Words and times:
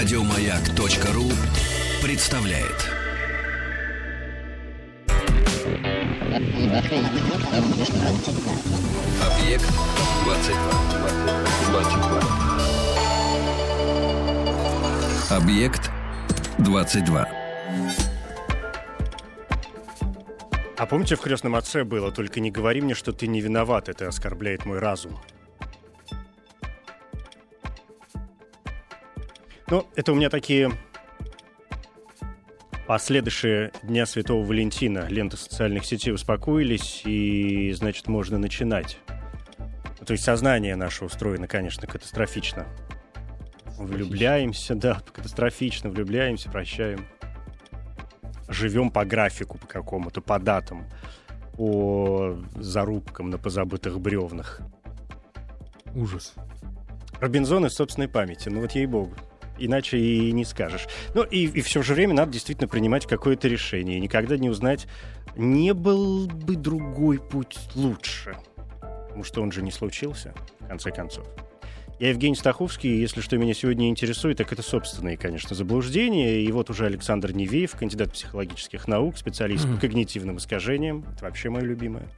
Радиомаяк.ру 0.00 1.28
представляет. 2.02 2.88
Объект 9.20 9.68
22. 10.24 12.18
Объект 15.28 15.90
22. 16.60 17.28
А 20.78 20.86
помните, 20.86 21.16
в 21.16 21.20
крестном 21.20 21.56
отце 21.56 21.84
было, 21.84 22.10
только 22.10 22.40
не 22.40 22.50
говори 22.50 22.80
мне, 22.80 22.94
что 22.94 23.12
ты 23.12 23.26
не 23.26 23.42
виноват, 23.42 23.90
это 23.90 24.08
оскорбляет 24.08 24.64
мой 24.64 24.78
разум. 24.78 25.20
Ну, 29.70 29.86
это 29.94 30.10
у 30.10 30.16
меня 30.16 30.30
такие 30.30 30.72
последующие 32.88 33.70
Дня 33.84 34.04
Святого 34.04 34.44
Валентина. 34.44 35.06
Ленты 35.08 35.36
социальных 35.36 35.84
сетей 35.84 36.12
успокоились, 36.12 37.02
и, 37.04 37.70
значит, 37.72 38.08
можно 38.08 38.36
начинать. 38.36 38.98
То 40.04 40.12
есть 40.12 40.24
сознание 40.24 40.74
наше 40.74 41.04
устроено, 41.04 41.46
конечно, 41.46 41.86
катастрофично. 41.86 42.66
Влюбляемся, 43.78 44.74
да, 44.74 45.02
катастрофично, 45.12 45.88
влюбляемся, 45.88 46.50
прощаем. 46.50 47.06
Живем 48.48 48.90
по 48.90 49.04
графику 49.04 49.56
по 49.56 49.68
какому-то, 49.68 50.20
по 50.20 50.40
датам, 50.40 50.84
по 51.56 52.36
зарубкам 52.56 53.30
на 53.30 53.38
позабытых 53.38 54.00
бревнах. 54.00 54.62
Ужас. 55.94 56.34
Робинзон 57.20 57.66
из 57.66 57.74
собственной 57.74 58.08
памяти, 58.08 58.48
ну 58.48 58.62
вот 58.62 58.72
ей-богу 58.72 59.14
иначе 59.60 59.98
и 59.98 60.32
не 60.32 60.44
скажешь. 60.44 60.86
Ну 61.14 61.22
и, 61.22 61.46
и 61.46 61.60
все 61.60 61.82
же 61.82 61.94
время 61.94 62.14
надо 62.14 62.32
действительно 62.32 62.68
принимать 62.68 63.06
какое-то 63.06 63.48
решение. 63.48 63.98
И 63.98 64.00
никогда 64.00 64.36
не 64.36 64.50
узнать, 64.50 64.86
не 65.36 65.74
был 65.74 66.26
бы 66.26 66.56
другой 66.56 67.18
путь 67.18 67.58
лучше. 67.74 68.36
Потому 68.80 69.24
что 69.24 69.42
он 69.42 69.52
же 69.52 69.62
не 69.62 69.70
случился, 69.70 70.34
в 70.60 70.68
конце 70.68 70.90
концов. 70.90 71.26
Я 71.98 72.08
Евгений 72.08 72.34
Стаховский, 72.34 72.88
и 72.88 72.98
если 72.98 73.20
что 73.20 73.36
меня 73.36 73.52
сегодня 73.52 73.90
интересует, 73.90 74.38
так 74.38 74.50
это 74.50 74.62
собственные, 74.62 75.18
конечно, 75.18 75.54
заблуждения. 75.54 76.40
И 76.40 76.50
вот 76.50 76.70
уже 76.70 76.86
Александр 76.86 77.32
Невеев, 77.32 77.72
кандидат 77.72 78.14
психологических 78.14 78.88
наук, 78.88 79.18
специалист 79.18 79.66
mm-hmm. 79.66 79.74
по 79.74 79.80
когнитивным 79.82 80.38
искажениям. 80.38 81.04
Это 81.14 81.26
вообще 81.26 81.50
мое 81.50 81.62
любимое. 81.62 82.08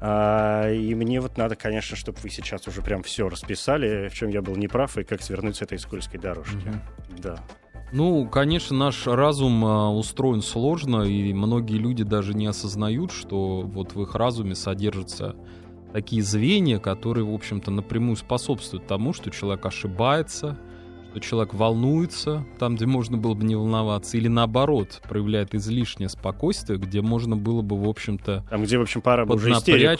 А, 0.00 0.70
и 0.70 0.94
мне 0.94 1.20
вот 1.20 1.36
надо, 1.36 1.56
конечно, 1.56 1.96
чтобы 1.96 2.18
вы 2.22 2.30
сейчас 2.30 2.66
уже 2.66 2.80
прям 2.80 3.02
все 3.02 3.28
расписали, 3.28 4.08
в 4.08 4.14
чем 4.14 4.30
я 4.30 4.40
был 4.40 4.56
неправ 4.56 4.96
и 4.96 5.04
как 5.04 5.22
свернуть 5.22 5.56
с 5.56 5.62
этой 5.62 5.78
скользкой 5.78 6.18
дорожки. 6.18 6.56
Mm-hmm. 6.56 7.20
Да. 7.22 7.38
Ну, 7.92 8.26
конечно, 8.28 8.76
наш 8.76 9.06
разум 9.06 9.64
а, 9.64 9.90
устроен 9.90 10.42
сложно, 10.42 11.02
и 11.02 11.32
многие 11.34 11.76
люди 11.76 12.04
даже 12.04 12.34
не 12.34 12.46
осознают, 12.46 13.12
что 13.12 13.62
вот 13.62 13.94
в 13.94 14.02
их 14.02 14.14
разуме 14.14 14.54
содержатся 14.54 15.36
такие 15.92 16.22
звенья, 16.22 16.78
которые, 16.78 17.24
в 17.24 17.34
общем-то, 17.34 17.70
напрямую 17.70 18.16
способствуют 18.16 18.86
тому, 18.86 19.12
что 19.12 19.30
человек 19.30 19.66
ошибается, 19.66 20.56
что 21.10 21.20
человек 21.20 21.54
волнуется 21.54 22.44
там, 22.58 22.76
где 22.76 22.86
можно 22.86 23.16
было 23.16 23.34
бы 23.34 23.44
не 23.44 23.56
волноваться, 23.56 24.16
или 24.16 24.28
наоборот, 24.28 25.02
проявляет 25.08 25.54
излишнее 25.54 26.08
спокойствие, 26.08 26.78
где 26.78 27.02
можно 27.02 27.36
было 27.36 27.62
бы, 27.62 27.76
в 27.76 27.88
общем-то, 27.88 28.44
там, 28.48 28.62
где, 28.62 28.78
в 28.78 28.82
общем, 28.82 29.00
пора 29.00 29.26
бы 29.26 29.34
уже 29.34 29.54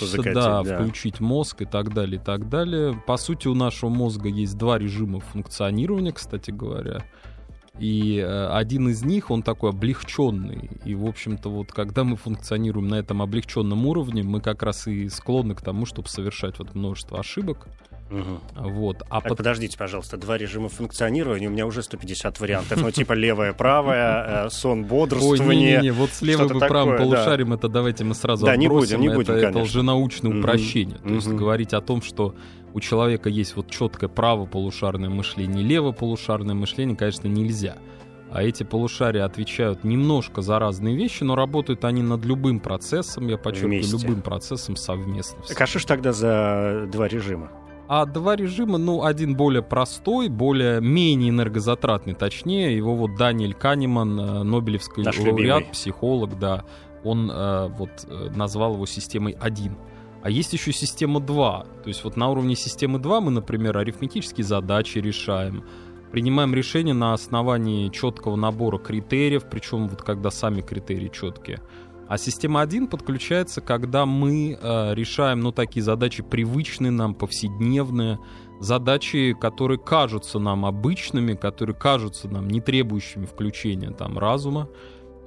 закатить, 0.07 0.35
да, 0.35 0.63
да, 0.63 0.77
включить 0.77 1.21
мозг 1.21 1.63
и 1.63 1.65
так 1.65 1.93
далее, 1.93 2.21
и 2.21 2.25
так 2.25 2.49
далее. 2.49 3.01
По 3.07 3.17
сути, 3.17 3.49
у 3.49 3.55
нашего 3.55 3.91
мозга 3.91 4.29
есть 4.29 4.57
два 4.57 4.79
режима 4.79 5.21
функционирования, 5.21 6.13
кстати 6.13 6.51
говоря. 6.51 7.05
И 7.79 8.19
э, 8.19 8.49
один 8.49 8.91
из 8.91 9.03
них, 9.05 9.31
он 9.31 9.43
такой 9.43 9.71
облегченный. 9.71 10.71
И, 10.85 10.95
в 10.95 11.07
общем-то, 11.07 11.49
вот 11.49 11.73
когда 11.73 12.05
мы 12.05 12.17
функционируем 12.17 12.89
на 12.89 12.97
этом 12.97 13.23
облегченном 13.23 13.87
уровне, 13.87 14.23
мы 14.23 14.41
как 14.41 14.63
раз 14.63 14.87
и 14.87 15.09
склонны 15.09 15.55
к 15.55 15.63
тому, 15.63 15.87
чтобы 15.87 16.09
совершать 16.09 16.59
вот 16.59 16.75
множество 16.75 17.19
ошибок. 17.19 17.69
Угу. 18.11 18.71
Вот. 18.71 19.03
А 19.09 19.21
так, 19.21 19.31
под... 19.31 19.39
подождите, 19.39 19.79
пожалуйста, 19.79 20.17
два 20.17 20.37
режима 20.37 20.69
функционирования, 20.69 21.49
у 21.49 21.51
меня 21.51 21.67
уже 21.67 21.83
150 21.83 22.41
вариантов. 22.41 22.83
Ну, 22.83 22.91
типа 22.91 23.13
левое, 23.13 23.53
правое, 23.53 24.47
э, 24.47 24.51
сон, 24.51 24.85
бодрствование. 24.85 25.47
Ой, 25.47 25.57
не-не-не, 25.57 25.93
вот 25.93 26.11
с 26.11 26.23
левым 26.23 26.57
и 26.57 26.61
правым 26.61 26.97
полушарием 26.97 27.53
это 27.53 27.69
давайте 27.69 28.05
мы 28.05 28.15
сразу 28.15 28.47
Да, 28.47 28.57
не 28.57 28.69
будем, 28.69 29.01
не 29.01 29.09
будем, 29.09 29.35
Это 29.35 29.59
уже 29.59 29.83
научное 29.83 30.39
упрощение. 30.39 30.99
То 30.99 31.15
есть 31.15 31.29
говорить 31.29 31.73
о 31.73 31.81
том, 31.81 32.03
что 32.03 32.35
у 32.73 32.81
человека 32.81 33.29
есть 33.29 33.57
вот 33.57 33.71
четкое 33.71 34.09
правополушарное 34.09 35.09
мышление, 35.09 35.65
левополушарное 35.65 36.55
мышление, 36.55 36.97
конечно, 36.97 37.29
нельзя. 37.29 37.77
А 38.33 38.45
эти 38.45 38.63
полушария 38.63 39.25
отвечают 39.25 39.83
немножко 39.83 40.41
за 40.41 40.61
разные 40.61 40.95
вещи, 40.95 41.25
но 41.25 41.35
работают 41.35 41.85
они 41.85 42.03
над 42.03 42.25
любым 42.25 42.61
процессом, 42.61 43.27
я 43.27 43.37
подчеркиваю, 43.37 43.83
Вместе. 43.83 44.07
любым 44.07 44.23
процессом 44.23 44.77
совместно. 44.77 45.43
Так 45.49 45.61
а 45.61 45.67
что 45.67 45.81
ж 45.81 45.85
тогда 45.85 46.13
за 46.13 46.87
два 46.93 47.09
режима? 47.09 47.51
А 47.93 48.07
два 48.07 48.37
режима, 48.37 48.79
ну, 48.79 49.03
один 49.03 49.35
более 49.35 49.63
простой, 49.63 50.29
более 50.29 50.81
менее 50.81 51.31
энергозатратный, 51.31 52.15
точнее, 52.15 52.77
его 52.77 52.95
вот 52.95 53.17
Даниэль 53.17 53.53
Канеман, 53.53 54.21
э, 54.21 54.43
Нобелевский 54.45 55.03
Наш 55.03 55.19
лауреат, 55.19 55.59
любимый. 55.59 55.73
психолог, 55.73 56.39
да, 56.39 56.65
он 57.03 57.29
э, 57.29 57.67
вот 57.77 57.91
э, 58.07 58.31
назвал 58.33 58.75
его 58.75 58.87
системой 58.87 59.37
1. 59.41 59.77
А 60.23 60.31
есть 60.31 60.53
еще 60.53 60.73
система 60.73 61.19
2. 61.19 61.67
То 61.83 61.89
есть 61.89 62.05
вот 62.05 62.17
на 62.17 62.31
уровне 62.31 62.55
системы 62.55 63.01
2 63.01 63.23
мы, 63.23 63.33
например, 63.33 63.77
арифметические 63.77 64.45
задачи 64.45 64.99
решаем, 64.99 65.65
принимаем 66.13 66.55
решения 66.55 66.95
на 66.95 67.13
основании 67.13 67.89
четкого 67.89 68.37
набора 68.37 68.79
критериев, 68.79 69.47
причем 69.51 69.89
вот 69.89 70.03
когда 70.03 70.31
сами 70.31 70.61
критерии 70.61 71.09
четкие. 71.09 71.61
А 72.11 72.19
система 72.19 72.61
1 72.63 72.89
подключается, 72.89 73.61
когда 73.61 74.05
мы 74.05 74.59
э, 74.61 74.95
решаем, 74.95 75.39
ну, 75.39 75.53
такие 75.53 75.81
задачи 75.85 76.25
привычные 76.25 76.91
нам, 76.91 77.15
повседневные, 77.15 78.19
задачи, 78.59 79.33
которые 79.41 79.79
кажутся 79.79 80.41
нам 80.41 80.67
обычными, 80.67 81.35
которые 81.35 81.77
кажутся 81.77 82.29
нам 82.29 82.49
не 82.49 82.61
требующими 82.61 83.27
включения 83.27 83.93
там 83.93 84.19
разума. 84.19 84.69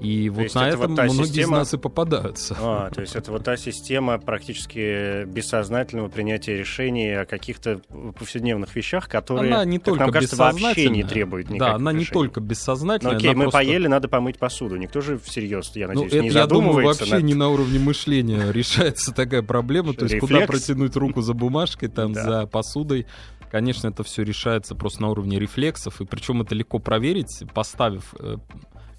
И 0.03 0.30
то 0.30 0.36
вот 0.36 0.56
на 0.56 0.68
это 0.68 0.78
этом 0.78 0.80
вот 0.80 0.90
многие 0.90 1.24
система... 1.28 1.44
из 1.44 1.50
нас 1.59 1.74
и 1.74 1.78
попадаются. 1.78 2.58
А, 2.59 2.90
то 2.90 3.00
есть 3.00 3.16
это 3.16 3.31
вот 3.31 3.46
та 3.46 3.56
система 3.56 4.19
практически 4.19 5.24
бессознательного 5.24 6.09
принятия 6.09 6.58
решений 6.58 7.22
о 7.22 7.25
каких-то 7.25 7.80
повседневных 8.19 8.75
вещах, 8.75 9.08
которые, 9.08 9.53
она 9.53 9.64
не 9.64 9.78
как 9.78 9.86
только 9.86 10.03
нам 10.03 10.12
кажется, 10.12 10.36
вообще 10.36 10.90
не 10.90 11.03
требуют 11.03 11.47
никаких 11.47 11.68
Да, 11.68 11.75
она 11.75 11.91
решений. 11.91 12.06
не 12.06 12.14
только 12.14 12.41
бессознательная. 12.41 13.14
Ну, 13.14 13.18
окей, 13.18 13.34
мы 13.34 13.44
просто... 13.44 13.59
поели, 13.59 13.88
надо 13.88 14.09
помыть 14.09 14.38
посуду. 14.38 14.75
Никто 14.75 15.00
же 15.00 15.18
всерьез, 15.18 15.72
я 15.75 15.88
ну, 15.88 15.94
надеюсь, 15.94 16.12
ну, 16.12 16.22
не 16.22 16.28
это, 16.28 16.40
задумывается. 16.40 16.46
Я 16.46 16.47
думаю, 16.47 16.88
вообще 16.88 17.16
над... 17.16 17.24
не 17.24 17.34
на 17.34 17.50
уровне 17.50 17.80
мышления 17.80 18.52
решается 18.52 19.14
такая 19.14 19.41
проблема. 19.41 19.94
То 19.94 20.03
есть 20.03 20.20
куда 20.20 20.46
протянуть 20.46 20.97
руку 20.97 21.22
за 21.22 21.34
бумажкой, 21.34 21.88
там, 21.88 22.14
за 22.14 22.46
посудой. 22.46 23.06
Конечно, 23.50 23.88
это 23.88 24.03
все 24.03 24.24
решается 24.24 24.74
просто 24.74 25.03
на 25.03 25.09
уровне 25.09 25.38
рефлексов, 25.38 26.02
и 26.02 26.06
причем 26.06 26.41
это 26.41 26.56
легко 26.56 26.80
проверить, 26.80 27.44
поставив 27.53 28.16
э, 28.18 28.38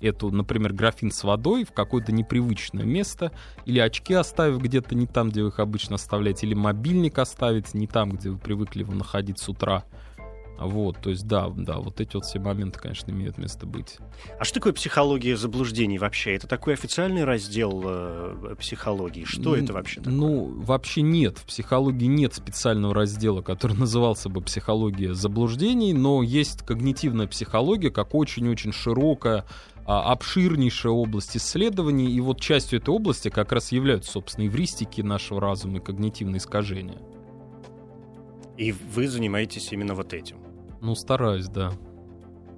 эту, 0.00 0.31
например, 0.31 0.72
графин 0.72 1.10
с 1.10 1.25
водой 1.25 1.65
в 1.65 1.72
какое-то 1.72 2.12
непривычное 2.12 2.84
место, 2.84 3.32
или 3.65 3.78
очки 3.78 4.15
оставив 4.15 4.60
где-то 4.60 4.94
не 4.94 5.06
там, 5.06 5.31
где 5.31 5.43
вы 5.43 5.49
их 5.49 5.59
обычно 5.59 5.97
оставляете, 5.97 6.47
или 6.47 6.55
мобильник 6.55 7.19
оставить 7.19 7.75
не 7.75 7.87
там, 7.87 8.12
где 8.12 8.31
вы 8.31 8.38
привыкли 8.38 8.81
его 8.81 8.93
находить 8.93 9.38
с 9.38 9.49
утра. 9.49 9.84
Вот, 10.59 10.99
то 10.99 11.10
есть 11.10 11.27
да, 11.27 11.49
да, 11.49 11.78
вот 11.78 12.00
эти 12.00 12.15
вот 12.15 12.25
все 12.25 12.38
моменты, 12.38 12.78
конечно, 12.78 13.10
имеют 13.10 13.38
место 13.38 13.66
быть. 13.66 13.99
А 14.38 14.44
что 14.44 14.54
такое 14.54 14.72
психология 14.72 15.37
заблуждений 15.37 15.99
вообще? 15.99 16.34
Это 16.37 16.47
такой 16.47 16.75
официальный 16.75 17.25
раздел 17.25 17.83
э, 17.84 18.54
психологии? 18.59 19.25
Что 19.25 19.50
ну, 19.50 19.54
это 19.56 19.72
вообще 19.72 19.97
такое? 19.97 20.15
Ну, 20.15 20.60
вообще 20.60 21.03
нет. 21.03 21.38
В 21.38 21.47
психологии 21.47 22.06
нет 22.06 22.34
специального 22.34 22.94
раздела, 22.94 23.43
который 23.43 23.77
назывался 23.78 24.28
бы 24.28 24.41
психология 24.42 25.13
заблуждений, 25.13 25.92
но 25.92 26.22
есть 26.22 26.63
когнитивная 26.63 27.27
психология, 27.27 27.91
как 27.91 28.15
очень-очень 28.15 28.72
широкая 28.72 29.45
а, 29.86 30.13
обширнейшая 30.13 30.92
область 30.92 31.36
исследований, 31.36 32.10
и 32.10 32.21
вот 32.21 32.41
частью 32.41 32.81
этой 32.81 32.91
области 32.91 33.28
как 33.28 33.53
раз 33.53 33.72
являются, 33.72 34.13
собственно, 34.13 34.47
эвристики 34.47 35.01
нашего 35.01 35.41
разума 35.41 35.78
и 35.78 35.81
когнитивные 35.81 36.39
искажения. 36.39 36.98
И 38.57 38.72
вы 38.72 39.09
занимаетесь 39.09 39.72
именно 39.72 39.95
вот 39.95 40.13
этим? 40.15 40.39
Ну, 40.81 40.95
стараюсь, 40.95 41.48
да. 41.48 41.72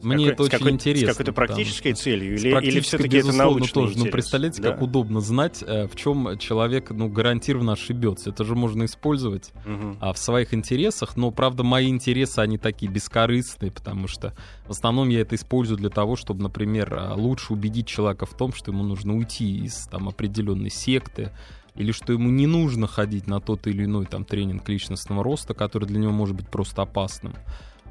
Мне 0.03 0.31
какой, 0.31 0.33
это 0.33 0.43
очень 0.43 0.59
какой, 0.59 0.71
интересно. 0.73 1.09
С 1.09 1.11
какой-то 1.11 1.33
практической 1.33 1.95
что, 1.95 2.05
целью? 2.05 2.35
Или, 2.35 2.67
или 2.67 2.81
все-таки 2.81 3.19
это 3.19 3.33
научный 3.33 3.73
тоже. 3.73 3.93
Интерес? 3.93 4.05
Ну, 4.05 4.11
представляете, 4.11 4.63
да. 4.63 4.73
как 4.73 4.83
удобно 4.83 5.21
знать, 5.21 5.63
э, 5.67 5.87
в 5.87 5.97
чем 5.97 6.39
человек 6.39 6.91
ну, 6.91 7.09
гарантированно 7.09 7.73
ошибется. 7.73 8.31
Это 8.31 8.45
же 8.45 8.55
можно 8.55 8.85
использовать 8.85 9.53
угу. 9.65 9.97
а, 10.01 10.13
в 10.13 10.19
своих 10.19 10.55
интересах. 10.55 11.17
Но, 11.17 11.31
правда, 11.31 11.63
мои 11.63 11.89
интересы, 11.89 12.41
они 12.41 12.59
такие 12.59 12.91
бескорыстные, 12.91 13.71
потому 13.71 14.09
что 14.09 14.35
в 14.67 14.71
основном 14.71 15.09
я 15.09 15.21
это 15.21 15.35
использую 15.35 15.79
для 15.79 15.91
того, 15.91 16.17
чтобы, 16.17 16.43
например, 16.43 16.95
а, 16.95 17.15
лучше 17.15 17.53
убедить 17.53 17.87
человека 17.87 18.27
в 18.27 18.37
том, 18.37 18.53
что 18.53 18.73
ему 18.73 18.83
нужно 18.83 19.17
уйти 19.17 19.65
из 19.65 19.87
там, 19.89 20.09
определенной 20.09 20.71
секты, 20.71 21.33
или 21.77 21.93
что 21.93 22.13
ему 22.13 22.31
не 22.31 22.47
нужно 22.47 22.87
ходить 22.87 23.27
на 23.27 23.41
тот 23.41 23.67
или 23.67 23.85
иной 23.85 24.07
там 24.07 24.25
тренинг 24.25 24.69
личностного 24.69 25.23
роста, 25.23 25.55
который 25.55 25.85
для 25.85 26.01
него 26.01 26.13
может 26.13 26.35
быть 26.35 26.49
просто 26.49 26.83
опасным. 26.83 27.35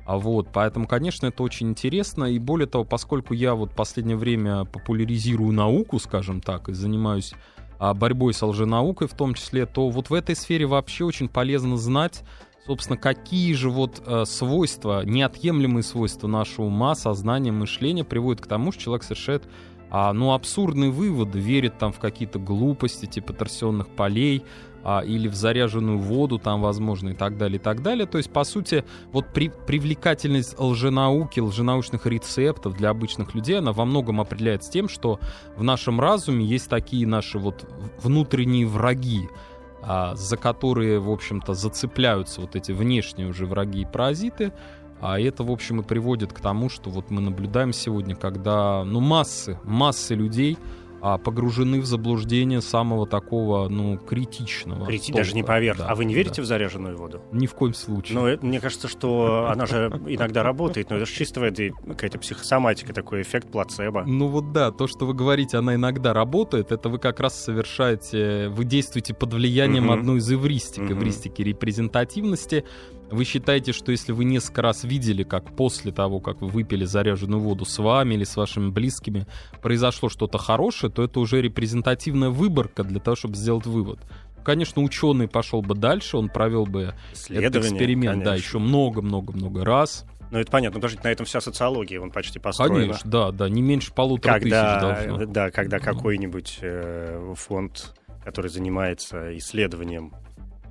А 0.06 0.18
вот, 0.18 0.50
поэтому, 0.54 0.88
конечно, 0.88 1.26
это 1.26 1.42
очень 1.42 1.70
интересно. 1.70 2.26
И 2.26 2.38
более 2.38 2.68
того, 2.68 2.84
поскольку 2.84 3.34
я 3.34 3.56
вот 3.56 3.72
последнее 3.72 4.18
время 4.18 4.66
популяризирую 4.66 5.52
науку, 5.52 5.98
скажем 6.00 6.42
так, 6.42 6.70
и 6.70 6.74
занимаюсь 6.74 7.34
а, 7.80 7.94
борьбой 7.94 8.34
с 8.34 8.46
лженаукой 8.46 9.08
в 9.08 9.16
том 9.16 9.34
числе, 9.34 9.66
то 9.66 9.90
вот 9.90 10.12
в 10.12 10.14
этой 10.14 10.36
сфере 10.36 10.68
вообще 10.68 11.06
очень 11.06 11.28
полезно 11.28 11.76
знать, 11.78 12.24
собственно, 12.68 12.98
какие 12.98 13.54
же 13.54 13.70
вот 13.70 14.02
э, 14.06 14.26
свойства, 14.26 15.04
неотъемлемые 15.06 15.84
свойства 15.84 16.28
нашего 16.28 16.66
ума, 16.66 16.96
сознания, 16.96 17.52
мышления 17.52 18.04
приводят 18.04 18.42
к 18.42 18.48
тому, 18.48 18.72
что 18.72 18.84
человек 18.84 19.04
совершает 19.04 19.44
а, 19.90 20.14
ну, 20.14 20.34
абсурдные 20.34 20.90
выводы, 20.90 21.40
верит 21.40 21.78
там 21.78 21.94
в 21.94 22.00
какие-то 22.00 22.40
глупости, 22.40 23.06
типа 23.06 23.34
торсионных 23.34 23.88
полей, 23.88 24.44
а, 24.88 25.00
или 25.00 25.28
в 25.28 25.34
заряженную 25.34 25.98
воду, 25.98 26.38
там, 26.38 26.62
возможно, 26.62 27.10
и 27.10 27.14
так 27.16 27.40
далее, 27.40 27.58
и 27.58 27.62
так 27.62 27.82
далее. 27.82 28.06
То 28.06 28.20
есть, 28.20 28.30
по 28.30 28.44
сути, 28.44 28.86
вот 29.12 29.26
при, 29.34 29.50
привлекательность 29.50 30.60
лженауки, 30.60 31.40
лженаучных 31.40 32.06
рецептов 32.06 32.78
для 32.78 32.92
обычных 32.92 33.34
людей, 33.34 33.58
она 33.58 33.74
во 33.74 33.84
многом 33.84 34.22
определяется 34.22 34.72
тем, 34.72 34.88
что 34.88 35.20
в 35.58 35.64
нашем 35.64 36.00
разуме 36.00 36.46
есть 36.46 36.70
такие 36.70 37.08
наши 37.08 37.40
вот 37.40 37.68
внутренние 37.98 38.68
враги, 38.68 39.28
а, 39.82 40.14
за 40.16 40.38
которые, 40.38 41.00
в 41.00 41.10
общем-то, 41.10 41.56
зацепляются 41.56 42.42
вот 42.42 42.56
эти 42.56 42.72
внешние 42.72 43.28
уже 43.28 43.48
враги 43.48 43.82
и 43.82 43.86
паразиты, 43.86 44.54
а 45.02 45.20
это, 45.20 45.44
в 45.44 45.50
общем, 45.50 45.82
и 45.82 45.84
приводит 45.84 46.32
к 46.32 46.40
тому, 46.40 46.70
что 46.70 46.92
вот 46.92 47.10
мы 47.10 47.22
наблюдаем 47.22 47.74
сегодня, 47.74 48.16
когда, 48.16 48.84
ну, 48.84 49.00
массы, 49.00 49.60
массы 49.64 50.14
людей 50.14 50.60
а, 51.06 51.20
погружены 51.20 51.82
в 51.82 51.86
заблуждение 51.86 52.62
самого 52.62 53.06
такого, 53.06 53.70
ну, 53.70 53.96
критичного. 53.96 54.88
Крити... 54.88 55.12
Даже 55.12 55.36
не 55.36 55.44
поверх. 55.44 55.78
Да, 55.78 55.90
а 55.90 55.94
вы 55.94 56.04
не 56.04 56.16
верите 56.16 56.38
да. 56.38 56.42
в 56.42 56.46
заряженную 56.46 56.98
воду? 56.98 57.22
Ни 57.32 57.46
в 57.46 57.54
коем 57.54 57.76
случае. 57.76 58.18
Ну, 58.18 58.26
это, 58.26 58.44
мне 58.44 58.60
кажется, 58.60 58.88
что 58.88 59.48
она 59.48 59.68
же 59.68 60.02
иногда 60.08 60.42
работает, 60.42 60.90
но 60.90 60.96
это 60.96 61.06
же 61.06 61.14
чисто 61.14 61.42
какая-то 61.42 62.18
психосоматика, 62.18 62.92
такой 62.92 63.22
эффект 63.22 63.52
плацебо. 63.52 64.04
Ну 64.08 64.30
вот 64.30 64.52
да, 64.52 64.72
то, 64.72 64.88
что 64.88 65.06
вы 65.06 65.14
говорите, 65.14 65.58
она 65.58 65.76
иногда 65.76 66.12
работает, 66.12 66.72
это 66.72 66.90
вы 66.90 66.98
как 66.98 67.20
раз 67.20 67.40
совершаете, 67.40 68.48
вы 68.48 68.66
действуете 68.66 69.14
под 69.14 69.36
влиянием 69.36 69.92
одной 69.92 70.18
из 70.18 70.32
эвристик, 70.32 70.90
эвристики 70.90 71.44
репрезентативности, 71.44 72.66
вы 73.12 73.24
считаете, 73.24 73.72
что 73.72 73.92
если 73.92 74.12
вы 74.12 74.26
несколько 74.26 74.62
раз 74.62 74.84
видели, 74.84 75.24
как 75.24 75.56
после 75.56 75.92
того, 75.92 76.20
как 76.20 76.42
вы 76.42 76.48
выпили 76.48 76.86
заряженную 76.86 77.40
воду 77.40 77.66
с 77.66 77.78
вами 77.78 78.16
или 78.16 78.24
с 78.24 78.36
вашими 78.36 78.70
близкими, 78.70 79.28
произошло 79.62 80.10
что-то 80.10 80.38
хорошее, 80.38 80.92
то 80.92 81.04
это 81.04 81.20
уже 81.20 81.42
репрезентативная 81.42 82.30
выборка 82.30 82.84
для 82.84 83.00
того, 83.00 83.16
чтобы 83.16 83.36
сделать 83.36 83.66
вывод. 83.66 84.00
Конечно, 84.44 84.84
ученый 84.84 85.28
пошел 85.28 85.62
бы 85.62 85.74
дальше, 85.74 86.18
он 86.18 86.30
провел 86.30 86.66
бы 86.66 86.94
этот 87.30 87.64
эксперимент, 87.64 88.14
конечно. 88.14 88.32
да, 88.32 88.36
еще 88.36 88.60
много-много-много 88.60 89.66
раз. 89.66 90.06
Ну, 90.32 90.40
это 90.40 90.52
понятно, 90.52 90.80
подождите, 90.80 91.04
на 91.04 91.12
этом 91.12 91.26
вся 91.26 91.42
социология, 91.42 92.00
он 92.00 92.12
почти 92.12 92.40
построена. 92.40 92.80
Конечно, 92.80 93.10
да, 93.10 93.32
да, 93.32 93.50
не 93.50 93.62
меньше 93.62 93.94
полутора 93.94 94.40
когда, 94.40 94.80
тысяч 94.80 95.08
должно. 95.08 95.26
Да, 95.26 95.52
когда 95.52 95.80
какой-нибудь 95.80 96.60
э, 96.62 97.34
фонд, 97.36 97.94
который 98.24 98.50
занимается 98.50 99.36
исследованием 99.38 100.14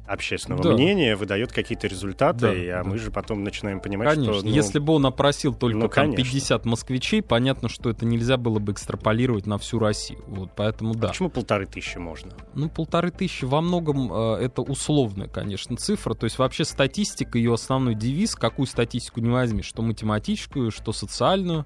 общественного 0.07 0.63
да. 0.63 0.73
мнения 0.73 1.17
выдает 1.17 1.53
какие-то 1.53 1.87
результаты, 1.87 2.41
да, 2.41 2.81
а 2.81 2.83
да. 2.83 2.89
мы 2.89 2.99
же 2.99 3.11
потом 3.11 3.43
начинаем 3.43 3.81
понимать, 3.81 4.15
конечно. 4.15 4.35
что... 4.35 4.47
Ну, 4.47 4.51
Если 4.51 4.79
бы 4.79 4.95
он 4.95 5.07
опросил 5.07 5.55
только 5.55 5.79
ну, 5.79 5.89
там 5.89 6.15
50 6.15 6.65
москвичей, 6.67 7.23
понятно, 7.23 7.69
что 7.69 7.91
это 7.91 8.05
нельзя 8.05 8.37
было 8.37 8.59
бы 8.59 8.73
экстраполировать 8.73 9.47
на 9.47 9.59
всю 9.59 9.79
Россию. 9.79 10.23
Вот, 10.27 10.51
поэтому 10.55 10.95
да. 10.95 11.09
А 11.09 11.11
почему 11.11 11.31
полторы 11.31 11.67
тысячи 11.67 11.99
можно? 11.99 12.33
Ну, 12.55 12.69
полторы 12.69 13.11
тысячи 13.11 13.45
во 13.45 13.61
многом 13.61 14.13
э, 14.13 14.45
это 14.45 14.63
условная, 14.63 15.29
конечно, 15.29 15.77
цифра. 15.77 16.15
То 16.15 16.25
есть 16.25 16.39
вообще 16.39 16.65
статистика, 16.65 17.39
ее 17.39 17.55
основной 17.55 17.95
девиз, 17.95 18.35
какую 18.35 18.67
статистику 18.67 19.21
не 19.21 19.31
возьми, 19.31 19.63
что 19.63 19.83
математическую, 19.83 20.71
что 20.71 20.93
социальную, 20.93 21.65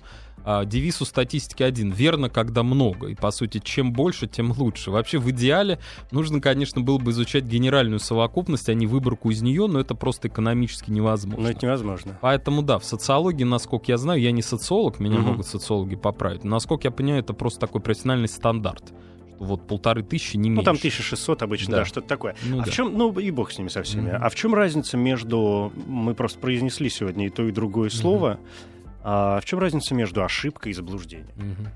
а, 0.51 0.65
девиз 0.65 1.03
у 1.03 1.05
статистики 1.05 1.63
один. 1.63 1.91
Верно, 1.91 2.31
когда 2.31 2.63
много. 2.63 3.09
И, 3.09 3.15
по 3.15 3.31
сути, 3.31 3.61
чем 3.63 3.93
больше, 3.93 4.27
тем 4.27 4.51
лучше. 4.53 4.91
Вообще, 4.91 5.19
в 5.19 5.31
идеале 5.31 5.79
нужно, 6.11 6.41
конечно, 6.41 6.81
было 6.81 6.97
бы 6.97 7.11
изучать 7.11 7.45
генеральную 7.45 7.99
совокупность, 7.99 8.71
а 8.71 8.73
не 8.73 8.87
выборку 8.87 9.31
из 9.31 9.43
нее, 9.43 9.67
но 9.67 9.79
это 9.79 9.95
просто 9.95 10.29
экономически 10.29 10.91
невозможно. 10.91 11.43
Но 11.43 11.51
это 11.51 11.67
невозможно. 11.67 12.19
Поэтому, 12.23 12.63
да, 12.63 12.79
в 12.79 12.85
социологии, 12.87 13.45
насколько 13.45 13.93
я 13.93 13.99
знаю, 13.99 14.23
я 14.23 14.33
не 14.33 14.41
социолог, 14.41 15.01
меня 15.01 15.19
угу. 15.19 15.33
могут 15.33 15.47
социологи 15.47 15.97
поправить. 15.97 16.45
Но, 16.45 16.53
насколько 16.53 16.87
я 16.87 16.93
понимаю, 16.93 17.23
это 17.23 17.35
просто 17.35 17.61
такой 17.61 17.83
профессиональный 17.83 18.29
стандарт 18.29 18.95
вот 19.39 19.69
полторы 19.69 20.03
тысячи, 20.03 20.37
не 20.37 20.49
меньше. 20.49 20.63
Ну, 20.63 20.65
там 20.65 20.77
1600 20.77 21.43
обычно, 21.43 21.73
да, 21.73 21.79
да 21.79 21.85
что-то 21.85 22.09
такое. 22.09 22.35
Ну, 22.43 22.61
а 22.61 22.65
да. 22.65 22.71
в 22.71 22.75
чем, 22.75 22.97
ну, 22.97 23.17
и 23.21 23.31
бог 23.31 23.53
с 23.53 23.59
ними 23.59 23.69
со 23.69 23.85
всеми. 23.85 24.09
Mm-hmm. 24.09 24.19
А 24.21 24.29
в 24.31 24.35
чем 24.35 24.53
разница 24.53 24.97
между, 24.97 25.73
мы 25.87 26.15
просто 26.15 26.41
произнесли 26.41 26.89
сегодня 26.89 27.27
и 27.27 27.31
то, 27.31 27.47
и 27.47 27.53
другое 27.53 27.91
слово, 27.91 28.41
mm-hmm 28.41 28.78
а 29.03 29.41
в 29.41 29.45
чем 29.45 29.59
разница 29.59 29.95
между 29.95 30.25
ошибкой 30.25 30.73
и 30.73 30.75
заблуждением? 30.75 31.35
Угу. 31.37 31.69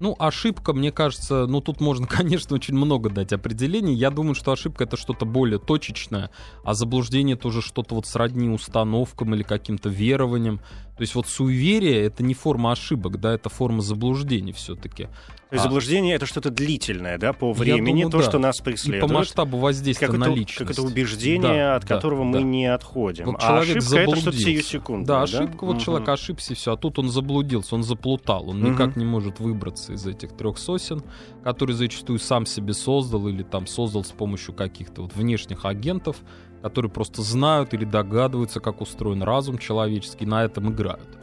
Ну, 0.00 0.16
ошибка, 0.18 0.72
мне 0.72 0.90
кажется, 0.90 1.46
ну 1.46 1.60
тут 1.60 1.80
можно, 1.80 2.06
конечно, 2.08 2.56
очень 2.56 2.74
много 2.74 3.10
дать 3.10 3.32
определений. 3.32 3.94
Я 3.94 4.10
думаю, 4.10 4.34
что 4.34 4.50
ошибка 4.52 4.84
это 4.84 4.96
что-то 4.96 5.26
более 5.26 5.58
точечное, 5.58 6.30
а 6.64 6.74
заблуждение 6.74 7.36
тоже 7.36 7.60
что-то 7.60 7.94
вот 7.94 8.06
сродни 8.06 8.48
установкам 8.48 9.34
или 9.34 9.42
каким-то 9.42 9.90
верованиям. 9.90 10.60
То 11.00 11.04
есть 11.04 11.14
вот 11.14 11.26
суеверие— 11.26 12.02
это 12.04 12.22
не 12.22 12.34
форма 12.34 12.72
ошибок, 12.72 13.18
да, 13.20 13.32
это 13.32 13.48
форма 13.48 13.80
заблуждений 13.80 14.52
все-таки. 14.52 15.04
То 15.04 15.54
есть 15.54 15.64
а... 15.64 15.68
заблуждение— 15.68 16.14
это 16.16 16.26
что-то 16.26 16.50
длительное, 16.50 17.16
да, 17.16 17.32
по 17.32 17.54
времени, 17.54 18.02
думаю, 18.02 18.10
то, 18.10 18.18
да. 18.18 18.24
что 18.24 18.38
нас 18.38 18.60
преследует. 18.60 19.04
И 19.04 19.06
по 19.06 19.14
масштабу 19.14 19.56
воздействия 19.56 20.08
как 20.08 20.18
на 20.18 20.24
это, 20.24 20.34
личность. 20.34 20.58
Как 20.58 20.70
это 20.72 20.82
убеждение, 20.82 21.40
да, 21.40 21.76
от 21.76 21.86
да, 21.86 21.94
которого 21.94 22.30
да. 22.30 22.38
мы 22.38 22.42
не 22.42 22.66
отходим. 22.66 23.24
Вот 23.24 23.36
а 23.40 23.60
ошибка— 23.60 23.96
это 23.96 24.16
что-то 24.16 24.36
сиюсекундное, 24.36 25.06
да? 25.06 25.22
ошибка, 25.22 25.58
да? 25.58 25.66
вот 25.68 25.76
угу. 25.76 25.80
человек 25.82 26.08
ошибся, 26.10 26.52
и 26.52 26.56
все, 26.56 26.74
а 26.74 26.76
тут 26.76 26.98
он 26.98 27.08
заблудился, 27.08 27.76
он 27.76 27.82
заплутал, 27.82 28.50
он 28.50 28.62
угу. 28.62 28.72
никак 28.72 28.96
не 28.96 29.06
может 29.06 29.40
выбраться 29.40 29.94
из 29.94 30.06
этих 30.06 30.36
трех 30.36 30.58
сосен, 30.58 31.02
которые 31.42 31.76
зачастую 31.76 32.18
сам 32.18 32.44
себе 32.44 32.74
создал 32.74 33.26
или 33.26 33.42
там 33.42 33.66
создал 33.66 34.04
с 34.04 34.10
помощью 34.12 34.52
каких-то 34.52 35.00
вот 35.00 35.16
внешних 35.16 35.64
агентов, 35.64 36.18
которые 36.62 36.90
просто 36.90 37.22
знают 37.22 37.74
или 37.74 37.84
догадываются, 37.84 38.60
как 38.60 38.80
устроен 38.80 39.22
разум 39.22 39.58
человеческий, 39.58 40.26
на 40.26 40.44
этом 40.44 40.72
играют. 40.72 41.18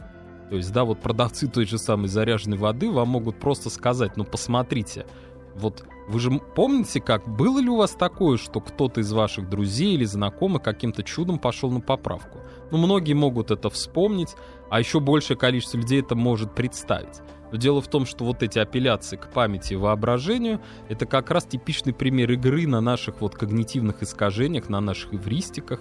То 0.50 0.56
есть, 0.56 0.72
да, 0.72 0.84
вот 0.84 1.00
продавцы 1.00 1.46
той 1.46 1.66
же 1.66 1.78
самой 1.78 2.08
заряженной 2.08 2.56
воды 2.56 2.90
вам 2.90 3.08
могут 3.08 3.38
просто 3.38 3.70
сказать, 3.70 4.16
ну 4.16 4.24
посмотрите, 4.24 5.06
вот 5.54 5.84
вы 6.08 6.20
же 6.20 6.30
помните, 6.30 7.00
как 7.00 7.28
было 7.28 7.58
ли 7.58 7.68
у 7.68 7.76
вас 7.76 7.90
такое, 7.90 8.38
что 8.38 8.60
кто-то 8.60 9.00
из 9.00 9.12
ваших 9.12 9.48
друзей 9.50 9.94
или 9.94 10.04
знакомых 10.04 10.62
каким-то 10.62 11.02
чудом 11.02 11.38
пошел 11.38 11.70
на 11.70 11.80
поправку? 11.80 12.38
Ну, 12.70 12.78
многие 12.78 13.14
могут 13.14 13.50
это 13.50 13.68
вспомнить, 13.68 14.34
а 14.70 14.78
еще 14.78 15.00
большее 15.00 15.36
количество 15.36 15.78
людей 15.78 16.00
это 16.00 16.14
может 16.14 16.54
представить. 16.54 17.20
Но 17.50 17.58
дело 17.58 17.80
в 17.80 17.88
том, 17.88 18.06
что 18.06 18.24
вот 18.24 18.42
эти 18.42 18.58
апелляции 18.58 19.16
к 19.16 19.30
памяти 19.32 19.74
и 19.74 19.76
воображению— 19.76 20.60
это 20.88 21.06
как 21.06 21.30
раз 21.30 21.44
типичный 21.44 21.92
пример 21.92 22.30
игры 22.32 22.66
на 22.66 22.80
наших 22.80 23.20
вот 23.20 23.34
когнитивных 23.34 24.02
искажениях, 24.02 24.68
на 24.68 24.80
наших 24.80 25.14
эвристиках, 25.14 25.80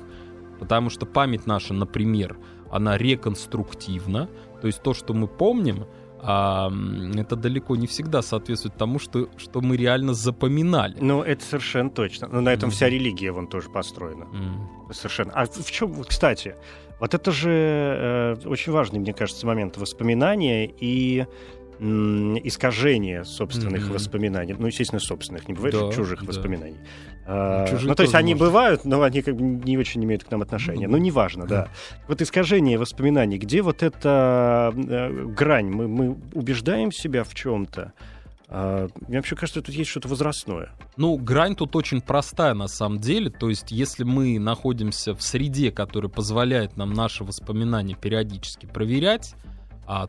потому 0.59 0.89
что 0.89 1.05
память 1.05 1.45
наша, 1.45 1.74
например, 1.74 2.38
она 2.71 2.97
реконструктивна, 2.97 4.29
то 4.62 4.67
есть 4.67 4.81
то, 4.81 4.93
что 4.93 5.13
мы 5.13 5.27
помним, 5.27 5.86
а, 6.19 6.71
это 7.15 7.36
далеко 7.36 7.75
не 7.75 7.86
всегда 7.88 8.21
соответствует 8.21 8.75
тому, 8.75 9.00
что, 9.00 9.29
что 9.38 9.62
мы 9.62 9.77
реально 9.77 10.13
запоминали. 10.13 10.97
Ну, 11.00 11.21
это 11.21 11.43
совершенно 11.43 11.89
точно. 11.89 12.27
Но 12.27 12.41
на 12.41 12.51
этом 12.51 12.69
mm-hmm. 12.69 12.74
вся 12.74 12.89
религия 12.89 13.31
вон 13.31 13.47
тоже 13.47 13.69
построена. 13.69 14.24
Mm-hmm. 14.24 14.93
Совершенно. 14.93 15.31
А 15.33 15.45
в 15.45 15.71
чем, 15.71 16.03
кстати, 16.03 16.55
вот 17.00 17.13
это 17.13 17.31
же 17.31 17.51
э, 17.51 18.47
очень 18.47 18.71
важный, 18.71 19.00
мне 19.00 19.13
кажется, 19.13 19.45
момент 19.45 19.77
воспоминания 19.77 20.65
и 20.65 21.27
искажение 21.79 23.24
собственных 23.24 23.88
mm-hmm. 23.88 23.93
воспоминаний. 23.93 24.55
Ну, 24.57 24.67
естественно, 24.67 25.00
собственных, 25.00 25.48
не 25.48 25.53
бывает 25.53 25.75
да, 25.75 25.91
чужих 25.91 26.22
да. 26.22 26.27
воспоминаний. 26.27 26.79
А, 27.25 27.65
ну, 27.81 27.93
то 27.93 28.03
есть 28.03 28.15
они 28.15 28.34
может. 28.34 28.48
бывают, 28.48 28.86
но 28.86 29.01
они 29.01 29.22
как 29.22 29.36
бы 29.36 29.43
не 29.43 29.77
очень 29.77 30.03
имеют 30.03 30.24
к 30.24 30.31
нам 30.31 30.41
отношения. 30.41 30.86
Mm-hmm. 30.86 30.91
Ну, 30.91 30.98
неважно, 30.98 31.43
mm-hmm. 31.43 31.48
да. 31.48 31.69
Вот 32.07 32.22
искажение 32.22 32.77
воспоминаний, 32.77 33.38
где 33.38 33.62
вот 33.62 33.84
эта 33.84 34.74
э, 34.75 35.25
грань? 35.25 35.67
Мы, 35.67 35.88
мы 35.88 36.17
убеждаем 36.34 36.91
себя 36.91 37.24
в 37.24 37.34
чем-то, 37.34 37.93
а, 38.50 38.88
мне 39.07 39.17
вообще 39.17 39.36
кажется, 39.36 39.62
тут 39.62 39.75
есть 39.75 39.89
что-то 39.89 40.07
возрастное. 40.07 40.69
Ну, 40.96 41.17
грань 41.17 41.55
тут 41.55 41.75
очень 41.75 42.01
простая 42.01 42.53
на 42.53 42.67
самом 42.67 43.00
деле. 43.00 43.29
То 43.29 43.50
есть, 43.50 43.72
если 43.72 44.03
мы 44.03 44.39
находимся 44.39 45.13
в 45.13 45.22
среде, 45.22 45.72
которая 45.72 46.10
позволяет 46.10 46.77
нам 46.77 46.93
наши 46.93 47.24
воспоминания 47.24 47.96
периодически 47.96 48.65
проверять, 48.65 49.36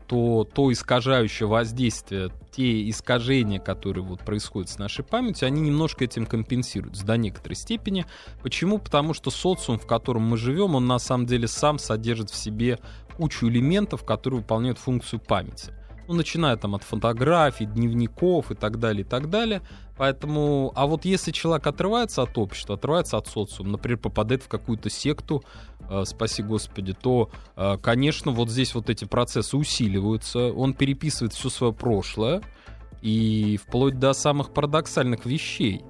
то 0.07 0.47
то 0.53 0.71
искажающее 0.71 1.47
воздействие, 1.47 2.31
те 2.51 2.89
искажения, 2.89 3.59
которые 3.59 4.03
вот 4.03 4.19
происходят 4.19 4.69
с 4.69 4.77
нашей 4.77 5.05
памятью, 5.05 5.47
они 5.47 5.61
немножко 5.61 6.03
этим 6.03 6.25
компенсируются 6.25 7.05
до 7.05 7.15
некоторой 7.15 7.55
степени. 7.55 8.05
Почему? 8.43 8.77
Потому 8.77 9.13
что 9.13 9.31
социум, 9.31 9.79
в 9.79 9.87
котором 9.87 10.23
мы 10.23 10.35
живем, 10.37 10.75
он 10.75 10.85
на 10.85 10.99
самом 10.99 11.25
деле 11.25 11.47
сам 11.47 11.79
содержит 11.79 12.29
в 12.29 12.35
себе 12.35 12.79
кучу 13.15 13.47
элементов, 13.47 14.03
которые 14.03 14.41
выполняют 14.41 14.79
функцию 14.79 15.21
памяти. 15.21 15.73
Ну, 16.09 16.15
начиная 16.15 16.57
там 16.57 16.73
от 16.73 16.83
фотографий, 16.83 17.65
дневников 17.65 18.51
и 18.51 18.55
так 18.55 18.79
далее, 18.79 19.01
и 19.01 19.07
так 19.07 19.29
далее. 19.29 19.61
Поэтому, 19.95 20.71
а 20.75 20.87
вот 20.87 21.05
если 21.05 21.31
человек 21.31 21.67
отрывается 21.67 22.23
от 22.23 22.37
общества, 22.37 22.75
отрывается 22.75 23.17
от 23.17 23.27
социума, 23.27 23.73
например, 23.73 23.99
попадает 23.99 24.41
в 24.41 24.47
какую-то 24.47 24.89
секту, 24.89 25.43
спаси 26.05 26.43
Господи, 26.43 26.93
то, 26.93 27.29
э, 27.55 27.77
конечно, 27.81 28.31
вот 28.31 28.49
здесь 28.49 28.75
вот 28.75 28.89
эти 28.89 29.05
процессы 29.05 29.57
усиливаются, 29.57 30.51
он 30.53 30.73
переписывает 30.73 31.33
все 31.33 31.49
свое 31.49 31.73
прошлое, 31.73 32.41
и 33.01 33.57
вплоть 33.57 33.97
до 33.97 34.13
самых 34.13 34.53
парадоксальных 34.53 35.25
вещей. 35.25 35.83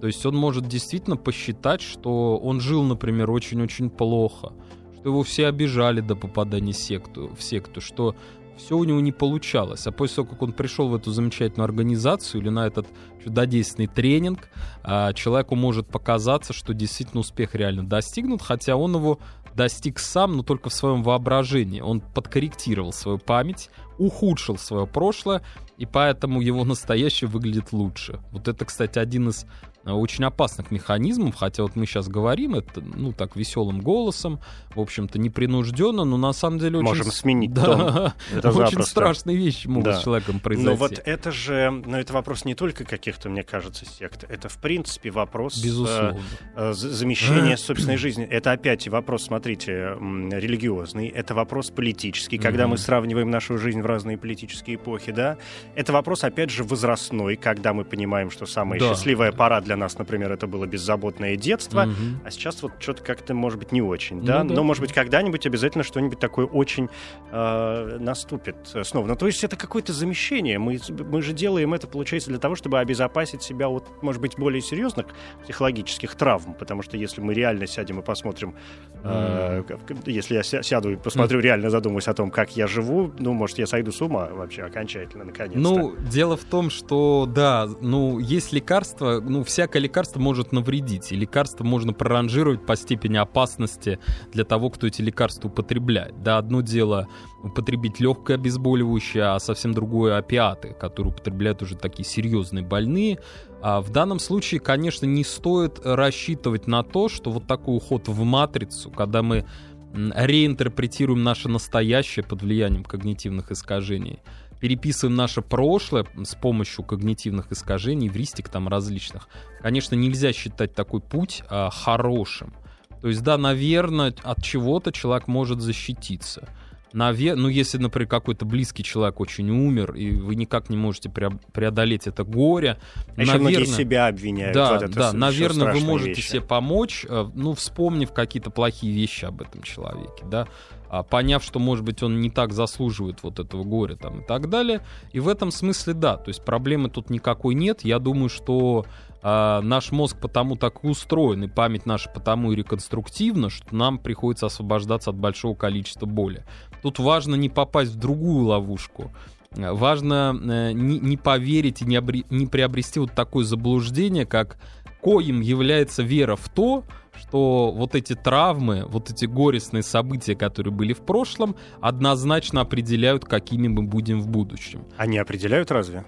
То 0.00 0.06
есть 0.06 0.24
он 0.26 0.36
может 0.36 0.66
действительно 0.66 1.16
посчитать, 1.16 1.80
что 1.80 2.36
он 2.36 2.60
жил, 2.60 2.82
например, 2.82 3.30
очень-очень 3.30 3.90
плохо, 3.90 4.52
что 4.96 5.08
его 5.08 5.22
все 5.22 5.46
обижали 5.46 6.00
до 6.00 6.16
попадания 6.16 6.72
в 6.72 6.76
секту, 6.76 7.30
в 7.38 7.42
секту 7.42 7.80
что 7.80 8.14
все 8.56 8.76
у 8.76 8.84
него 8.84 9.00
не 9.00 9.12
получалось. 9.12 9.86
А 9.86 9.92
после 9.92 10.16
того, 10.16 10.28
как 10.28 10.42
он 10.42 10.52
пришел 10.52 10.88
в 10.88 10.94
эту 10.94 11.10
замечательную 11.10 11.64
организацию 11.64 12.40
или 12.40 12.48
на 12.48 12.66
этот 12.66 12.86
чудодейственный 13.22 13.86
тренинг, 13.86 14.48
а, 14.82 15.12
человеку 15.12 15.54
может 15.54 15.88
показаться, 15.88 16.52
что 16.52 16.74
действительно 16.74 17.20
успех 17.20 17.54
реально 17.54 17.84
достигнут, 17.84 18.42
хотя 18.42 18.76
он 18.76 18.94
его 18.94 19.18
достиг 19.54 19.98
сам, 19.98 20.36
но 20.36 20.42
только 20.42 20.68
в 20.68 20.74
своем 20.74 21.02
воображении. 21.02 21.80
Он 21.80 22.00
подкорректировал 22.00 22.92
свою 22.92 23.18
память, 23.18 23.70
ухудшил 23.98 24.58
свое 24.58 24.86
прошлое, 24.86 25.42
и 25.78 25.86
поэтому 25.86 26.40
его 26.40 26.64
настоящее 26.64 27.28
выглядит 27.28 27.72
лучше. 27.72 28.20
Вот 28.32 28.48
это, 28.48 28.64
кстати, 28.64 28.98
один 28.98 29.28
из 29.28 29.46
очень 29.92 30.24
опасных 30.24 30.70
механизмов, 30.70 31.34
хотя 31.36 31.62
вот 31.62 31.76
мы 31.76 31.86
сейчас 31.86 32.08
говорим 32.08 32.54
это, 32.54 32.80
ну, 32.80 33.12
так, 33.12 33.36
веселым 33.36 33.80
голосом, 33.80 34.40
в 34.74 34.80
общем-то, 34.80 35.18
непринужденно, 35.18 36.04
но 36.04 36.16
на 36.16 36.32
самом 36.32 36.58
деле 36.58 36.78
очень... 36.78 36.88
Можем 36.88 37.10
сменить 37.10 37.52
да, 37.52 37.64
тон. 37.64 37.80
Это 38.36 38.48
очень 38.48 38.70
запросто. 38.70 38.90
страшные 38.90 39.36
вещи 39.36 39.66
могут 39.66 39.84
да. 39.84 40.00
с 40.00 40.02
человеком 40.02 40.40
произойти. 40.40 40.70
Но 40.70 40.76
вот 40.76 41.00
это 41.04 41.32
же, 41.32 41.70
но 41.70 41.98
это 41.98 42.12
вопрос 42.12 42.44
не 42.44 42.54
только 42.54 42.84
каких-то, 42.84 43.28
мне 43.28 43.42
кажется, 43.42 43.84
сект, 43.84 44.24
это, 44.28 44.48
в 44.48 44.56
принципе, 44.58 45.10
вопрос 45.10 45.62
э, 45.62 45.66
Безусловно. 45.66 46.20
Э, 46.56 46.72
замещения 46.72 47.56
собственной 47.56 47.96
жизни. 47.96 48.24
Это 48.24 48.52
опять 48.52 48.88
вопрос, 48.88 49.24
смотрите, 49.24 49.96
религиозный, 50.00 51.08
это 51.08 51.34
вопрос 51.34 51.70
политический, 51.70 52.38
когда 52.38 52.64
mm-hmm. 52.64 52.68
мы 52.68 52.78
сравниваем 52.78 53.30
нашу 53.30 53.58
жизнь 53.58 53.82
в 53.82 53.86
разные 53.86 54.16
политические 54.16 54.76
эпохи, 54.76 55.12
да. 55.12 55.36
Это 55.74 55.92
вопрос, 55.92 56.24
опять 56.24 56.50
же, 56.50 56.64
возрастной, 56.64 57.36
когда 57.36 57.72
мы 57.72 57.84
понимаем, 57.84 58.30
что 58.30 58.46
самая 58.46 58.80
да. 58.80 58.88
счастливая 58.88 59.32
пора 59.32 59.60
для 59.60 59.73
для 59.74 59.84
нас, 59.84 59.98
например, 59.98 60.30
это 60.32 60.46
было 60.46 60.66
беззаботное 60.66 61.36
детство, 61.36 61.82
угу. 61.82 61.92
а 62.24 62.30
сейчас 62.30 62.62
вот 62.62 62.72
что-то 62.78 63.02
как-то, 63.02 63.34
может 63.34 63.58
быть, 63.58 63.72
не 63.72 63.82
очень, 63.82 64.22
да? 64.22 64.44
Ну, 64.44 64.50
да. 64.50 64.54
Но, 64.54 64.62
может 64.62 64.80
быть, 64.80 64.92
когда-нибудь 64.92 65.46
обязательно 65.46 65.82
что-нибудь 65.82 66.20
такое 66.20 66.46
очень 66.46 66.88
э, 67.32 67.98
наступит 67.98 68.56
снова. 68.82 69.06
Ну, 69.08 69.16
то 69.16 69.26
есть 69.26 69.42
это 69.42 69.56
какое-то 69.56 69.92
замещение. 69.92 70.58
Мы, 70.58 70.78
мы 70.88 71.22
же 71.22 71.32
делаем 71.32 71.74
это, 71.74 71.88
получается, 71.88 72.30
для 72.30 72.38
того, 72.38 72.54
чтобы 72.54 72.78
обезопасить 72.78 73.42
себя 73.42 73.68
от, 73.68 74.02
может 74.02 74.22
быть, 74.22 74.38
более 74.38 74.62
серьезных 74.62 75.06
психологических 75.42 76.14
травм, 76.14 76.54
потому 76.54 76.82
что 76.82 76.96
если 76.96 77.20
мы 77.20 77.34
реально 77.34 77.66
сядем 77.66 77.98
и 77.98 78.02
посмотрим, 78.02 78.54
э, 79.02 79.64
если 80.06 80.34
я 80.36 80.42
сяду 80.44 80.92
и 80.92 80.96
посмотрю, 80.96 81.40
реально 81.40 81.68
задумаюсь 81.70 82.06
о 82.06 82.14
том, 82.14 82.30
как 82.30 82.56
я 82.56 82.68
живу, 82.68 83.12
ну, 83.18 83.32
может, 83.32 83.58
я 83.58 83.66
сойду 83.66 83.90
с 83.90 84.00
ума 84.00 84.28
вообще 84.30 84.62
окончательно, 84.62 85.24
наконец-то. 85.24 85.58
Ну, 85.58 85.96
дело 85.96 86.36
в 86.36 86.44
том, 86.44 86.70
что, 86.70 87.26
да, 87.26 87.68
ну, 87.80 88.20
есть 88.20 88.52
лекарства, 88.52 89.20
ну, 89.20 89.42
вся 89.42 89.63
всякое 89.64 89.78
лекарство 89.78 90.20
может 90.20 90.52
навредить, 90.52 91.10
и 91.10 91.16
лекарство 91.16 91.64
можно 91.64 91.94
проранжировать 91.94 92.66
по 92.66 92.76
степени 92.76 93.16
опасности 93.16 93.98
для 94.30 94.44
того, 94.44 94.68
кто 94.68 94.86
эти 94.86 95.00
лекарства 95.00 95.48
употребляет. 95.48 96.22
Да, 96.22 96.36
одно 96.36 96.60
дело 96.60 97.08
употребить 97.42 97.98
легкое 97.98 98.36
обезболивающее, 98.36 99.22
а 99.22 99.38
совсем 99.38 99.72
другое 99.72 100.18
опиаты, 100.18 100.76
которые 100.78 101.14
употребляют 101.14 101.62
уже 101.62 101.76
такие 101.76 102.04
серьезные 102.04 102.62
больные. 102.62 103.20
А 103.62 103.80
в 103.80 103.88
данном 103.88 104.18
случае, 104.18 104.60
конечно, 104.60 105.06
не 105.06 105.24
стоит 105.24 105.80
рассчитывать 105.82 106.66
на 106.66 106.82
то, 106.82 107.08
что 107.08 107.30
вот 107.30 107.46
такой 107.46 107.78
уход 107.78 108.06
в 108.06 108.22
матрицу, 108.22 108.90
когда 108.90 109.22
мы 109.22 109.46
реинтерпретируем 109.94 111.22
наше 111.22 111.48
настоящее 111.48 112.24
под 112.24 112.42
влиянием 112.42 112.84
когнитивных 112.84 113.50
искажений, 113.50 114.20
переписываем 114.64 115.14
наше 115.14 115.42
прошлое 115.42 116.06
с 116.24 116.34
помощью 116.34 116.84
когнитивных 116.84 117.52
искажений, 117.52 118.08
вристик 118.08 118.48
там 118.48 118.66
различных, 118.66 119.28
конечно, 119.60 119.94
нельзя 119.94 120.32
считать 120.32 120.74
такой 120.74 121.02
путь 121.02 121.42
а, 121.50 121.68
хорошим. 121.68 122.54
То 123.02 123.08
есть, 123.08 123.22
да, 123.22 123.36
наверное, 123.36 124.14
от 124.22 124.42
чего-то 124.42 124.90
человек 124.90 125.28
может 125.28 125.60
защититься. 125.60 126.48
Наве... 126.94 127.34
Ну, 127.34 127.48
если, 127.48 127.76
например, 127.76 128.08
какой-то 128.08 128.46
близкий 128.46 128.82
человек 128.82 129.20
очень 129.20 129.50
умер, 129.50 129.96
и 129.96 130.12
вы 130.12 130.34
никак 130.34 130.70
не 130.70 130.78
можете 130.78 131.10
преодолеть 131.10 132.06
это 132.06 132.24
горе, 132.24 132.78
а 133.08 133.18
наверное... 133.18 133.40
многие 133.40 133.64
себя 133.66 134.06
обвиняют. 134.06 134.54
Да, 134.54 134.72
вот 134.72 134.82
это 134.84 134.94
да, 134.94 135.12
наверное, 135.12 135.74
вы 135.74 135.80
можете 135.80 136.14
вещи. 136.14 136.30
себе 136.30 136.40
помочь, 136.40 137.04
э, 137.06 137.26
ну, 137.34 137.52
вспомнив 137.52 138.10
какие-то 138.12 138.48
плохие 138.48 138.94
вещи 138.94 139.26
об 139.26 139.42
этом 139.42 139.62
человеке, 139.62 140.24
да, 140.30 140.48
а, 140.94 141.02
поняв, 141.02 141.42
что, 141.42 141.58
может 141.58 141.84
быть, 141.84 142.04
он 142.04 142.20
не 142.20 142.30
так 142.30 142.52
заслуживает 142.52 143.24
вот 143.24 143.40
этого 143.40 143.64
горя 143.64 143.96
там 143.96 144.20
и 144.20 144.24
так 144.24 144.48
далее. 144.48 144.80
И 145.10 145.18
в 145.18 145.26
этом 145.26 145.50
смысле, 145.50 145.92
да, 145.92 146.16
то 146.16 146.28
есть 146.28 146.44
проблемы 146.44 146.88
тут 146.88 147.10
никакой 147.10 147.56
нет. 147.56 147.84
Я 147.84 147.98
думаю, 147.98 148.28
что 148.28 148.86
э, 149.20 149.60
наш 149.60 149.90
мозг 149.90 150.16
потому 150.20 150.54
так 150.54 150.84
и 150.84 150.86
устроен, 150.86 151.42
и 151.42 151.48
память 151.48 151.84
наша 151.84 152.10
потому 152.10 152.52
и 152.52 152.56
реконструктивна, 152.56 153.50
что 153.50 153.74
нам 153.74 153.98
приходится 153.98 154.46
освобождаться 154.46 155.10
от 155.10 155.16
большого 155.16 155.56
количества 155.56 156.06
боли. 156.06 156.44
Тут 156.80 157.00
важно 157.00 157.34
не 157.34 157.48
попасть 157.48 157.90
в 157.90 157.98
другую 157.98 158.46
ловушку. 158.46 159.10
Важно 159.56 160.38
э, 160.40 160.72
не, 160.72 160.98
не 160.98 161.16
поверить 161.16 161.82
и 161.82 161.84
не, 161.84 161.96
обре, 161.96 162.24
не 162.30 162.46
приобрести 162.46 163.00
вот 163.00 163.12
такое 163.12 163.44
заблуждение, 163.44 164.26
как 164.26 164.58
коим 165.00 165.40
является 165.40 166.02
вера 166.02 166.36
в 166.36 166.48
то, 166.48 166.84
что 167.16 167.72
вот 167.72 167.94
эти 167.94 168.14
травмы, 168.14 168.84
вот 168.86 169.10
эти 169.10 169.26
горестные 169.26 169.82
события, 169.82 170.34
которые 170.34 170.72
были 170.72 170.92
в 170.92 171.00
прошлом, 171.00 171.56
однозначно 171.80 172.62
определяют, 172.62 173.24
какими 173.24 173.68
мы 173.68 173.82
будем 173.82 174.20
в 174.20 174.28
будущем. 174.28 174.84
Они 174.96 175.18
определяют 175.18 175.70
разве? 175.70 176.04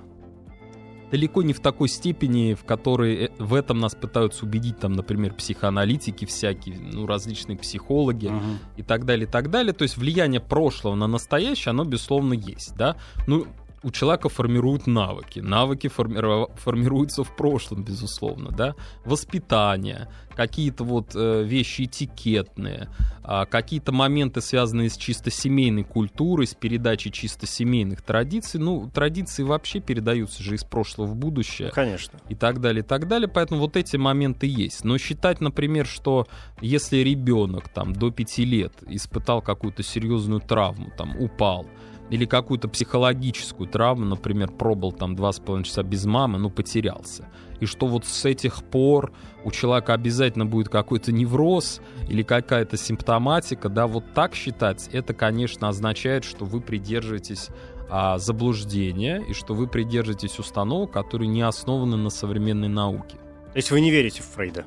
Далеко 1.10 1.42
не 1.42 1.52
в 1.52 1.60
такой 1.60 1.88
степени, 1.88 2.54
в 2.54 2.64
которой 2.64 3.26
э, 3.26 3.30
в 3.38 3.54
этом 3.54 3.78
нас 3.78 3.94
пытаются 3.94 4.44
убедить, 4.44 4.78
там, 4.78 4.92
например, 4.92 5.34
психоаналитики 5.34 6.24
всякие, 6.24 6.78
ну, 6.78 7.06
различные 7.06 7.56
психологи 7.56 8.26
uh 8.26 8.56
и 8.76 8.82
так 8.82 9.04
далее, 9.04 9.26
и 9.26 9.30
так 9.30 9.50
далее. 9.50 9.72
То 9.72 9.82
есть 9.82 9.96
влияние 9.96 10.40
прошлого 10.40 10.94
на 10.94 11.06
настоящее, 11.06 11.70
оно, 11.70 11.84
безусловно, 11.84 12.34
есть, 12.34 12.76
да. 12.76 12.96
Ну, 13.26 13.46
у 13.86 13.92
человека 13.92 14.28
формируют 14.28 14.88
навыки. 14.88 15.38
Навыки 15.38 15.86
форми- 15.86 16.48
формируются 16.56 17.22
в 17.22 17.36
прошлом, 17.36 17.84
безусловно, 17.84 18.50
да. 18.50 18.74
Воспитание, 19.04 20.08
какие-то 20.34 20.82
вот 20.82 21.12
э, 21.14 21.44
вещи 21.44 21.82
этикетные, 21.82 22.88
э, 23.22 23.46
какие-то 23.48 23.92
моменты, 23.92 24.40
связанные 24.40 24.90
с 24.90 24.96
чисто 24.96 25.30
семейной 25.30 25.84
культурой, 25.84 26.48
с 26.48 26.54
передачей 26.54 27.12
чисто 27.12 27.46
семейных 27.46 28.02
традиций. 28.02 28.58
Ну, 28.58 28.90
традиции 28.92 29.44
вообще 29.44 29.78
передаются 29.78 30.42
же 30.42 30.56
из 30.56 30.64
прошлого 30.64 31.06
в 31.06 31.14
будущее. 31.14 31.70
Конечно. 31.70 32.18
И 32.28 32.34
так 32.34 32.60
далее, 32.60 32.82
и 32.82 32.86
так 32.86 33.06
далее. 33.06 33.28
Поэтому 33.28 33.60
вот 33.60 33.76
эти 33.76 33.96
моменты 33.96 34.48
есть. 34.48 34.82
Но 34.82 34.98
считать, 34.98 35.40
например, 35.40 35.86
что 35.86 36.26
если 36.60 36.96
ребенок 36.96 37.68
там 37.68 37.92
до 37.92 38.10
пяти 38.10 38.44
лет 38.44 38.72
испытал 38.88 39.42
какую-то 39.42 39.84
серьезную 39.84 40.40
травму, 40.40 40.90
там 40.98 41.16
упал, 41.20 41.66
или 42.10 42.24
какую-то 42.24 42.68
психологическую 42.68 43.68
травму, 43.68 44.04
например, 44.04 44.50
пробыл 44.50 44.92
там 44.92 45.16
два 45.16 45.32
с 45.32 45.40
половиной 45.40 45.64
часа 45.64 45.82
без 45.82 46.04
мамы, 46.04 46.38
ну, 46.38 46.50
потерялся. 46.50 47.28
И 47.60 47.66
что 47.66 47.86
вот 47.86 48.04
с 48.04 48.24
этих 48.24 48.62
пор 48.64 49.12
у 49.44 49.50
человека 49.50 49.94
обязательно 49.94 50.46
будет 50.46 50.68
какой-то 50.68 51.10
невроз 51.10 51.80
или 52.08 52.22
какая-то 52.22 52.76
симптоматика, 52.76 53.68
да, 53.68 53.86
вот 53.86 54.04
так 54.14 54.34
считать, 54.34 54.88
это, 54.92 55.14
конечно, 55.14 55.68
означает, 55.68 56.24
что 56.24 56.44
вы 56.44 56.60
придерживаетесь 56.60 57.48
а, 57.88 58.18
заблуждения 58.18 59.22
и 59.28 59.32
что 59.32 59.54
вы 59.54 59.66
придерживаетесь 59.66 60.38
установок, 60.38 60.92
которые 60.92 61.28
не 61.28 61.42
основаны 61.42 61.96
на 61.96 62.10
современной 62.10 62.68
науке. 62.68 63.16
То 63.52 63.56
есть 63.56 63.70
вы 63.70 63.80
не 63.80 63.90
верите 63.90 64.22
в 64.22 64.26
Фрейда? 64.26 64.64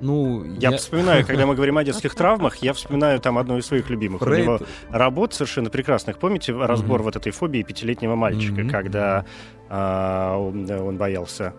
Ну, 0.00 0.44
я, 0.58 0.70
я 0.70 0.76
вспоминаю, 0.76 1.26
когда 1.26 1.46
мы 1.46 1.54
говорим 1.54 1.78
о 1.78 1.84
детских 1.84 2.14
травмах, 2.16 2.56
я 2.56 2.72
вспоминаю 2.72 3.20
там 3.20 3.38
одну 3.38 3.58
из 3.58 3.66
своих 3.66 3.90
любимых. 3.90 4.22
Фрейд... 4.22 4.40
У 4.40 4.42
него 4.42 4.60
работ 4.90 5.34
совершенно 5.34 5.70
прекрасных. 5.70 6.18
Помните 6.18 6.52
разбор 6.52 7.00
mm-hmm. 7.00 7.04
вот 7.04 7.16
этой 7.16 7.32
фобии 7.32 7.62
пятилетнего 7.62 8.14
мальчика, 8.16 8.62
mm-hmm. 8.62 8.70
когда 8.70 9.24
а, 9.68 10.36
он, 10.38 10.70
он 10.70 10.96
боялся 10.96 11.54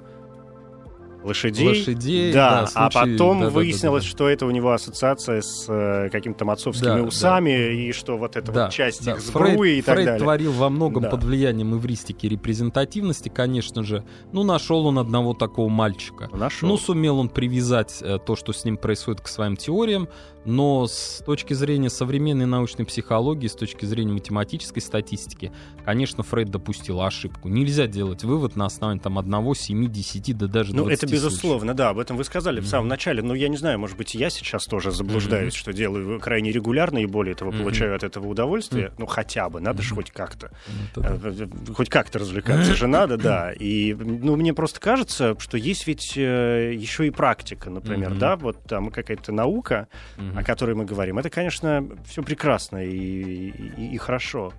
лошадей. 1.24 1.68
Лошадей, 1.68 2.34
да. 2.34 2.62
да 2.62 2.68
случай, 2.68 2.80
а 2.80 2.90
потом 2.90 3.42
да, 3.42 3.50
выяснилось, 3.50 4.04
да, 4.04 4.10
да, 4.10 4.12
да. 4.12 4.18
что 4.18 4.30
это 4.30 4.46
у 4.46 4.52
него 4.52 4.72
ассоциация 4.72 5.42
с 5.42 5.66
э, 5.68 6.10
какими-то 6.10 6.50
отцовскими 6.52 7.02
да, 7.02 7.04
усами, 7.04 7.52
да. 7.52 7.72
и 7.72 7.92
что 7.92 8.18
вот 8.18 8.36
эта 8.36 8.52
да, 8.52 8.66
вот 8.66 8.74
часть 8.74 9.06
да. 9.06 9.14
их 9.14 9.22
сбруи 9.22 9.56
Фрейд, 9.56 9.78
и 9.78 9.82
так 9.82 9.96
Фрейд 9.96 10.06
далее. 10.06 10.20
творил 10.20 10.52
во 10.52 10.70
многом 10.70 11.04
да. 11.04 11.10
под 11.10 11.24
влиянием 11.24 11.76
эвристики 11.76 12.28
репрезентативности, 12.28 13.30
конечно 13.30 13.84
же. 13.84 14.04
Ну, 14.32 14.44
нашел 14.44 14.86
он 14.86 15.00
одного 15.00 15.34
такого 15.34 15.70
мальчика. 15.70 16.30
Нашел. 16.34 16.68
Ну, 16.70 16.78
сумел 16.78 17.20
он 17.20 17.30
привязать 17.30 18.00
э, 18.02 18.18
то, 18.26 18.36
что 18.36 18.54
с 18.54 18.66
ним 18.66 18.78
происходит, 18.78 19.22
к 19.22 19.28
своим 19.28 19.58
теориям, 19.58 20.08
но 20.46 20.88
с 20.88 21.22
точки 21.26 21.54
зрения 21.54 21.90
современной 21.90 22.46
научной 22.46 22.86
психологии, 22.86 23.48
с 23.48 23.54
точки 23.54 23.86
зрения 23.86 24.14
математической 24.14 24.80
статистики, 24.80 25.52
конечно, 25.86 26.24
Фрейд 26.24 26.50
допустил 26.50 27.02
ошибку. 27.02 27.48
Нельзя 27.48 27.88
делать 27.88 28.24
вывод 28.24 28.56
на 28.56 28.66
основании 28.66 29.02
там 29.02 29.20
одного, 29.20 29.54
семи, 29.54 29.88
десяти, 29.88 30.34
да 30.34 30.48
даже 30.48 30.74
20 30.74 30.86
Ну, 30.86 30.90
это 30.90 31.08
безусловно, 31.12 31.68
случаи. 31.68 31.78
да, 31.78 31.90
об 31.90 32.00
этом 32.00 32.18
вы 32.18 32.24
сказали 32.24 32.60
mm-hmm. 32.60 32.66
в 32.66 32.68
самом 32.68 32.88
начале. 32.88 33.22
Но 33.22 33.36
я 33.36 33.50
не 33.50 33.58
знаю, 33.58 33.80
может 33.80 33.98
быть, 33.98 34.16
я 34.16 34.30
сейчас 34.30 34.66
тоже 34.66 34.92
заблуждаюсь, 34.92 35.54
mm-hmm. 35.54 35.58
что 35.58 35.74
делаю 35.74 36.20
крайне 36.20 36.52
регулярно 36.52 37.00
и 37.00 37.06
более 37.06 37.36
того, 37.36 37.52
mm-hmm. 37.52 37.60
получаю 37.60 37.96
от 37.96 38.04
этого 38.04 38.28
удовольствие. 38.28 38.88
Mm-hmm. 38.88 38.96
Ну, 39.00 39.06
хотя 39.06 39.50
бы, 39.50 39.60
надо 39.60 39.82
mm-hmm. 39.82 39.86
же 39.86 39.96
хоть 39.96 40.12
как-то. 40.12 40.52
Mm-hmm. 40.96 41.74
Хоть 41.74 41.90
как-то 41.90 42.20
развлекаться 42.20 42.76
же 42.76 42.88
надо, 42.88 43.18
да. 43.18 43.52
И, 43.60 43.94
ну, 43.94 44.36
мне 44.36 44.54
просто 44.54 44.80
кажется, 44.80 45.36
что 45.40 45.58
есть 45.58 45.88
ведь 45.88 46.14
э, 46.18 46.74
еще 46.76 47.08
и 47.08 47.12
практика, 47.12 47.70
например, 47.70 48.12
mm-hmm. 48.12 48.18
да, 48.18 48.36
вот 48.36 48.64
там 48.64 48.90
какая-то 48.90 49.32
наука, 49.32 49.88
mm-hmm. 50.18 50.40
о 50.40 50.44
которой 50.44 50.76
мы 50.76 50.86
говорим. 50.86 51.20
Это, 51.20 51.30
конечно, 51.30 51.88
все 52.06 52.24
прекрасно 52.24 52.84
и, 52.84 53.50
и, 53.50 53.94
и 53.94 53.98
хорошо. 53.98 54.54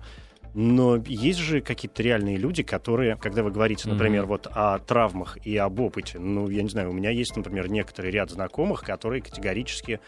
Но 0.53 0.97
есть 0.97 1.39
же 1.39 1.61
какие-то 1.61 2.03
реальные 2.03 2.37
люди, 2.37 2.61
которые, 2.61 3.15
когда 3.15 3.41
вы 3.41 3.51
говорите, 3.51 3.89
например, 3.89 4.23
mm-hmm. 4.23 4.27
вот 4.27 4.47
о 4.51 4.77
травмах 4.79 5.37
и 5.43 5.57
об 5.57 5.79
опыте, 5.79 6.19
ну, 6.19 6.47
я 6.47 6.61
не 6.61 6.69
знаю, 6.69 6.91
у 6.91 6.93
меня 6.93 7.09
есть, 7.09 7.35
например, 7.35 7.69
некоторый 7.69 8.11
ряд 8.11 8.29
знакомых, 8.29 8.83
которые 8.83 9.21
категорически 9.21 9.99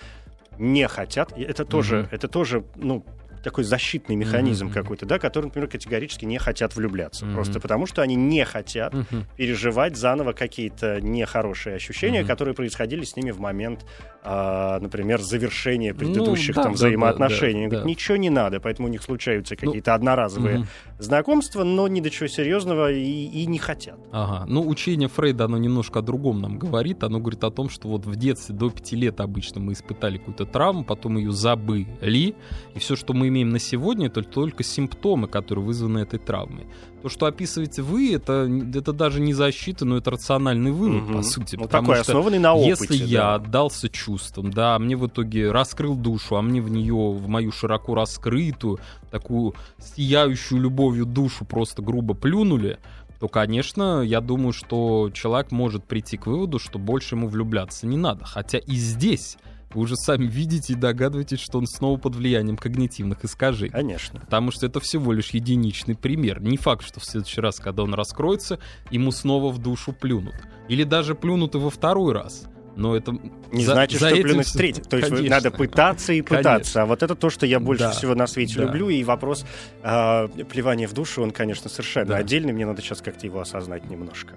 не 0.59 0.87
хотят. 0.87 1.33
Это 1.35 1.65
тоже, 1.65 1.97
mm-hmm. 1.97 2.07
это 2.11 2.27
тоже, 2.27 2.63
ну, 2.75 3.03
такой 3.45 3.63
защитный 3.63 4.15
механизм 4.15 4.67
mm-hmm. 4.67 4.73
какой-то, 4.73 5.05
да, 5.05 5.19
который, 5.19 5.45
например, 5.45 5.69
категорически 5.69 6.25
не 6.25 6.39
хотят 6.39 6.75
влюбляться. 6.75 7.25
Mm-hmm. 7.25 7.33
Просто 7.35 7.59
потому, 7.59 7.85
что 7.85 8.01
они 8.01 8.15
не 8.15 8.43
хотят 8.43 8.93
mm-hmm. 8.93 9.23
переживать 9.37 9.95
заново 9.95 10.33
какие-то 10.33 10.99
нехорошие 10.99 11.75
ощущения, 11.75 12.21
mm-hmm. 12.21 12.27
которые 12.27 12.55
происходили 12.55 13.03
с 13.03 13.15
ними 13.15 13.29
в 13.29 13.39
момент, 13.39 13.85
э, 14.23 14.79
например, 14.81 15.21
завершения 15.21 15.93
ну 15.93 15.99
предыдущих 15.99 16.55
ну, 16.55 16.61
да, 16.61 16.63
там 16.63 16.73
взаимоотношений. 16.73 17.67
Да, 17.67 17.77
да, 17.77 17.81
да. 17.83 17.87
Ничего 17.87 18.17
не 18.17 18.31
надо, 18.31 18.59
поэтому 18.59 18.87
у 18.87 18.91
них 18.91 19.03
случаются 19.03 19.55
ну, 19.61 19.67
какие-то 19.67 19.91
ну, 19.91 19.95
одноразовые 19.95 20.57
mm-hmm. 20.57 20.65
знакомства, 20.97 21.63
но 21.63 21.87
ни 21.87 22.01
до 22.01 22.09
чего 22.09 22.27
серьезного 22.27 22.91
и, 22.91 23.25
и 23.25 23.45
не 23.45 23.59
хотят. 23.59 23.99
Ага. 24.11 24.45
Ну, 24.47 24.67
учение 24.67 25.07
Фрейда, 25.07 25.45
оно 25.45 25.59
немножко 25.59 25.99
о 25.99 26.01
другом 26.01 26.41
нам 26.41 26.57
говорит. 26.57 27.03
Оно 27.03 27.19
говорит 27.19 27.43
о 27.43 27.51
том, 27.51 27.69
что 27.69 27.89
вот 27.89 28.07
в 28.07 28.15
детстве 28.15 28.55
до 28.55 28.71
пяти 28.71 28.95
лет 28.95 29.19
обычно 29.19 29.61
мы 29.61 29.73
испытали 29.73 30.17
какую-то 30.17 30.45
травму, 30.45 30.83
потом 30.83 31.17
ее 31.17 31.31
забыли, 31.31 32.33
и 32.73 32.79
все, 32.79 32.95
что 32.95 33.13
мы 33.13 33.29
имеем 33.35 33.49
на 33.49 33.59
сегодня, 33.59 34.07
это 34.07 34.23
только 34.23 34.63
симптомы, 34.63 35.27
которые 35.27 35.65
вызваны 35.65 35.99
этой 35.99 36.19
травмой. 36.19 36.67
То, 37.01 37.09
что 37.09 37.25
описываете 37.25 37.81
вы, 37.81 38.15
это, 38.15 38.49
это 38.73 38.93
даже 38.93 39.19
не 39.19 39.33
защита, 39.33 39.85
но 39.85 39.97
это 39.97 40.11
рациональный 40.11 40.71
вывод, 40.71 41.03
угу. 41.03 41.13
по 41.17 41.21
сути. 41.21 41.57
Ну, 41.57 41.67
такой, 41.67 41.95
что 41.95 42.11
основанный 42.11 42.39
на 42.39 42.53
опыте. 42.53 42.69
Если 42.69 42.97
да. 42.99 43.05
я 43.05 43.35
отдался 43.35 43.89
чувствам, 43.89 44.51
да, 44.51 44.79
мне 44.79 44.95
в 44.95 45.05
итоге 45.05 45.51
раскрыл 45.51 45.95
душу, 45.95 46.37
а 46.37 46.41
мне 46.41 46.61
в 46.61 46.69
нее, 46.69 47.11
в 47.11 47.27
мою 47.27 47.51
широко 47.51 47.93
раскрытую, 47.93 48.79
такую 49.11 49.53
сияющую 49.77 50.59
любовью 50.59 51.05
душу 51.05 51.45
просто 51.45 51.81
грубо 51.81 52.13
плюнули, 52.13 52.79
то, 53.19 53.27
конечно, 53.27 54.01
я 54.01 54.21
думаю, 54.21 54.53
что 54.53 55.09
человек 55.13 55.51
может 55.51 55.83
прийти 55.83 56.17
к 56.17 56.27
выводу, 56.27 56.59
что 56.59 56.79
больше 56.79 57.15
ему 57.15 57.27
влюбляться 57.27 57.87
не 57.87 57.97
надо. 57.97 58.25
Хотя 58.25 58.57
и 58.57 58.75
здесь 58.75 59.37
вы 59.75 59.81
уже 59.81 59.97
сами 59.97 60.25
видите 60.25 60.73
и 60.73 60.75
догадываетесь, 60.75 61.39
что 61.39 61.57
он 61.57 61.67
снова 61.67 61.97
под 61.97 62.15
влиянием 62.15 62.55
когнитивных 62.55 63.25
искажений. 63.25 63.71
Конечно. 63.71 64.21
Потому 64.21 64.51
что 64.51 64.65
это 64.65 64.79
всего 64.79 65.11
лишь 65.11 65.31
единичный 65.31 65.95
пример. 65.95 66.41
Не 66.41 66.55
факт, 66.55 66.85
что 66.85 67.01
в 67.01 67.05
следующий 67.05 67.41
раз, 67.41 67.59
когда 67.59 67.83
он 67.83 67.93
раскроется, 67.93 68.59
ему 68.89 69.11
снова 69.11 69.51
в 69.51 69.57
душу 69.57 69.91
плюнут. 69.91 70.35
Или 70.69 70.83
даже 70.83 71.13
плюнут 71.13 71.55
и 71.55 71.57
во 71.57 71.69
второй 71.69 72.13
раз. 72.13 72.45
Но 72.77 72.95
это 72.95 73.17
не 73.51 73.65
за, 73.65 73.73
значит, 73.73 73.99
за 73.99 74.09
что 74.09 74.21
плюнуть 74.21 74.47
в 74.47 74.53
третий. 74.53 74.81
То 74.81 74.97
есть 74.97 75.09
Конечно. 75.09 75.29
надо 75.29 75.51
пытаться 75.51 76.13
и 76.13 76.21
пытаться. 76.21 76.43
Конечно. 76.43 76.81
А 76.81 76.85
вот 76.85 77.03
это 77.03 77.15
то, 77.15 77.29
что 77.29 77.45
я 77.45 77.59
больше 77.59 77.83
да. 77.83 77.91
всего 77.91 78.15
на 78.15 78.27
свете 78.27 78.55
да. 78.55 78.63
люблю. 78.63 78.89
И 78.89 79.03
вопрос 79.03 79.45
э, 79.83 80.27
плевания 80.49 80.87
в 80.87 80.93
душу, 80.93 81.21
он, 81.21 81.31
конечно, 81.31 81.69
совершенно 81.69 82.07
да. 82.07 82.17
отдельный. 82.17 82.53
Мне 82.53 82.65
надо 82.65 82.81
сейчас 82.81 83.01
как-то 83.01 83.25
его 83.25 83.41
осознать 83.41 83.89
немножко. 83.89 84.35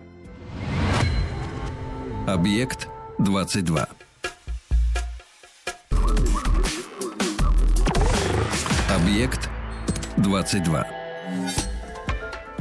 Объект 2.27 2.89
22. 3.19 3.89
Объект 9.09 9.49
22. 10.19 10.87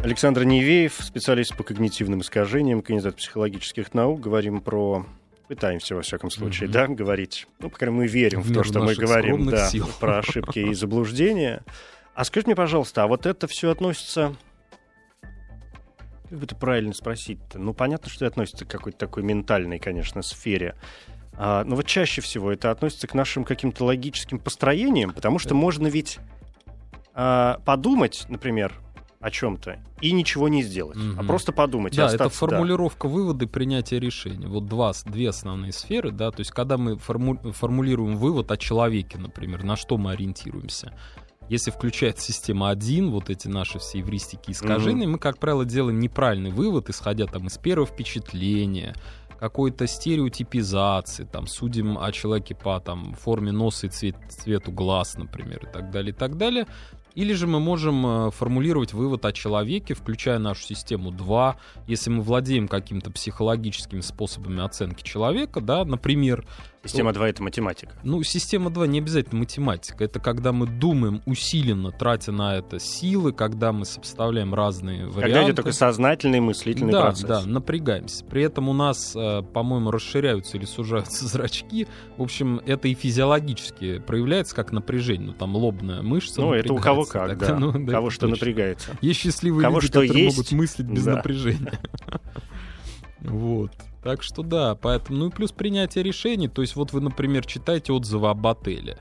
Александр 0.02 0.46
Невеев, 0.46 0.94
специалист 0.94 1.54
по 1.58 1.64
когнитивным 1.64 2.22
искажениям, 2.22 2.82
кандидат 2.82 3.18
психологических 3.18 3.94
наук. 3.94 4.22
Говорим 4.22 4.62
про... 4.62 5.06
Пытаемся, 5.50 5.96
во 5.96 6.04
всяком 6.04 6.32
случае, 6.32 6.70
mm-hmm. 6.70 6.72
да, 6.72 6.88
говорить. 6.88 7.48
Ну, 7.60 7.70
по 7.70 7.78
крайней 7.78 7.98
мере, 7.98 8.08
мы 8.08 8.14
верим 8.14 8.42
в, 8.42 8.50
в 8.50 8.54
то, 8.54 8.64
что 8.64 8.82
мы 8.82 8.96
говорим 8.96 9.50
да, 9.50 9.68
сил. 9.68 9.90
про 10.00 10.20
ошибки 10.20 10.60
и 10.60 10.74
заблуждения. 10.74 11.66
А 12.16 12.24
скажите 12.24 12.48
мне, 12.48 12.56
пожалуйста, 12.56 13.04
а 13.04 13.08
вот 13.08 13.26
это 13.26 13.48
все 13.48 13.70
относится... 13.70 14.34
Как 16.30 16.40
бы 16.40 16.46
это 16.46 16.56
правильно 16.56 16.94
спросить-то? 16.94 17.60
Ну, 17.60 17.74
понятно, 17.74 18.10
что 18.10 18.24
это 18.24 18.32
относится 18.32 18.64
к 18.64 18.70
какой-то 18.70 18.98
такой 18.98 19.22
ментальной, 19.22 19.80
конечно, 19.80 20.22
сфере. 20.22 20.76
А, 21.34 21.66
но 21.66 21.76
вот 21.76 21.86
чаще 21.86 22.22
всего 22.22 22.54
это 22.54 22.72
относится 22.72 23.06
к 23.08 23.14
нашим 23.14 23.44
каким-то 23.44 23.84
логическим 23.84 24.40
построениям, 24.40 25.12
потому 25.12 25.40
что 25.40 25.54
можно 25.54 25.88
ведь 25.88 26.20
а, 27.20 27.60
подумать, 27.66 28.26
например, 28.30 28.74
о 29.20 29.32
чем-то 29.32 29.84
и 30.02 30.12
ничего 30.12 30.48
не 30.50 30.62
сделать, 30.62 30.98
угу. 30.98 31.20
а 31.20 31.24
просто 31.24 31.52
подумать. 31.52 31.96
Да, 31.96 32.14
это 32.14 32.30
формулировка 32.30 33.08
да. 33.08 33.14
вывода, 33.16 33.48
принятия 33.48 34.00
решения. 34.00 34.48
Вот 34.48 34.68
два, 34.68 34.92
две 35.06 35.30
основные 35.30 35.72
сферы, 35.72 36.12
да, 36.12 36.30
то 36.30 36.42
есть 36.42 36.52
когда 36.52 36.78
мы 36.78 36.96
форму, 36.98 37.38
формулируем 37.54 38.18
вывод 38.18 38.52
о 38.52 38.58
человеке, 38.58 39.18
например, 39.18 39.64
на 39.64 39.76
что 39.76 39.98
мы 39.98 40.12
ориентируемся. 40.12 40.94
Если 41.50 41.72
включать 41.72 42.20
система 42.20 42.70
1, 42.70 43.10
вот 43.10 43.32
эти 43.32 43.48
наши 43.48 43.80
все 43.80 43.98
евристики 44.00 44.52
искажения, 44.52 45.08
угу. 45.08 45.14
мы, 45.14 45.18
как 45.18 45.40
правило, 45.40 45.66
делаем 45.66 46.00
неправильный 46.00 46.52
вывод, 46.52 46.92
исходя 46.92 47.26
там 47.26 47.48
из 47.48 47.58
первого 47.58 47.88
впечатления, 47.88 48.94
какой-то 49.40 49.88
стереотипизации, 49.88 51.24
там, 51.24 51.48
судим 51.48 51.98
о 51.98 52.12
человеке 52.12 52.54
по 52.54 52.80
там, 52.80 53.16
форме 53.16 53.52
носа 53.52 53.88
и 53.88 53.90
цвет, 53.90 54.16
цвету 54.30 54.72
глаз, 54.72 55.16
например, 55.18 55.66
и 55.68 55.72
так 55.72 55.90
далее, 55.90 56.12
и 56.12 56.16
так 56.16 56.38
далее. 56.38 56.68
Или 57.18 57.34
же 57.34 57.48
мы 57.48 57.60
можем 57.60 58.06
э, 58.06 58.30
формулировать 58.30 58.94
вывод 58.94 59.26
о 59.26 59.32
человеке, 59.32 59.96
включая 59.96 60.38
нашу 60.38 60.62
систему 60.62 61.10
2, 61.10 61.58
если 61.88 62.12
мы 62.12 62.22
владеем 62.22 62.68
какими-то 62.68 63.10
психологическими 63.10 64.02
способами 64.02 64.64
оценки 64.64 65.02
человека, 65.02 65.60
да, 65.60 65.84
например, 65.84 66.46
Система 66.84 67.14
2— 67.14 67.30
это 67.30 67.44
математика. 67.44 67.94
Ну, 68.04 68.24
система 68.24 68.70
2 68.70 68.88
не 68.88 69.00
обязательно 69.00 69.40
математика. 69.40 70.04
Это 70.04 70.20
когда 70.20 70.52
мы 70.52 70.68
думаем 70.68 71.22
усиленно, 71.26 71.92
тратя 71.92 72.32
на 72.32 72.56
это 72.56 72.80
силы, 72.80 73.34
когда 73.34 73.72
мы 73.72 73.86
сопоставляем 73.86 74.54
разные 74.54 75.06
варианты. 75.06 75.22
Когда 75.22 75.44
идет 75.46 75.56
такой 75.56 75.74
сознательный 75.74 76.40
мыслительный 76.40 76.92
да, 76.92 77.02
процесс. 77.02 77.26
Да, 77.26 77.44
напрягаемся. 77.46 78.24
При 78.26 78.44
этом 78.44 78.70
у 78.70 78.74
нас, 78.74 79.14
э, 79.16 79.42
по-моему, 79.54 79.92
расширяются 79.92 80.58
или 80.58 80.66
сужаются 80.66 81.28
зрачки. 81.28 81.88
В 82.18 82.22
общем, 82.22 82.62
это 82.66 82.88
и 82.88 82.94
физиологически 82.94 84.00
проявляется 84.00 84.56
как 84.56 84.72
напряжение. 84.72 85.28
Ну, 85.28 85.34
там 85.34 85.56
лобная 85.56 86.02
мышца 86.02 86.42
Ну, 86.42 86.54
это 86.54 86.74
у 86.74 86.78
кого 86.78 87.06
как, 87.06 87.30
так, 87.30 87.40
да. 87.40 87.56
Ну, 87.60 87.72
да. 87.74 87.92
Кого 87.92 88.10
что 88.10 88.28
точно. 88.28 88.36
напрягается. 88.36 88.98
Есть 89.02 89.20
счастливые 89.20 89.64
кого 89.64 89.78
люди, 89.78 89.88
что 89.88 90.02
которые 90.02 90.26
есть, 90.26 90.38
могут 90.38 90.52
мыслить 90.52 90.88
без 90.88 91.04
да. 91.04 91.16
напряжения. 91.16 91.80
Вот. 93.22 93.72
Так 94.04 94.24
что 94.24 94.44
да, 94.44 94.76
поэтому, 94.76 95.20
ну 95.20 95.28
и 95.28 95.32
плюс 95.32 95.52
принятие 95.52 96.04
решений. 96.04 96.48
То 96.48 96.62
есть 96.62 96.76
вот 96.76 96.94
вы, 96.94 97.02
например, 97.02 97.46
читаете 97.46 97.94
отзывы 97.94 98.30
об 98.30 98.46
отеле. 98.46 98.98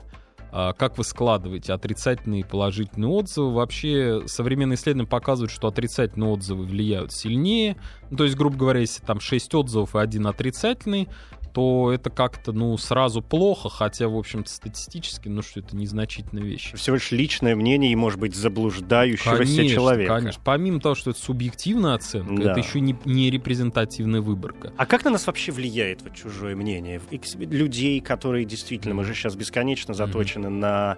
А, 0.51 0.73
как 0.73 0.97
вы 0.97 1.03
складываете 1.03 1.73
отрицательные 1.73 2.41
и 2.41 2.43
положительные 2.43 3.09
отзывы? 3.09 3.53
Вообще 3.53 4.23
современные 4.25 4.75
исследования 4.75 5.07
показывают, 5.07 5.51
что 5.51 5.67
отрицательные 5.67 6.29
отзывы 6.29 6.65
влияют 6.65 7.13
сильнее. 7.13 7.77
Ну, 8.09 8.17
то 8.17 8.23
есть, 8.23 8.35
грубо 8.35 8.57
говоря, 8.57 8.79
если 8.79 9.03
там 9.05 9.19
6 9.19 9.55
отзывов 9.55 9.95
и 9.95 9.99
один 9.99 10.27
отрицательный, 10.27 11.09
то 11.57 11.91
это 11.91 12.11
как-то, 12.11 12.51
ну, 12.51 12.77
сразу 12.77 13.23
плохо, 13.23 13.67
хотя, 13.67 14.07
в 14.07 14.15
общем-то, 14.15 14.47
статистически, 14.47 15.27
ну, 15.27 15.41
что 15.41 15.61
это 15.61 15.75
незначительная 15.75 16.43
вещь. 16.43 16.71
Всего 16.75 16.97
лишь 16.97 17.09
личное 17.09 17.55
мнение 17.55 17.91
и, 17.91 17.95
может 17.95 18.19
быть, 18.19 18.35
заблуждающегося 18.35 19.55
конечно, 19.55 19.67
человека. 19.67 20.17
Конечно, 20.19 20.41
помимо 20.45 20.79
того, 20.79 20.93
что 20.93 21.09
это 21.09 21.19
субъективная 21.19 21.95
оценка, 21.95 22.43
да. 22.43 22.51
это 22.51 22.59
еще 22.59 22.79
не, 22.79 22.95
не 23.05 23.31
репрезентативная 23.31 24.21
выборка. 24.21 24.71
А 24.77 24.85
как 24.85 25.03
на 25.03 25.09
нас 25.09 25.25
вообще 25.25 25.51
влияет 25.51 26.03
вот 26.03 26.13
чужое 26.13 26.55
мнение? 26.55 27.01
Людей, 27.39 28.01
которые 28.01 28.45
действительно, 28.45 28.93
мы 28.93 29.03
же 29.03 29.15
сейчас 29.15 29.35
бесконечно 29.35 29.95
заточены 29.95 30.45
mm-hmm. 30.45 30.59
на 30.59 30.97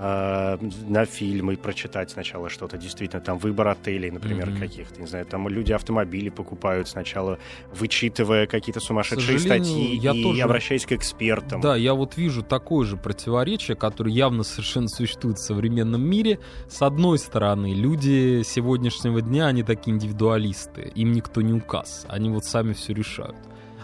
э, 0.00 0.58
на 0.88 1.04
фильмы 1.04 1.56
прочитать 1.56 2.10
сначала 2.10 2.48
что-то, 2.48 2.78
действительно, 2.78 3.20
там 3.20 3.38
выбор 3.38 3.68
отелей, 3.68 4.10
например, 4.10 4.48
mm-hmm. 4.48 4.58
каких-то, 4.58 5.00
не 5.00 5.06
знаю, 5.06 5.26
там 5.26 5.48
люди 5.48 5.72
автомобили 5.72 6.30
покупают 6.30 6.88
сначала, 6.88 7.38
вычитывая 7.72 8.46
какие-то 8.46 8.80
сумасшедшие 8.80 9.38
статьи 9.38 9.96
я 9.96 10.12
и 10.12 10.22
тоже... 10.22 10.42
обращаясь 10.42 10.86
к 10.86 10.92
экспертам. 10.92 11.60
Да, 11.60 11.76
я 11.76 11.94
вот 11.94 12.16
вижу 12.16 12.42
такое 12.42 12.86
же 12.86 12.96
противоречие, 12.96 13.76
которое 13.76 14.12
явно 14.12 14.42
совершенно 14.42 14.88
существует 14.88 15.38
в 15.38 15.42
современном 15.42 16.02
мире. 16.02 16.38
С 16.68 16.82
одной 16.82 17.18
стороны, 17.18 17.74
люди 17.74 18.42
сегодняшнего 18.42 19.20
дня, 19.20 19.46
они 19.46 19.62
такие 19.62 19.94
индивидуалисты, 19.94 20.90
им 20.94 21.12
никто 21.12 21.42
не 21.42 21.52
указ, 21.52 22.06
они 22.08 22.30
вот 22.30 22.44
сами 22.44 22.72
все 22.72 22.94
решают. 22.94 23.36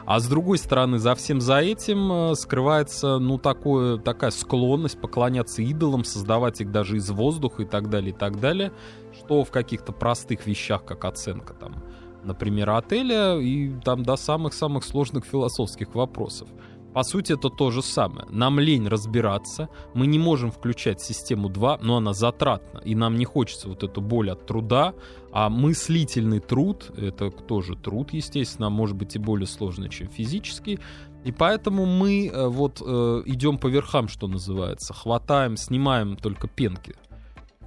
А 0.07 0.21
с 0.21 0.29
другой 0.29 0.59
стороны, 0.59 0.99
за 0.99 1.17
всем 1.17 1.41
за 1.41 1.59
этим 1.59 2.13
э, 2.13 2.35
скрывается, 2.37 3.19
ну, 3.19 3.39
такое, 3.39 3.99
такая 3.99 4.31
склонность 4.31 5.01
поклоняться 5.01 5.63
идолам, 5.63 6.05
создавать 6.05 6.61
их 6.61 6.71
даже 6.71 6.97
из 6.97 7.11
воздуха 7.11 7.65
и 7.65 7.67
так 7.67 7.91
далее, 7.91 8.11
и 8.11 8.17
так 8.17 8.39
далее, 8.39 8.73
что 9.13 9.43
в 9.43 9.51
каких-то 9.51 9.93
простых 9.93 10.47
вещах, 10.47 10.85
как 10.85 11.05
оценка 11.05 11.55
там 11.55 11.83
например, 12.27 12.71
отеля 12.71 13.39
и 13.39 13.71
там 13.85 14.03
до 14.03 14.17
самых-самых 14.17 14.85
сложных 14.85 15.25
философских 15.25 15.95
вопросов. 15.95 16.49
По 16.97 17.03
сути, 17.03 17.35
это 17.35 17.51
то 17.51 17.71
же 17.71 17.83
самое. 17.83 18.27
Нам 18.31 18.59
лень 18.59 18.89
разбираться, 18.89 19.69
мы 19.93 20.07
не 20.07 20.19
можем 20.19 20.51
включать 20.51 20.99
систему 21.03 21.51
2, 21.51 21.81
но 21.83 21.99
она 21.99 22.15
затратна, 22.15 22.79
и 22.79 22.95
нам 22.95 23.19
не 23.19 23.27
хочется 23.27 23.69
вот 23.69 23.83
эту 23.83 24.01
боль 24.01 24.31
от 24.31 24.47
труда, 24.47 24.95
а 25.31 25.51
мыслительный 25.51 26.41
труд, 26.41 26.91
это 26.97 27.31
тоже 27.31 27.77
труд, 27.77 28.15
естественно, 28.15 28.71
может 28.71 28.97
быть 28.97 29.15
и 29.15 29.19
более 29.19 29.47
сложный, 29.47 29.91
чем 29.91 30.09
физический, 30.09 30.79
и 31.23 31.33
поэтому 31.33 31.85
мы 31.85 32.29
э, 32.29 32.49
вот 32.49 32.81
э, 32.81 33.23
идем 33.27 33.59
по 33.59 33.67
верхам, 33.67 34.09
что 34.09 34.27
называется, 34.27 34.95
хватаем, 34.95 35.59
снимаем 35.59 36.17
только 36.17 36.49
пенки, 36.49 36.95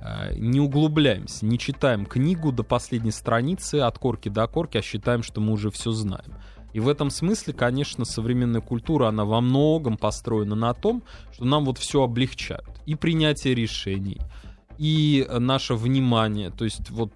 э, 0.01 0.33
не 0.39 0.59
углубляемся, 0.59 1.45
не 1.45 1.59
читаем 1.59 2.07
книгу 2.07 2.51
до 2.51 2.63
последней 2.63 3.11
страницы, 3.11 3.75
от 3.75 3.99
корки 3.99 4.29
до 4.29 4.47
корки, 4.47 4.77
а 4.77 4.81
считаем, 4.81 5.21
что 5.21 5.39
мы 5.39 5.53
уже 5.53 5.69
все 5.69 5.91
знаем. 5.91 6.33
И 6.73 6.79
в 6.79 6.87
этом 6.87 7.09
смысле, 7.09 7.53
конечно, 7.53 8.05
современная 8.05 8.61
культура, 8.61 9.07
она 9.07 9.25
во 9.25 9.41
многом 9.41 9.97
построена 9.97 10.55
на 10.55 10.73
том, 10.73 11.03
что 11.33 11.45
нам 11.45 11.65
вот 11.65 11.77
все 11.77 12.03
облегчают. 12.03 12.69
И 12.85 12.95
принятие 12.95 13.55
решений, 13.55 14.19
и 14.79 15.27
наше 15.29 15.73
внимание, 15.73 16.51
то 16.51 16.63
есть 16.63 16.89
вот 16.89 17.11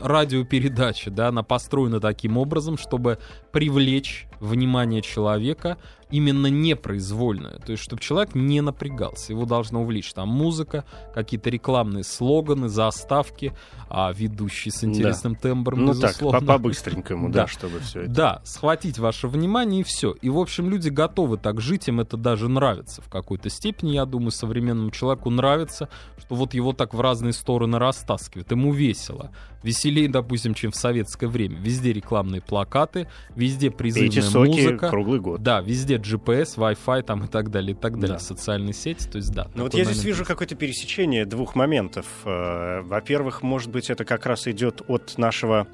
радиопередача, 0.00 1.10
да, 1.10 1.28
она 1.28 1.42
построена 1.42 2.00
таким 2.00 2.38
образом, 2.38 2.78
чтобы 2.78 3.18
привлечь 3.52 4.26
внимание 4.40 5.02
человека 5.02 5.78
именно 6.10 6.46
непроизвольное, 6.46 7.58
то 7.58 7.72
есть 7.72 7.82
чтобы 7.82 8.00
человек 8.00 8.36
не 8.36 8.60
напрягался, 8.60 9.32
его 9.32 9.46
должно 9.46 9.82
увлечь 9.82 10.12
там 10.12 10.28
музыка, 10.28 10.84
какие-то 11.12 11.50
рекламные 11.50 12.04
слоганы, 12.04 12.68
заставки, 12.68 13.52
а 13.88 14.12
ведущий 14.12 14.70
с 14.70 14.84
интересным 14.84 15.34
да. 15.34 15.40
тембром, 15.40 15.84
ну 15.84 15.92
безусловно. 15.92 16.38
так, 16.38 16.48
по-быстренькому, 16.48 17.30
да, 17.30 17.48
чтобы 17.48 17.80
все 17.80 18.02
это. 18.02 18.10
Да, 18.10 18.40
схватить 18.44 18.98
ваше 18.98 19.26
внимание 19.26 19.80
и 19.80 19.84
все. 19.84 20.12
И, 20.12 20.28
в 20.28 20.38
общем, 20.38 20.70
люди 20.70 20.88
готовы 20.88 21.36
так 21.36 21.60
жить, 21.60 21.88
им 21.88 22.00
это 22.00 22.16
даже 22.16 22.48
нравится 22.48 23.02
в 23.02 23.08
какой-то 23.08 23.50
степени, 23.50 23.92
я 23.92 24.04
думаю, 24.04 24.30
современному 24.30 24.90
человеку 24.90 25.30
нравится, 25.30 25.88
что 26.18 26.34
вот 26.36 26.54
его 26.54 26.72
так 26.72 26.94
в 26.94 27.00
разные 27.00 27.32
стороны 27.32 27.78
растаскивают, 27.78 28.50
ему 28.50 28.72
весело. 28.72 29.30
Веселее, 29.62 30.08
допустим, 30.08 30.52
чем 30.52 30.72
в 30.72 30.76
советское 30.76 31.26
время. 31.26 31.58
Везде 31.58 31.92
рекламные 31.92 32.42
плакаты, 32.42 33.08
везде 33.34 33.70
призывная 33.70 34.10
соки 34.30 34.50
музыка. 34.50 34.88
круглый 34.88 35.20
год. 35.20 35.42
Да, 35.42 35.60
везде 35.60 35.96
GPS, 35.96 36.56
Wi-Fi 36.56 37.02
там 37.02 37.24
и 37.24 37.28
так 37.28 37.50
далее, 37.50 37.72
и 37.72 37.78
так 37.78 37.98
далее. 37.98 38.16
Да. 38.16 38.18
Социальные 38.18 38.74
сети, 38.74 39.08
то 39.08 39.16
есть 39.16 39.32
да. 39.32 39.48
Ну 39.54 39.64
вот 39.64 39.74
я 39.74 39.84
здесь 39.84 40.04
вижу 40.04 40.24
какое-то 40.24 40.54
пересечение 40.54 41.24
двух 41.24 41.54
моментов. 41.54 42.06
Э, 42.24 42.80
во-первых, 42.82 43.42
может 43.42 43.70
быть, 43.70 43.90
это 43.90 44.04
как 44.04 44.26
раз 44.26 44.46
идет 44.46 44.82
от 44.88 45.14
нашего 45.16 45.66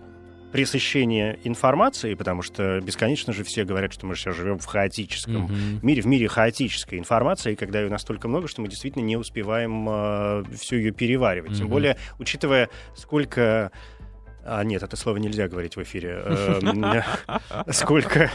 пресыщение 0.53 1.39
информации, 1.45 2.15
потому 2.15 2.43
что 2.43 2.81
бесконечно 2.81 3.33
же 3.33 3.45
все 3.45 3.65
говорят, 3.65 3.93
что 3.93 4.07
мы 4.07 4.17
сейчас 4.17 4.37
живем 4.37 4.59
в 4.59 4.67
хаотическом 4.67 5.47
mm-hmm. 5.47 5.79
мире, 5.83 6.03
в 6.03 6.07
мире 6.07 6.29
хаотической 6.29 6.99
информации, 6.99 7.55
когда 7.55 7.81
ее 7.81 7.89
настолько 7.89 8.29
много, 8.29 8.49
что 8.49 8.61
мы 8.61 8.69
действительно 8.69 9.03
не 9.03 9.17
успеваем 9.17 9.89
э, 9.89 10.45
всю 10.57 10.77
ее 10.77 10.91
переваривать. 10.91 11.53
Mm-hmm. 11.53 11.57
Тем 11.57 11.69
более, 11.69 11.97
учитывая, 12.19 12.69
сколько 12.97 13.71
а, 14.53 14.65
нет, 14.65 14.83
это 14.83 14.97
слово 14.97 15.19
нельзя 15.19 15.47
говорить 15.47 15.77
в 15.77 15.83
эфире. 15.85 16.23
Эм, 16.25 17.03
сколько 17.73 18.33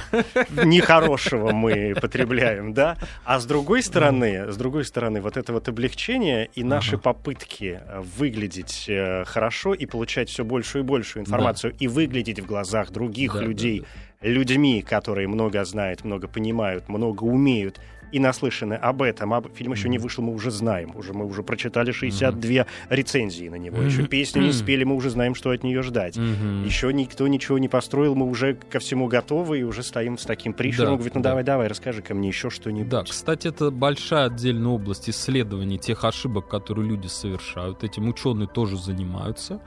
нехорошего 0.63 1.51
мы 1.51 1.93
потребляем, 1.99 2.73
да? 2.73 2.95
А 3.25 3.37
с 3.37 3.45
другой 3.45 3.83
стороны, 3.83 4.49
с 4.49 4.55
другой 4.55 4.85
стороны, 4.85 5.19
вот 5.19 5.35
это 5.35 5.51
вот 5.51 5.67
облегчение 5.67 6.49
и 6.55 6.63
наши 6.63 6.97
попытки 6.97 7.81
выглядеть 8.17 8.85
э, 8.87 9.25
хорошо 9.25 9.73
и 9.73 9.85
получать 9.85 10.29
все 10.29 10.45
большую 10.45 10.85
и 10.85 10.87
большую 10.87 11.23
информацию 11.23 11.75
и 11.77 11.89
выглядеть 11.89 12.39
в 12.39 12.45
глазах 12.45 12.91
других 12.91 13.35
людей 13.35 13.85
людьми, 14.21 14.81
которые 14.81 15.27
много 15.27 15.65
знают, 15.65 16.05
много 16.05 16.29
понимают, 16.29 16.87
много 16.87 17.23
умеют, 17.23 17.81
и 18.15 18.19
наслышаны 18.19 18.75
об 18.75 19.01
этом. 19.01 19.33
Об... 19.33 19.53
Фильм 19.53 19.73
еще 19.73 19.89
не 19.89 19.97
вышел, 19.97 20.23
мы 20.23 20.33
уже 20.33 20.49
знаем. 20.49 20.95
Уже, 20.95 21.11
мы 21.11 21.25
уже 21.25 21.43
прочитали 21.43 21.91
62 21.91 22.49
mm-hmm. 22.49 22.67
рецензии 22.89 23.49
на 23.49 23.55
него. 23.55 23.81
Еще 23.81 24.07
песню 24.07 24.43
не 24.43 24.53
спели, 24.53 24.85
мы 24.85 24.95
уже 24.95 25.09
знаем, 25.09 25.35
что 25.35 25.49
от 25.49 25.63
нее 25.63 25.83
ждать. 25.83 26.15
Mm-hmm. 26.15 26.65
Еще 26.65 26.93
никто 26.93 27.27
ничего 27.27 27.59
не 27.59 27.67
построил, 27.67 28.15
мы 28.15 28.25
уже 28.25 28.53
ко 28.53 28.79
всему 28.79 29.07
готовы 29.07 29.59
и 29.59 29.63
уже 29.63 29.83
стоим 29.83 30.17
с 30.17 30.23
таким 30.23 30.53
пришером. 30.53 30.91
Да, 30.91 30.95
говорит, 30.95 31.15
ну 31.15 31.21
да. 31.21 31.29
давай, 31.31 31.43
давай, 31.43 31.67
расскажи 31.67 32.01
ко 32.01 32.13
мне 32.13 32.29
еще 32.29 32.49
что-нибудь. 32.49 32.87
Да, 32.87 33.03
кстати, 33.03 33.49
это 33.49 33.69
большая 33.69 34.27
отдельная 34.27 34.71
область 34.71 35.09
исследований 35.09 35.77
тех 35.77 36.05
ошибок, 36.05 36.47
которые 36.47 36.87
люди 36.87 37.07
совершают. 37.07 37.83
Этим 37.83 38.07
ученые 38.07 38.47
тоже 38.47 38.77
занимаются. 38.77 39.59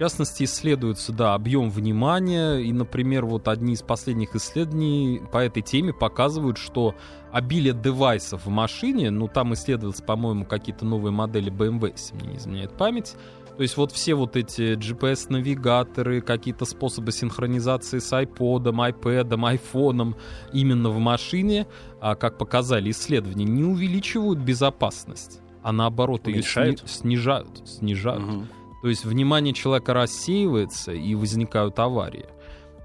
В 0.00 0.02
частности, 0.02 0.44
исследуется, 0.44 1.12
да, 1.12 1.34
объем 1.34 1.68
внимания, 1.68 2.56
и, 2.56 2.72
например, 2.72 3.26
вот 3.26 3.48
одни 3.48 3.74
из 3.74 3.82
последних 3.82 4.34
исследований 4.34 5.20
по 5.30 5.36
этой 5.36 5.60
теме 5.60 5.92
показывают, 5.92 6.56
что 6.56 6.94
обилие 7.30 7.74
девайсов 7.74 8.46
в 8.46 8.48
машине, 8.48 9.10
ну, 9.10 9.28
там 9.28 9.52
исследовались, 9.52 10.00
по-моему, 10.00 10.46
какие-то 10.46 10.86
новые 10.86 11.12
модели 11.12 11.52
BMW, 11.52 11.92
если 11.92 12.14
мне 12.14 12.28
не 12.28 12.36
изменяет 12.38 12.72
память, 12.78 13.14
то 13.58 13.62
есть 13.62 13.76
вот 13.76 13.92
все 13.92 14.14
вот 14.14 14.36
эти 14.36 14.74
GPS-навигаторы, 14.74 16.22
какие-то 16.22 16.64
способы 16.64 17.12
синхронизации 17.12 17.98
с 17.98 18.10
iPod, 18.10 18.62
iPad, 18.72 19.28
iPhone 19.28 20.16
именно 20.54 20.88
в 20.88 20.98
машине, 20.98 21.66
а, 22.00 22.14
как 22.14 22.38
показали 22.38 22.90
исследования, 22.90 23.44
не 23.44 23.64
увеличивают 23.64 24.38
безопасность, 24.38 25.40
а 25.62 25.72
наоборот 25.72 26.26
ее 26.26 26.42
сни- 26.42 26.78
снижают. 26.86 27.68
снижают. 27.68 28.24
Угу. 28.24 28.44
То 28.82 28.88
есть 28.88 29.04
внимание 29.04 29.52
человека 29.52 29.94
рассеивается 29.94 30.92
и 30.92 31.14
возникают 31.14 31.78
аварии. 31.78 32.26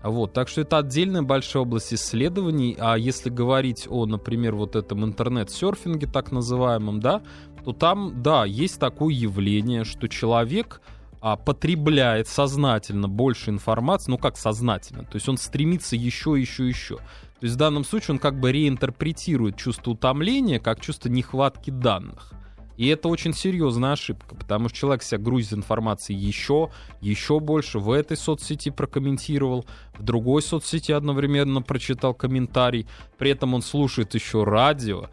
Вот, 0.03 0.33
так 0.33 0.49
что 0.49 0.61
это 0.61 0.77
отдельная 0.77 1.23
большая 1.23 1.63
область 1.63 1.93
исследований. 1.93 2.77
А 2.79 2.95
если 2.95 3.29
говорить 3.29 3.87
о, 3.89 4.05
например, 4.05 4.53
вот 4.53 4.75
этом 4.75 5.03
интернет-серфинге 5.03 6.05
так 6.05 6.31
называемом, 6.31 6.99
да, 6.99 7.23
то 7.63 7.73
там, 7.73 8.21
да, 8.21 8.45
есть 8.45 8.79
такое 8.79 9.13
явление, 9.13 9.83
что 9.83 10.07
человек 10.07 10.81
а, 11.21 11.37
потребляет 11.37 12.27
сознательно 12.27 13.07
больше 13.07 13.49
информации, 13.49 14.11
ну 14.11 14.19
как 14.19 14.37
сознательно, 14.37 15.05
то 15.05 15.15
есть 15.15 15.27
он 15.27 15.37
стремится 15.37 15.95
еще, 15.95 16.39
еще, 16.39 16.67
еще. 16.67 16.97
То 16.97 17.41
есть 17.41 17.55
в 17.55 17.57
данном 17.57 17.83
случае 17.83 18.13
он 18.13 18.19
как 18.19 18.39
бы 18.39 18.51
реинтерпретирует 18.51 19.57
чувство 19.57 19.91
утомления 19.91 20.59
как 20.59 20.81
чувство 20.81 21.09
нехватки 21.09 21.71
данных. 21.71 22.31
И 22.77 22.87
это 22.87 23.07
очень 23.07 23.33
серьезная 23.33 23.93
ошибка, 23.93 24.35
потому 24.35 24.69
что 24.69 24.77
человек 24.77 25.03
себя 25.03 25.19
грузит 25.19 25.53
информацией 25.53 26.19
еще, 26.19 26.71
еще 27.01 27.39
больше. 27.39 27.79
В 27.79 27.91
этой 27.91 28.17
соцсети 28.17 28.69
прокомментировал, 28.69 29.65
в 29.97 30.03
другой 30.03 30.41
соцсети 30.41 30.91
одновременно 30.91 31.61
прочитал 31.61 32.13
комментарий. 32.13 32.87
При 33.17 33.31
этом 33.31 33.53
он 33.53 33.61
слушает 33.61 34.13
еще 34.13 34.43
радио, 34.43 35.09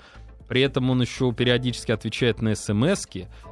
при 0.53 0.61
этом 0.61 0.91
он 0.91 1.01
еще 1.01 1.33
периодически 1.33 1.93
отвечает 1.93 2.43
на 2.43 2.55
смс 2.55 3.07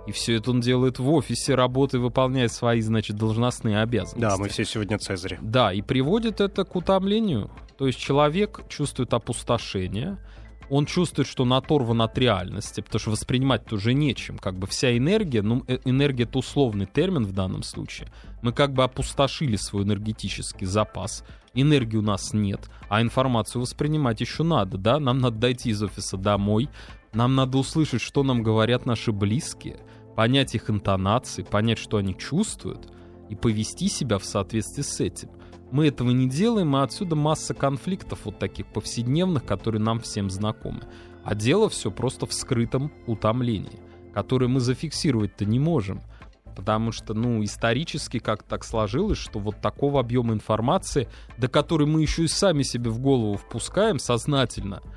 и 0.06 0.12
все 0.12 0.34
это 0.36 0.50
он 0.50 0.60
делает 0.60 0.98
в 0.98 1.10
офисе, 1.10 1.54
работает, 1.54 2.02
выполняет 2.02 2.52
свои, 2.52 2.82
значит, 2.82 3.16
должностные 3.16 3.80
обязанности. 3.80 4.20
Да, 4.20 4.36
мы 4.36 4.48
все 4.48 4.66
сегодня 4.66 4.98
Цезари. 4.98 5.38
Да, 5.40 5.72
и 5.72 5.80
приводит 5.80 6.42
это 6.42 6.64
к 6.64 6.76
утомлению. 6.76 7.50
То 7.78 7.86
есть 7.86 7.98
человек 7.98 8.60
чувствует 8.68 9.14
опустошение, 9.14 10.18
он 10.70 10.86
чувствует, 10.86 11.28
что 11.28 11.42
он 11.42 11.52
оторван 11.52 12.00
от 12.00 12.16
реальности, 12.16 12.80
потому 12.80 13.00
что 13.00 13.10
воспринимать 13.10 13.70
уже 13.72 13.92
нечем. 13.92 14.38
Как 14.38 14.56
бы 14.56 14.66
вся 14.66 14.96
энергия, 14.96 15.42
ну, 15.42 15.64
э, 15.66 15.78
энергия 15.84 16.24
это 16.24 16.38
условный 16.38 16.86
термин 16.86 17.24
в 17.24 17.32
данном 17.32 17.62
случае. 17.64 18.08
Мы 18.40 18.52
как 18.52 18.72
бы 18.72 18.84
опустошили 18.84 19.56
свой 19.56 19.82
энергетический 19.82 20.66
запас. 20.66 21.24
Энергии 21.54 21.96
у 21.96 22.02
нас 22.02 22.32
нет, 22.32 22.70
а 22.88 23.02
информацию 23.02 23.60
воспринимать 23.60 24.20
еще 24.20 24.44
надо, 24.44 24.78
да? 24.78 25.00
Нам 25.00 25.18
надо 25.18 25.36
дойти 25.36 25.70
из 25.70 25.82
офиса 25.82 26.16
домой, 26.16 26.68
нам 27.12 27.34
надо 27.34 27.58
услышать, 27.58 28.00
что 28.00 28.22
нам 28.22 28.44
говорят 28.44 28.86
наши 28.86 29.10
близкие, 29.10 29.80
понять 30.14 30.54
их 30.54 30.70
интонации, 30.70 31.42
понять, 31.42 31.78
что 31.78 31.96
они 31.96 32.16
чувствуют, 32.16 32.88
и 33.28 33.34
повести 33.34 33.88
себя 33.88 34.18
в 34.18 34.24
соответствии 34.24 34.82
с 34.82 35.00
этим. 35.00 35.30
Мы 35.70 35.86
этого 35.86 36.10
не 36.10 36.28
делаем, 36.28 36.76
и 36.76 36.80
отсюда 36.80 37.16
масса 37.16 37.54
конфликтов 37.54 38.20
вот 38.24 38.38
таких 38.38 38.66
повседневных, 38.66 39.44
которые 39.44 39.80
нам 39.80 40.00
всем 40.00 40.30
знакомы. 40.30 40.82
А 41.24 41.34
дело 41.34 41.68
все 41.68 41.90
просто 41.90 42.26
в 42.26 42.32
скрытом 42.32 42.92
утомлении, 43.06 43.78
которое 44.12 44.48
мы 44.48 44.60
зафиксировать-то 44.60 45.44
не 45.44 45.58
можем. 45.58 46.00
Потому 46.56 46.92
что, 46.92 47.14
ну, 47.14 47.42
исторически 47.44 48.18
как 48.18 48.42
так 48.42 48.64
сложилось, 48.64 49.18
что 49.18 49.38
вот 49.38 49.60
такого 49.60 50.00
объема 50.00 50.34
информации, 50.34 51.08
до 51.38 51.48
которой 51.48 51.86
мы 51.86 52.02
еще 52.02 52.24
и 52.24 52.28
сами 52.28 52.62
себе 52.62 52.90
в 52.90 52.98
голову 52.98 53.36
впускаем 53.36 53.98
сознательно– 53.98 54.82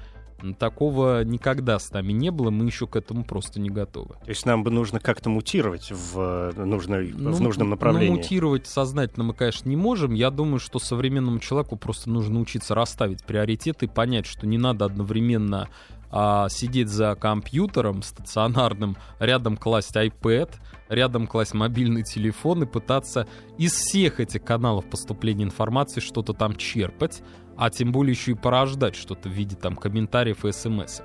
Такого 0.59 1.23
никогда 1.23 1.79
с 1.79 1.91
нами 1.91 2.11
не 2.11 2.29
было, 2.29 2.49
мы 2.49 2.65
еще 2.65 2.85
к 2.87 2.95
этому 2.95 3.23
просто 3.23 3.59
не 3.59 3.69
готовы. 3.69 4.15
То 4.23 4.29
есть 4.29 4.45
нам 4.45 4.63
бы 4.63 4.71
нужно 4.71 4.99
как-то 4.99 5.29
мутировать 5.29 5.91
в, 5.91 6.51
э, 6.55 6.65
нужной, 6.65 7.13
ну, 7.15 7.31
в 7.31 7.41
нужном 7.41 7.69
направлении? 7.69 8.09
Ну, 8.09 8.17
мутировать 8.17 8.67
сознательно 8.67 9.23
мы, 9.23 9.33
конечно, 9.33 9.69
не 9.69 9.77
можем. 9.77 10.13
Я 10.13 10.29
думаю, 10.31 10.59
что 10.59 10.79
современному 10.79 11.39
человеку 11.39 11.77
просто 11.77 12.09
нужно 12.09 12.39
учиться 12.39 12.75
расставить 12.75 13.23
приоритеты, 13.23 13.87
понять, 13.87 14.25
что 14.25 14.45
не 14.45 14.57
надо 14.57 14.85
одновременно 14.85 15.69
а, 16.15 16.47
сидеть 16.47 16.89
за 16.89 17.15
компьютером 17.15 18.03
стационарным, 18.03 18.97
рядом 19.19 19.57
класть 19.57 19.95
iPad, 19.95 20.51
рядом 20.87 21.25
класть 21.25 21.55
мобильный 21.55 22.03
телефон 22.03 22.61
и 22.61 22.65
пытаться 22.67 23.27
из 23.57 23.73
всех 23.73 24.19
этих 24.19 24.43
каналов 24.43 24.85
поступления 24.85 25.43
информации 25.43 26.01
что-то 26.01 26.33
там 26.33 26.55
черпать, 26.55 27.23
а 27.57 27.69
тем 27.69 27.91
более 27.91 28.11
еще 28.11 28.31
и 28.31 28.35
порождать 28.35 28.95
что-то 28.95 29.29
в 29.29 29.31
виде 29.31 29.55
там 29.55 29.75
комментариев 29.75 30.45
и 30.45 30.51
смс. 30.51 31.01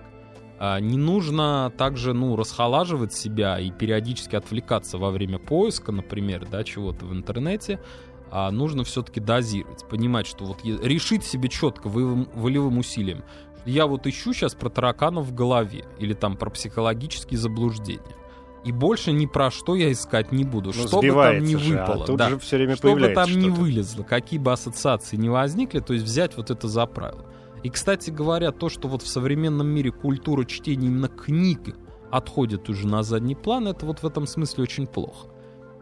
А, 0.58 0.80
не 0.80 0.96
нужно 0.96 1.72
также, 1.76 2.12
ну, 2.12 2.34
расхолаживать 2.36 3.12
себя 3.12 3.58
и 3.60 3.70
периодически 3.70 4.36
отвлекаться 4.36 4.98
во 4.98 5.10
время 5.10 5.38
поиска, 5.38 5.92
например, 5.92 6.46
да, 6.50 6.64
чего-то 6.64 7.06
в 7.06 7.12
интернете, 7.12 7.80
а 8.30 8.50
нужно 8.50 8.84
все-таки 8.84 9.20
дозировать, 9.20 9.88
понимать, 9.88 10.26
что 10.26 10.44
вот 10.44 10.64
решить 10.64 11.24
себе 11.24 11.48
четко 11.48 11.88
волевым 11.88 12.78
усилием, 12.78 13.22
я 13.64 13.86
вот 13.86 14.06
ищу 14.06 14.32
сейчас 14.32 14.54
про 14.54 14.68
тараканов 14.68 15.26
в 15.26 15.34
голове 15.34 15.84
или 15.98 16.14
там 16.14 16.36
про 16.36 16.50
психологические 16.50 17.38
заблуждения. 17.38 18.02
И 18.64 18.72
больше 18.72 19.12
ни 19.12 19.26
про 19.26 19.50
что 19.50 19.74
я 19.76 19.90
искать 19.92 20.32
не 20.32 20.44
буду. 20.44 20.72
Ну, 20.74 20.86
что 20.86 21.00
бы 21.00 21.08
там 21.08 21.38
ни 21.38 21.56
же, 21.56 21.76
выпало. 21.76 22.04
А 22.04 22.06
тут 22.06 22.16
да. 22.16 22.28
же 22.30 22.38
все 22.38 22.56
время 22.56 22.76
что 22.76 22.94
бы 22.94 23.08
там 23.08 23.30
ни 23.30 23.48
вылезло, 23.48 24.02
какие 24.02 24.38
бы 24.38 24.52
ассоциации 24.52 25.16
не 25.16 25.28
возникли, 25.28 25.80
то 25.80 25.92
есть 25.92 26.04
взять 26.04 26.36
вот 26.36 26.50
это 26.50 26.68
за 26.68 26.86
правило. 26.86 27.24
И, 27.62 27.70
кстати 27.70 28.10
говоря, 28.10 28.52
то, 28.52 28.68
что 28.68 28.88
вот 28.88 29.02
в 29.02 29.08
современном 29.08 29.68
мире 29.68 29.90
культура 29.90 30.44
чтения 30.44 30.86
именно 30.86 31.08
книг 31.08 31.76
отходит 32.10 32.68
уже 32.68 32.86
на 32.86 33.02
задний 33.02 33.34
план, 33.34 33.68
это 33.68 33.84
вот 33.86 34.02
в 34.02 34.06
этом 34.06 34.26
смысле 34.26 34.64
очень 34.64 34.86
плохо. 34.86 35.28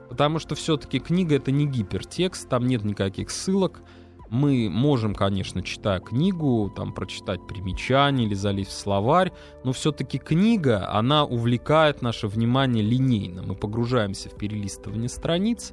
Потому 0.08 0.38
что 0.38 0.54
все-таки 0.54 1.00
книга 1.00 1.36
это 1.36 1.50
не 1.50 1.66
гипертекст, 1.66 2.48
там 2.48 2.66
нет 2.66 2.84
никаких 2.84 3.30
ссылок, 3.30 3.82
мы 4.28 4.68
можем, 4.70 5.14
конечно, 5.14 5.62
читая 5.62 6.00
книгу, 6.00 6.72
там 6.74 6.92
прочитать 6.92 7.46
примечания 7.46 8.26
или 8.26 8.34
залезть 8.34 8.70
в 8.70 8.74
словарь, 8.74 9.32
но 9.64 9.72
все-таки 9.72 10.18
книга, 10.18 10.88
она 10.92 11.24
увлекает 11.24 12.02
наше 12.02 12.28
внимание 12.28 12.82
линейно. 12.82 13.42
Мы 13.42 13.54
погружаемся 13.54 14.28
в 14.28 14.36
перелистывание 14.36 15.08
страниц, 15.08 15.72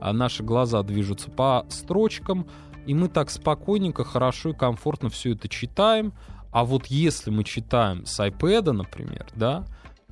а 0.00 0.12
наши 0.12 0.42
глаза 0.42 0.82
движутся 0.82 1.30
по 1.30 1.66
строчкам, 1.68 2.46
и 2.86 2.94
мы 2.94 3.08
так 3.08 3.30
спокойненько, 3.30 4.04
хорошо 4.04 4.50
и 4.50 4.54
комфортно 4.54 5.08
все 5.08 5.32
это 5.32 5.48
читаем. 5.48 6.12
А 6.52 6.64
вот 6.64 6.86
если 6.86 7.30
мы 7.30 7.42
читаем 7.42 8.06
с 8.06 8.20
iPad, 8.20 8.72
например, 8.72 9.26
да, 9.34 9.64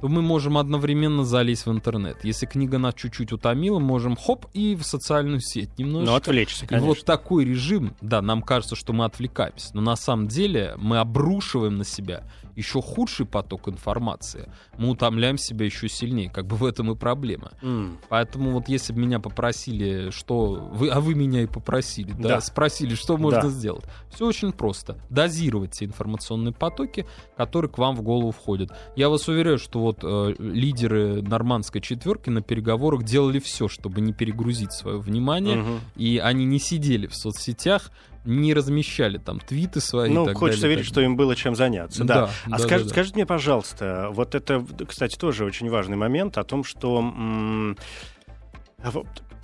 то 0.03 0.09
мы 0.09 0.21
можем 0.21 0.59
одновременно 0.59 1.25
залезть 1.25 1.65
в 1.65 1.71
интернет. 1.71 2.25
Если 2.25 2.45
книга 2.45 2.77
нас 2.79 2.95
чуть-чуть 2.95 3.31
утомила, 3.31 3.79
можем 3.79 4.17
хоп 4.17 4.47
и 4.53 4.75
в 4.75 4.83
социальную 4.83 5.41
сеть 5.41 5.79
немножко. 5.79 6.11
Ну, 6.11 6.17
отвлечься, 6.17 6.67
конечно. 6.67 6.85
И 6.85 6.88
вот 6.88 7.05
такой 7.05 7.45
режим, 7.45 7.95
да, 8.01 8.21
нам 8.21 8.43
кажется, 8.43 8.75
что 8.75 8.93
мы 8.93 9.05
отвлекаемся, 9.05 9.71
но 9.75 9.81
на 9.81 9.95
самом 9.95 10.27
деле 10.27 10.75
мы 10.77 10.99
обрушиваем 10.99 11.79
на 11.79 11.85
себя 11.85 12.25
еще 12.57 12.81
худший 12.83 13.27
поток 13.27 13.69
информации, 13.69 14.51
мы 14.79 14.91
утомляем 14.91 15.38
себя 15.38 15.67
еще 15.67 15.88
сильнее. 15.88 16.31
Как 16.31 16.47
бы 16.47 16.57
в 16.57 16.65
этом 16.65 16.91
и 16.93 16.97
проблема. 16.97 17.53
Mm. 17.62 17.99
Поэтому 18.09 18.53
вот 18.53 18.69
если 18.69 18.93
бы 18.93 19.01
меня 19.01 19.21
попросили, 19.21 20.11
что... 20.11 20.71
Вы, 20.73 20.88
а 20.88 21.01
вы 21.01 21.15
меня 21.15 21.43
и 21.43 21.47
попросили, 21.47 22.12
да, 22.12 22.29
да. 22.29 22.41
спросили, 22.41 22.95
что 22.95 23.17
можно 23.17 23.43
да. 23.43 23.49
сделать. 23.49 23.85
Все 24.12 24.27
очень 24.27 24.53
просто. 24.53 24.99
Дозировать 25.11 25.73
те 25.73 25.85
информационные 25.85 26.53
потоки, 26.53 27.07
которые 27.37 27.71
к 27.71 27.79
вам 27.79 27.97
в 27.97 28.03
голову 28.03 28.31
входят. 28.31 28.71
Я 28.97 29.09
вас 29.09 29.29
уверяю, 29.29 29.59
что 29.59 29.81
вот 29.81 30.01
э, 30.03 30.35
лидеры 30.38 31.23
нормандской 31.23 31.81
четверки 31.81 32.31
на 32.31 32.43
переговорах 32.43 33.03
делали 33.03 33.38
все, 33.38 33.69
чтобы 33.69 34.01
не 34.01 34.12
перегрузить 34.12 34.73
свое 34.73 34.99
внимание, 34.99 35.62
угу. 35.62 35.81
и 35.97 36.19
они 36.19 36.45
не 36.45 36.59
сидели 36.59 37.07
в 37.07 37.15
соцсетях, 37.15 37.91
не 38.24 38.54
размещали 38.54 39.18
там 39.18 39.40
твиты 39.40 39.80
свои. 39.80 40.11
Ну, 40.11 40.26
так 40.26 40.37
хочется 40.37 40.62
далее, 40.62 40.76
верить, 40.76 40.88
что 40.88 41.00
им 41.00 41.16
было 41.16 41.35
чем 41.35 41.54
заняться. 41.54 42.04
Да. 42.04 42.14
да. 42.14 42.30
А 42.46 42.50
да, 42.50 42.58
скажите, 42.58 42.85
да, 42.85 42.85
да. 42.85 42.90
скажите 42.90 43.14
мне, 43.16 43.26
пожалуйста, 43.26 44.08
вот 44.12 44.35
это, 44.35 44.64
кстати, 44.87 45.16
тоже 45.16 45.44
очень 45.44 45.68
важный 45.68 45.96
момент 45.96 46.38
о 46.38 46.44
том, 46.44 46.64
что 46.64 46.98
м- 46.98 47.76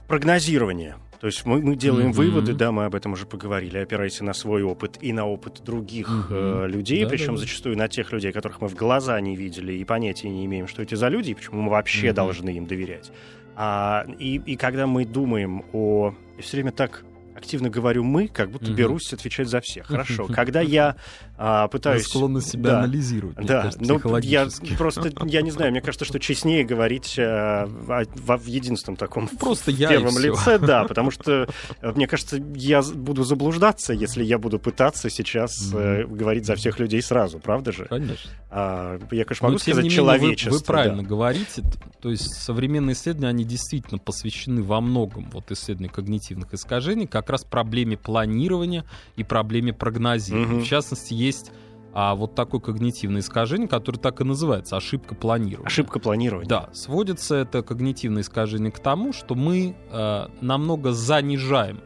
прогнозирование. 0.06 0.96
То 1.20 1.26
есть 1.26 1.44
мы, 1.44 1.60
мы 1.60 1.74
делаем 1.74 2.10
mm-hmm. 2.10 2.12
выводы, 2.12 2.54
да, 2.54 2.70
мы 2.70 2.84
об 2.84 2.94
этом 2.94 3.14
уже 3.14 3.26
поговорили, 3.26 3.78
опираясь 3.78 4.20
на 4.20 4.32
свой 4.32 4.62
опыт 4.62 4.98
и 5.00 5.12
на 5.12 5.26
опыт 5.26 5.62
других 5.64 6.08
mm-hmm. 6.08 6.64
э, 6.64 6.68
людей, 6.68 7.02
да, 7.02 7.10
причем 7.10 7.34
да, 7.34 7.40
зачастую 7.40 7.76
на 7.76 7.88
тех 7.88 8.12
людей, 8.12 8.30
которых 8.30 8.60
мы 8.60 8.68
в 8.68 8.76
глаза 8.76 9.20
не 9.20 9.34
видели 9.34 9.72
и 9.72 9.84
понятия 9.84 10.28
не 10.28 10.44
имеем, 10.46 10.68
что 10.68 10.80
эти 10.80 10.94
за 10.94 11.08
люди, 11.08 11.32
и 11.32 11.34
почему 11.34 11.62
мы 11.62 11.70
вообще 11.70 12.08
mm-hmm. 12.08 12.12
должны 12.12 12.50
им 12.50 12.66
доверять. 12.66 13.10
А, 13.56 14.06
и, 14.20 14.36
и 14.46 14.54
когда 14.54 14.86
мы 14.86 15.04
думаем 15.04 15.64
о... 15.72 16.14
Я 16.36 16.42
все 16.44 16.58
время 16.58 16.70
так 16.70 17.04
активно 17.38 17.70
говорю 17.70 18.05
мы, 18.05 18.29
как 18.29 18.51
будто 18.51 18.70
берусь 18.70 19.12
отвечать 19.12 19.48
за 19.48 19.61
всех. 19.61 19.87
Хорошо. 19.87 20.27
Когда 20.27 20.61
я 20.61 20.96
а, 21.37 21.68
пытаюсь... 21.68 22.05
Вы 22.05 22.09
склонны 22.09 22.40
себя 22.42 22.70
да, 22.70 22.79
анализировать. 22.81 23.37
Да, 23.37 23.62
кажется, 23.62 23.81
ну, 23.81 24.18
я 24.18 24.48
просто, 24.77 25.12
я 25.24 25.42
не 25.42 25.51
знаю, 25.51 25.70
мне 25.70 25.81
кажется, 25.81 26.05
что 26.05 26.18
честнее 26.18 26.64
говорить 26.64 27.16
а, 27.18 27.66
в, 27.66 28.37
в 28.37 28.46
единственном 28.46 28.96
таком 28.96 29.29
просто 29.29 29.70
в 29.70 29.77
я 29.77 29.88
первом 29.88 30.18
лице, 30.18 30.59
да, 30.59 30.85
потому 30.85 31.11
что, 31.11 31.48
э, 31.81 31.92
мне 31.92 32.07
кажется, 32.07 32.42
я 32.55 32.83
буду 32.83 33.22
заблуждаться, 33.22 33.92
если 33.92 34.24
я 34.24 34.38
буду 34.38 34.59
пытаться 34.59 35.09
сейчас 35.11 35.72
mm-hmm. 35.72 36.03
э, 36.03 36.07
говорить 36.07 36.44
за 36.44 36.57
всех 36.57 36.79
людей 36.81 37.01
сразу, 37.03 37.38
правда 37.38 37.72
же? 37.72 37.87
Конечно. 37.87 38.31
А, 38.51 38.98
я, 39.11 39.24
конечно, 39.24 39.46
могу 39.46 39.55
Но, 39.55 39.59
сказать 39.59 39.85
менее, 39.85 39.96
человечество. 39.96 40.51
Вы, 40.51 40.59
вы 40.59 40.64
правильно 40.64 41.03
да. 41.03 41.09
говорите, 41.09 41.62
то 42.01 42.11
есть 42.11 42.35
современные 42.35 42.94
исследования, 42.94 43.29
они 43.29 43.44
действительно 43.44 43.98
посвящены 43.98 44.62
во 44.62 44.81
многом 44.81 45.29
вот 45.31 45.51
исследованию 45.53 45.92
когнитивных 45.92 46.53
искажений, 46.53 47.07
как 47.07 47.27
раз 47.30 47.44
проблеме 47.44 47.96
планирования 47.96 48.84
и 49.16 49.24
проблеме 49.24 49.72
прогнозирования. 49.72 50.58
Mm-hmm. 50.58 50.64
В 50.64 50.66
частности, 50.66 51.14
есть 51.14 51.52
а 52.00 52.14
вот 52.14 52.34
такое 52.34 52.60
когнитивное 52.60 53.22
искажение, 53.22 53.66
которое 53.66 53.98
так 53.98 54.20
и 54.20 54.24
называется 54.24 54.76
ошибка 54.76 55.14
планирования. 55.14 55.66
Ошибка 55.66 55.98
планирования. 55.98 56.48
Да, 56.48 56.68
сводится 56.72 57.34
это 57.34 57.62
когнитивное 57.62 58.22
искажение 58.22 58.70
к 58.70 58.78
тому, 58.78 59.12
что 59.12 59.34
мы 59.34 59.74
э, 59.90 60.26
намного 60.40 60.92
занижаем 60.92 61.80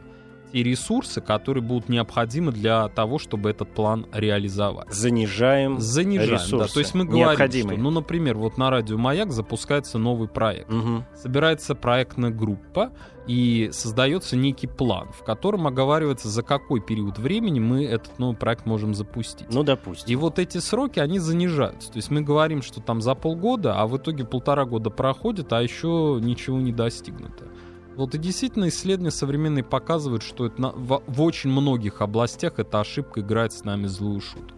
те 0.53 0.63
ресурсы, 0.63 1.19
которые 1.19 1.63
будут 1.63 1.89
необходимы 1.89 2.51
для 2.51 2.87
того, 2.89 3.17
чтобы 3.17 3.49
этот 3.49 3.73
план 3.73 4.05
реализовать. 4.11 4.93
Занижаем, 4.93 5.79
Занижаем 5.79 6.33
ресурсы. 6.33 6.57
Да. 6.57 6.73
То 6.73 6.79
есть 6.79 6.93
мы 6.93 7.05
говорим, 7.05 7.47
что, 7.49 7.75
ну, 7.75 7.89
например, 7.89 8.37
вот 8.37 8.57
на 8.57 8.69
радио 8.69 8.97
«Маяк» 8.97 9.31
запускается 9.31 9.97
новый 9.97 10.27
проект. 10.27 10.71
Угу. 10.71 11.05
Собирается 11.15 11.75
проектная 11.75 12.29
группа, 12.29 12.91
и 13.27 13.69
создается 13.71 14.35
некий 14.35 14.67
план, 14.67 15.07
в 15.13 15.23
котором 15.23 15.65
оговаривается, 15.65 16.27
за 16.27 16.43
какой 16.43 16.81
период 16.81 17.17
времени 17.17 17.59
мы 17.59 17.85
этот 17.85 18.19
новый 18.19 18.35
проект 18.35 18.65
можем 18.65 18.93
запустить. 18.93 19.47
Ну, 19.49 19.63
допустим. 19.63 20.11
И 20.11 20.15
вот 20.15 20.39
эти 20.39 20.57
сроки, 20.57 20.99
они 20.99 21.19
занижаются. 21.19 21.89
То 21.91 21.97
есть 21.97 22.11
мы 22.11 22.21
говорим, 22.21 22.61
что 22.61 22.81
там 22.81 23.01
за 23.01 23.15
полгода, 23.15 23.79
а 23.79 23.87
в 23.87 23.97
итоге 23.97 24.25
полтора 24.25 24.65
года 24.65 24.89
проходит, 24.89 25.53
а 25.53 25.61
еще 25.61 26.19
ничего 26.21 26.59
не 26.59 26.73
достигнуто. 26.73 27.45
Вот 27.95 28.15
и 28.15 28.17
действительно 28.17 28.69
исследования 28.69 29.11
современные 29.11 29.63
показывают, 29.63 30.23
что 30.23 30.47
это 30.47 30.61
на, 30.61 30.69
в, 30.71 31.03
в 31.05 31.21
очень 31.21 31.51
многих 31.51 32.01
областях 32.01 32.57
эта 32.57 32.79
ошибка 32.79 33.21
играет 33.21 33.53
с 33.53 33.63
нами 33.63 33.85
злую 33.85 34.19
шутку. 34.19 34.57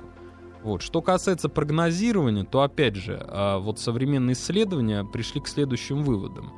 Вот. 0.64 0.82
Что 0.82 1.02
касается 1.02 1.50
прогнозирования, 1.50 2.44
то 2.44 2.62
опять 2.62 2.96
же, 2.96 3.24
а, 3.28 3.60
вот 3.60 3.80
современные 3.80 4.34
исследования 4.34 5.04
пришли 5.04 5.42
к 5.42 5.48
следующим 5.48 6.02
выводам. 6.02 6.54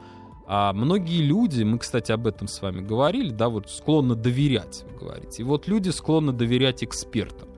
А 0.45 0.71
многие 0.71 1.21
люди, 1.21 1.63
мы, 1.63 1.77
кстати, 1.77 2.13
об 2.13 2.25
этом 2.25 2.47
с 2.47 2.61
вами 2.61 2.79
говорили, 2.79 3.31
да, 3.31 3.49
вот 3.49 3.69
склонны 3.69 4.15
доверять, 4.15 4.85
вы 4.89 4.99
говорите. 4.99 5.41
И 5.41 5.45
вот 5.45 5.67
люди 5.67 5.89
склонны 5.89 6.31
доверять 6.31 6.85
экспертам. 6.85 7.49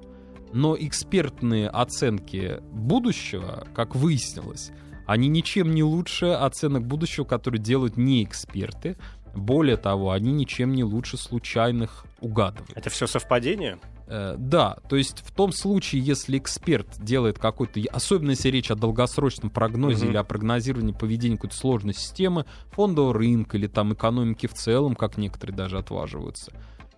Но 0.54 0.76
экспертные 0.76 1.70
оценки 1.70 2.64
будущего, 2.72 3.68
как 3.76 3.96
выяснилось, 3.96 4.72
они 5.10 5.28
ничем 5.28 5.74
не 5.74 5.82
лучше 5.82 6.28
оценок 6.28 6.86
будущего, 6.86 7.26
которые 7.26 7.60
делают 7.60 7.98
не 7.98 8.24
эксперты. 8.24 8.96
Более 9.34 9.76
того, 9.76 10.12
они 10.12 10.32
ничем 10.32 10.72
не 10.74 10.84
лучше 10.84 11.18
случайных 11.18 12.06
угадываний. 12.20 12.74
Это 12.76 12.92
все 12.92 13.08
совпадение? 13.08 13.80
Э, 14.06 14.36
да, 14.38 14.78
то 14.88 14.96
есть 14.96 15.24
в 15.26 15.32
том 15.32 15.52
случае, 15.52 16.04
если 16.04 16.38
эксперт 16.38 17.00
делает 17.00 17.40
какой-то, 17.40 17.82
особенно 17.92 18.32
если 18.32 18.50
речь 18.50 18.70
о 18.70 18.76
долгосрочном 18.76 19.50
прогнозе 19.50 20.04
угу. 20.04 20.12
или 20.12 20.18
о 20.18 20.24
прогнозировании 20.24 20.94
поведения 20.94 21.38
какой-то 21.38 21.56
сложной 21.56 21.96
системы, 21.96 22.46
фондового 22.72 23.16
рынка 23.16 23.58
или 23.58 23.66
там 23.66 23.96
экономики 23.96 24.46
в 24.46 24.54
целом, 24.54 24.96
как 24.96 25.18
некоторые 25.18 25.58
даже 25.58 25.80
отваживаются, 25.80 26.52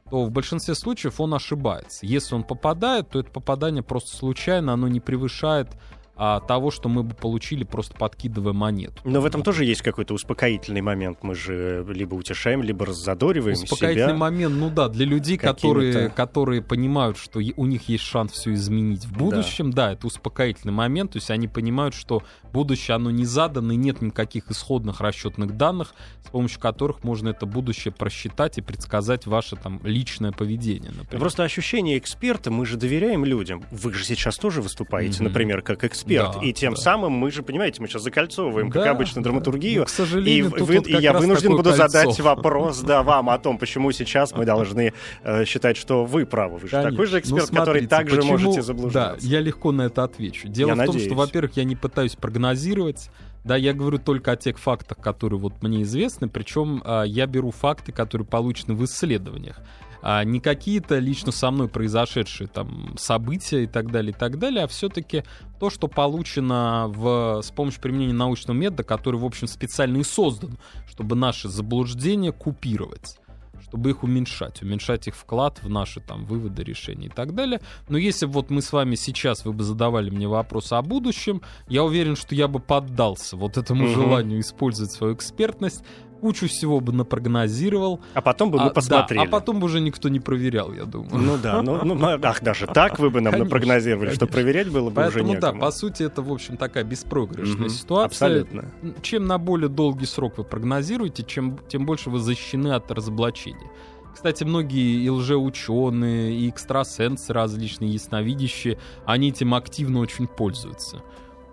то 0.10 0.26
в 0.26 0.32
большинстве 0.32 0.76
случаев 0.76 1.22
он 1.22 1.34
ошибается. 1.34 2.06
Если 2.06 2.36
он 2.36 2.44
попадает, 2.44 3.08
то 3.08 3.22
это 3.22 3.32
попадание 3.32 3.84
просто 3.84 4.18
случайно, 4.18 4.74
оно 4.74 4.90
не 4.90 5.00
превышает 5.00 5.70
а, 6.16 6.40
того, 6.40 6.72
что 6.72 6.90
мы 6.90 7.04
бы 7.04 7.16
получили, 7.16 7.64
просто 7.64 7.96
подкидывая 7.96 8.54
монету. 8.54 8.94
Но 9.04 9.22
в 9.22 9.26
этом 9.26 9.44
тоже 9.44 9.66
есть 9.66 9.82
какой-то 9.82 10.14
успокоительный 10.14 10.82
момент. 10.82 11.20
Мы 11.22 11.36
же 11.36 11.86
либо 11.88 12.16
утешаем, 12.16 12.62
либо 12.62 12.86
раззадориваем 12.86 13.56
Успокоительный 13.56 14.10
себя. 14.10 14.18
момент, 14.18 14.56
ну 14.56 14.70
да, 14.70 14.88
для 14.88 15.06
людей, 15.06 15.38
которые, 15.38 16.10
которые 16.10 16.62
понимают, 16.62 17.18
что 17.18 17.40
у 17.56 17.66
них 17.66 17.90
есть 17.90 18.04
шанс 18.04 18.34
все 18.34 18.54
изменить 18.54 19.06
в 19.06 19.14
будущем, 19.18 19.72
да. 19.72 19.88
да, 19.88 19.94
это 19.94 20.08
успокоительный 20.08 20.74
момент, 20.74 21.14
то 21.14 21.18
есть 21.18 21.32
они 21.32 21.48
понимают, 21.48 21.96
что 21.96 22.24
будущее, 22.54 22.96
оно 22.96 23.10
не 23.10 23.26
задано, 23.26 23.74
и 23.74 23.78
нет 23.78 24.02
никаких 24.02 24.52
исходных 24.52 25.02
расчетных 25.02 25.58
данных, 25.58 25.94
с 26.26 26.30
помощью 26.30 26.60
которых 26.60 27.04
можно 27.04 27.30
это 27.30 27.46
будущее 27.46 27.92
просчитать 27.92 28.58
и 28.58 28.62
предсказать 28.62 29.26
ваше 29.26 29.56
там 29.56 29.80
личное 29.84 30.32
поведение. 30.32 30.92
Например. 30.92 31.20
Просто 31.20 31.44
ощущение 31.44 31.98
эксперта, 31.98 32.52
мы 32.52 32.66
же 32.66 32.78
доверяем 32.78 33.26
людям. 33.26 33.64
Вы 33.72 33.94
же 33.94 34.04
сейчас 34.04 34.38
тоже 34.38 34.62
выступаете, 34.62 35.20
mm-hmm. 35.20 35.24
например, 35.24 35.62
как 35.62 35.84
эксперт, 35.84 36.01
да, 36.06 36.40
и 36.42 36.54
тем 36.54 36.74
да. 36.74 36.82
самым 36.82 37.14
мы 37.14 37.32
же, 37.32 37.44
понимаете, 37.44 37.82
мы 37.82 37.88
сейчас 37.88 38.04
закольцовываем, 38.04 38.70
да, 38.70 38.84
как 38.84 38.96
обычно, 38.96 39.24
драматургию. 39.24 39.82
Ну, 39.82 39.86
к 39.86 39.90
сожалению, 39.90 40.56
и, 40.56 40.62
вы, 40.62 40.76
и 40.78 40.98
я 40.98 41.14
вынужден 41.14 41.52
буду 41.52 41.72
кольцо. 41.72 41.88
задать 41.88 42.20
вопрос, 42.20 42.82
да, 42.82 43.04
вам 43.04 43.30
о 43.30 43.38
том, 43.38 43.58
почему 43.58 43.92
сейчас 43.92 44.34
мы 44.34 44.46
должны 44.46 44.94
э, 45.24 45.46
считать, 45.46 45.78
что 45.78 46.06
вы 46.06 46.26
правы. 46.26 46.58
Вы 46.58 46.68
же 46.68 46.72
Конечно. 46.72 46.92
такой 46.92 47.06
же 47.08 47.20
эксперт, 47.20 47.42
ну, 47.42 47.48
смотрите, 47.48 47.88
который 47.88 47.88
также 47.88 48.16
почему... 48.18 48.32
можете 48.32 48.62
заблуждаться. 48.62 49.28
Да, 49.28 49.34
я 49.34 49.40
легко 49.40 49.72
на 49.72 49.84
это 49.84 50.04
отвечу. 50.04 50.48
Дело 50.48 50.70
я 50.70 50.76
в 50.76 50.78
надеюсь. 50.78 51.04
том, 51.04 51.10
что, 51.10 51.16
во-первых, 51.16 51.58
я 51.58 51.64
не 51.64 51.76
пытаюсь 51.76 52.16
прогнозировать, 52.16 53.10
да, 53.44 53.56
я 53.56 53.74
говорю 53.74 53.98
только 53.98 54.34
о 54.34 54.36
тех 54.36 54.60
фактах, 54.60 54.98
которые 54.98 55.40
вот 55.40 55.64
мне 55.64 55.84
известны, 55.84 56.30
причем 56.30 56.82
а, 56.86 57.04
я 57.04 57.26
беру 57.26 57.52
факты, 57.52 57.92
которые 57.92 58.28
получены 58.28 58.76
в 58.76 58.86
исследованиях. 58.86 59.60
А 60.04 60.24
не 60.24 60.40
какие-то 60.40 60.98
лично 60.98 61.32
со 61.32 61.52
мной 61.52 61.68
произошедшие 61.68 62.48
там 62.48 62.96
события 62.98 63.64
и 63.64 63.68
так 63.68 63.92
далее, 63.92 64.12
и 64.12 64.16
так 64.16 64.40
далее, 64.40 64.64
а 64.64 64.68
все-таки 64.68 65.24
то, 65.60 65.70
что 65.70 65.88
получено 65.88 66.88
в, 66.88 67.42
с 67.44 67.52
помощью 67.52 67.82
применения 67.82 68.14
научного 68.14 68.58
метода, 68.58 68.84
который, 68.84 69.20
в 69.20 69.26
общем, 69.26 69.48
специально 69.48 69.98
и 69.98 70.04
создан, 70.04 70.58
чтобы 70.88 71.16
наши 71.16 71.50
заблуждения 71.50 72.32
купировать 72.32 73.21
чтобы 73.62 73.92
их 73.92 74.04
уменьшать, 74.04 74.62
уменьшать 74.62 75.08
их 75.08 75.16
вклад 75.16 75.62
в 75.64 75.70
наши 75.70 76.02
там 76.02 76.26
выводы, 76.26 76.64
решения 76.64 77.08
и 77.08 77.10
так 77.10 77.34
далее. 77.34 77.62
Но 77.90 77.98
если 77.98 78.26
вот 78.26 78.50
мы 78.50 78.62
с 78.62 78.72
вами 78.74 78.96
сейчас, 78.96 79.46
вы 79.46 79.54
бы 79.54 79.64
задавали 79.64 80.10
мне 80.10 80.28
вопрос 80.28 80.72
о 80.72 80.82
будущем, 80.82 81.42
я 81.68 81.84
уверен, 81.84 82.16
что 82.16 82.36
я 82.36 82.48
бы 82.48 82.60
поддался 82.60 83.38
вот 83.38 83.58
этому 83.58 83.86
угу. 83.86 83.94
желанию 83.94 84.40
использовать 84.40 84.92
свою 84.92 85.14
экспертность, 85.14 85.84
кучу 86.22 86.48
всего 86.48 86.80
бы 86.80 86.94
напрогнозировал. 86.94 88.00
А 88.14 88.22
потом 88.22 88.52
бы 88.52 88.60
мы 88.60 88.68
а, 88.68 88.70
посмотрели. 88.70 89.20
Да, 89.20 89.26
а 89.26 89.30
потом 89.30 89.60
бы 89.60 89.66
уже 89.66 89.82
никто 89.82 90.08
не 90.08 90.20
проверял, 90.20 90.72
я 90.72 90.86
думаю. 90.86 91.18
Ну 91.18 91.38
да, 91.38 91.62
ну, 91.62 91.84
ну 91.84 91.98
ах, 92.24 92.42
даже 92.42 92.68
так 92.68 93.00
вы 93.00 93.10
бы 93.10 93.22
нам 93.22 93.34
конечно, 93.34 93.46
напрогнозировали, 93.46 94.08
конечно. 94.08 94.28
что 94.28 94.34
проверять 94.34 94.70
было 94.70 94.90
бы 94.90 94.96
Поэтому, 94.96 95.24
уже 95.24 95.36
некому. 95.36 95.60
да, 95.60 95.66
по 95.66 95.72
сути, 95.72 96.04
это, 96.04 96.22
в 96.22 96.32
общем, 96.32 96.58
такая 96.58 96.84
беспроигрышная 96.84 97.66
угу, 97.66 97.70
ситуация. 97.70 98.06
Абсолютно. 98.06 98.72
Чем 99.02 99.26
на 99.26 99.38
более 99.38 99.70
долгий 99.70 100.06
срок 100.06 100.38
вы 100.38 100.44
прогнозируете, 100.44 101.24
чем, 101.24 101.58
тем 101.68 101.86
больше 101.86 102.10
вы 102.10 102.20
защищены 102.20 102.74
от 102.74 102.90
разоблачения. 102.92 103.70
Кстати, 104.14 104.44
многие 104.44 105.04
и 105.04 105.10
лжеученые, 105.10 106.36
и 106.36 106.50
экстрасенсы 106.50 107.34
различные, 107.34 107.92
ясновидящие, 107.92 108.78
они 109.06 109.30
этим 109.30 109.54
активно 109.56 110.00
очень 110.00 110.28
пользуются. 110.28 111.02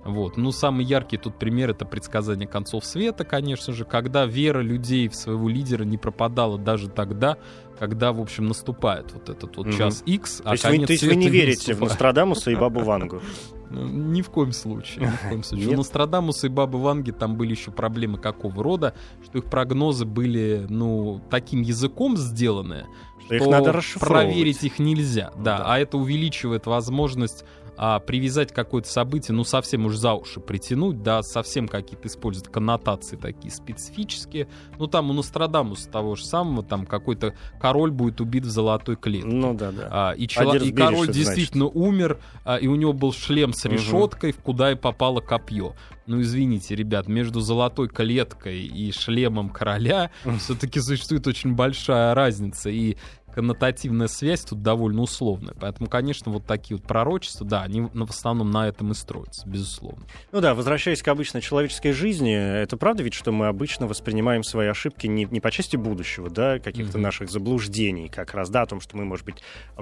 Вот. 0.08 0.38
Ну, 0.38 0.52
самый 0.52 0.86
яркий 0.86 1.18
тут 1.18 1.38
пример— 1.38 1.70
это 1.70 1.84
предсказание 1.84 2.48
концов 2.48 2.84
света, 2.84 3.24
конечно 3.24 3.74
же, 3.74 3.84
когда 3.84 4.24
вера 4.24 4.60
людей 4.60 5.08
в 5.08 5.14
своего 5.14 5.48
лидера 5.48 5.84
не 5.84 5.98
пропадала 5.98 6.58
даже 6.58 6.88
тогда, 6.88 7.36
когда, 7.78 8.12
в 8.12 8.20
общем, 8.20 8.46
наступает 8.46 9.12
вот 9.12 9.28
этот 9.28 9.56
вот 9.56 9.72
час 9.72 10.02
X, 10.06 10.40
а 10.40 10.44
то 10.44 10.52
есть 10.52 10.64
вы, 10.64 10.86
то 10.86 10.92
есть 10.92 11.04
вы 11.04 11.14
не 11.14 11.28
верите 11.28 11.74
в 11.74 11.80
Нострадамуса 11.80 12.50
и 12.50 12.56
Бабу 12.56 12.80
Вангу? 12.80 13.20
Ну, 13.70 13.86
ни 13.86 14.22
в 14.22 14.30
коем 14.30 14.52
случае. 14.52 15.04
Ни 15.04 15.10
в 15.10 15.28
коем 15.28 15.42
случае. 15.42 15.68
У 15.68 15.76
Нострадамуса 15.76 16.46
и 16.46 16.48
Бабы 16.48 16.80
Ванги 16.80 17.10
там 17.10 17.36
были 17.36 17.50
еще 17.50 17.70
проблемы 17.70 18.16
какого 18.16 18.64
рода, 18.64 18.94
что 19.22 19.36
их 19.36 19.44
прогнозы 19.44 20.06
были, 20.06 20.64
ну, 20.70 21.20
таким 21.28 21.60
языком 21.60 22.16
сделаны, 22.16 22.86
что 23.26 23.34
их 23.34 23.46
надо 23.46 23.78
проверить 24.00 24.64
их 24.64 24.78
нельзя. 24.78 25.32
Да, 25.36 25.58
да, 25.58 25.64
а 25.66 25.78
это 25.78 25.98
увеличивает 25.98 26.64
возможность 26.64 27.44
а 27.80 28.00
привязать 28.00 28.52
какое-то 28.52 28.88
событие, 28.88 29.32
ну, 29.32 29.44
совсем 29.44 29.86
уж 29.86 29.94
за 29.94 30.12
уши 30.14 30.40
притянуть, 30.40 31.04
да, 31.04 31.22
совсем 31.22 31.68
какие-то 31.68 32.08
используют 32.08 32.48
коннотации 32.48 33.14
такие 33.14 33.52
специфические. 33.52 34.48
Ну, 34.80 34.88
там 34.88 35.10
у 35.10 35.12
Нострадамуса 35.12 35.88
того 35.88 36.16
же 36.16 36.26
самого, 36.26 36.64
там 36.64 36.86
какой-то 36.86 37.34
король 37.60 37.92
будет 37.92 38.20
убит 38.20 38.44
в 38.44 38.50
золотой 38.50 38.96
клетке. 38.96 39.28
Ну, 39.28 39.54
да, 39.54 39.70
да. 39.70 39.88
А, 39.92 40.10
и, 40.10 40.26
чело... 40.26 40.56
и 40.56 40.72
король 40.72 41.06
действительно 41.06 41.66
значит. 41.66 41.80
умер, 41.80 42.18
а, 42.44 42.56
и 42.56 42.66
у 42.66 42.74
него 42.74 42.92
был 42.92 43.12
шлем 43.12 43.52
с 43.52 43.64
решеткой, 43.64 44.30
угу. 44.30 44.38
куда 44.42 44.72
и 44.72 44.74
попало 44.74 45.20
копье. 45.20 45.76
Ну, 46.06 46.20
извините, 46.20 46.74
ребят, 46.74 47.06
между 47.06 47.40
золотой 47.40 47.88
клеткой 47.88 48.60
и 48.60 48.90
шлемом 48.90 49.50
короля 49.50 50.10
все-таки 50.40 50.80
существует 50.80 51.28
очень 51.28 51.54
большая 51.54 52.12
разница. 52.12 52.70
И 52.70 52.96
коннотативная 53.38 54.08
связь 54.08 54.40
тут 54.40 54.62
довольно 54.62 55.00
условная. 55.00 55.54
Поэтому, 55.60 55.88
конечно, 55.88 56.32
вот 56.32 56.44
такие 56.44 56.76
вот 56.76 56.84
пророчества, 56.84 57.46
да, 57.46 57.62
они 57.62 57.82
в 57.82 58.10
основном 58.10 58.50
на 58.50 58.66
этом 58.66 58.90
и 58.90 58.94
строятся, 58.94 59.48
безусловно. 59.48 60.04
Ну 60.32 60.40
да, 60.40 60.56
возвращаясь 60.56 61.04
к 61.04 61.06
обычной 61.06 61.40
человеческой 61.40 61.92
жизни, 61.92 62.34
это 62.34 62.76
правда 62.76 63.04
ведь, 63.04 63.14
что 63.14 63.30
мы 63.30 63.46
обычно 63.46 63.86
воспринимаем 63.86 64.42
свои 64.42 64.66
ошибки 64.66 65.06
не, 65.06 65.24
не 65.26 65.38
по 65.38 65.52
части 65.52 65.76
будущего, 65.76 66.30
да, 66.30 66.58
каких-то 66.58 66.98
mm-hmm. 66.98 67.00
наших 67.00 67.30
заблуждений 67.30 68.08
как 68.08 68.34
раз, 68.34 68.50
да, 68.50 68.62
о 68.62 68.66
том, 68.66 68.80
что 68.80 68.96
мы, 68.96 69.04
может 69.04 69.24
быть, 69.24 69.36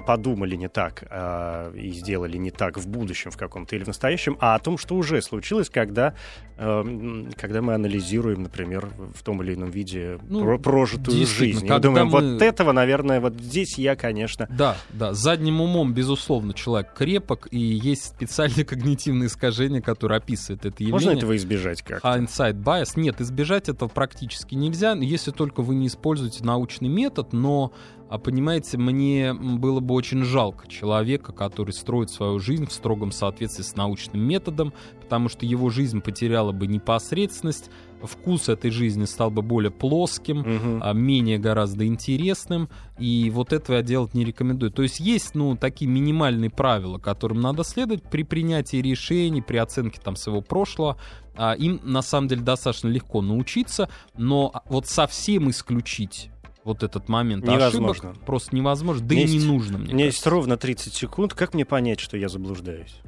подумали 0.05 0.55
не 0.55 0.69
так 0.69 1.05
а, 1.09 1.73
и 1.73 1.89
сделали 1.93 2.37
не 2.37 2.51
так 2.51 2.77
в 2.77 2.87
будущем 2.87 3.31
в 3.31 3.37
каком-то 3.37 3.75
или 3.75 3.85
в 3.85 3.87
настоящем, 3.87 4.37
а 4.39 4.53
о 4.53 4.59
том, 4.59 4.77
что 4.77 4.93
уже 4.93 5.19
случилось, 5.23 5.71
когда, 5.71 6.13
э, 6.57 7.23
когда 7.35 7.63
мы 7.63 7.73
анализируем, 7.73 8.43
например, 8.43 8.91
в 9.15 9.23
том 9.23 9.41
или 9.41 9.55
ином 9.55 9.71
виде 9.71 10.19
ну, 10.29 10.41
про 10.41 10.59
прожитую 10.59 11.25
жизнь. 11.25 11.65
И 11.65 11.79
думаем, 11.79 12.05
мы... 12.09 12.11
вот 12.35 12.41
этого, 12.43 12.71
наверное, 12.71 13.19
вот 13.19 13.46
здесь 13.47 13.77
я, 13.77 13.95
конечно... 13.95 14.47
Да, 14.49 14.77
да, 14.91 15.13
задним 15.13 15.61
умом, 15.61 15.93
безусловно, 15.93 16.53
человек 16.53 16.93
крепок, 16.93 17.47
и 17.51 17.59
есть 17.59 18.05
специальные 18.05 18.65
когнитивные 18.65 19.27
искажения, 19.27 19.81
которые 19.81 20.17
описывают 20.17 20.65
это 20.65 20.83
явление. 20.83 20.91
Можно 20.91 21.09
этого 21.17 21.35
избежать 21.35 21.81
как 21.81 21.99
А 22.03 22.17
insight 22.17 22.61
bias? 22.61 22.91
Нет, 22.95 23.21
избежать 23.21 23.69
этого 23.69 23.89
практически 23.89 24.55
нельзя, 24.55 24.93
если 24.93 25.31
только 25.31 25.61
вы 25.61 25.75
не 25.75 25.87
используете 25.87 26.43
научный 26.43 26.89
метод, 26.89 27.33
но 27.33 27.71
а 28.09 28.17
понимаете, 28.17 28.77
мне 28.77 29.33
было 29.33 29.79
бы 29.81 29.93
очень 29.93 30.23
жалко 30.23 30.67
человека, 30.67 31.33
который 31.33 31.71
строит 31.71 32.09
свою 32.09 32.39
жизнь 32.39 32.65
в 32.65 32.71
строгом 32.71 33.11
соответствии 33.11 33.63
с 33.63 33.75
научным 33.75 34.21
методом, 34.21 34.73
потому 35.01 35.27
что 35.27 35.45
его 35.45 35.69
жизнь 35.69 36.01
потеряла 36.01 36.53
бы 36.53 36.67
непосредственность, 36.67 37.69
вкус 38.03 38.49
этой 38.49 38.71
жизни 38.71 39.05
стал 39.05 39.31
бы 39.31 39.41
более 39.41 39.71
плоским, 39.71 40.39
угу. 40.39 40.93
менее 40.93 41.37
гораздо 41.37 41.85
интересным, 41.85 42.69
и 42.97 43.29
вот 43.33 43.53
этого 43.53 43.77
я 43.77 43.81
делать 43.81 44.13
не 44.13 44.25
рекомендую. 44.25 44.71
То 44.71 44.83
есть 44.83 44.99
есть, 44.99 45.35
ну, 45.35 45.55
такие 45.55 45.89
минимальные 45.89 46.49
правила, 46.49 46.97
которым 46.97 47.41
надо 47.41 47.63
следовать 47.63 48.03
при 48.03 48.23
принятии 48.23 48.77
решений, 48.77 49.41
при 49.41 49.57
оценке 49.57 49.99
там 50.03 50.15
своего 50.15 50.41
прошлого. 50.41 50.97
А, 51.35 51.53
им 51.53 51.79
на 51.83 52.01
самом 52.01 52.27
деле 52.27 52.41
достаточно 52.41 52.87
легко 52.87 53.21
научиться, 53.21 53.89
но 54.15 54.63
вот 54.69 54.87
совсем 54.87 55.49
исключить 55.49 56.31
вот 56.63 56.83
этот 56.83 57.07
момент 57.07 57.45
невозможно. 57.45 58.09
ошибок 58.09 58.25
просто 58.25 58.55
невозможно, 58.55 59.07
да 59.07 59.15
и 59.15 59.23
не 59.23 59.39
нужно, 59.39 59.77
мне 59.77 59.93
У 59.93 59.95
меня 59.95 60.05
есть 60.05 60.25
ровно 60.27 60.57
30 60.57 60.93
секунд. 60.93 61.33
Как 61.33 61.53
мне 61.53 61.63
понять, 61.63 61.99
что 61.99 62.17
я 62.17 62.27
заблуждаюсь? 62.27 62.99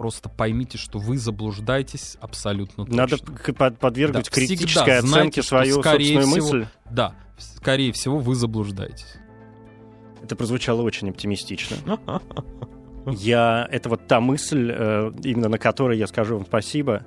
Просто 0.00 0.30
поймите, 0.30 0.78
что 0.78 0.98
вы 0.98 1.18
заблуждаетесь 1.18 2.16
абсолютно 2.22 2.86
точно. 2.86 2.96
Надо 2.96 3.18
подвергнуть 3.78 4.24
да, 4.24 4.30
критической 4.30 4.98
оценке 5.00 5.42
свою 5.42 5.82
собственную 5.82 6.26
всего, 6.26 6.36
мысль? 6.36 6.66
Да, 6.90 7.14
скорее 7.36 7.92
всего, 7.92 8.18
вы 8.18 8.34
заблуждаетесь. 8.34 9.16
Это 10.22 10.36
прозвучало 10.36 10.80
очень 10.80 11.10
оптимистично. 11.10 11.76
Я, 13.10 13.68
это 13.70 13.90
вот 13.90 14.06
та 14.06 14.22
мысль, 14.22 14.72
э, 14.74 15.12
именно 15.22 15.50
на 15.50 15.58
которой 15.58 15.98
я 15.98 16.06
скажу 16.06 16.36
вам 16.38 16.46
спасибо. 16.46 17.04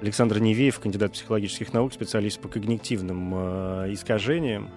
Александр 0.00 0.38
Невеев, 0.38 0.78
кандидат 0.78 1.14
психологических 1.14 1.72
наук, 1.72 1.94
специалист 1.94 2.38
по 2.38 2.46
когнитивным 2.46 3.32
э, 3.34 3.92
искажениям. 3.92 4.70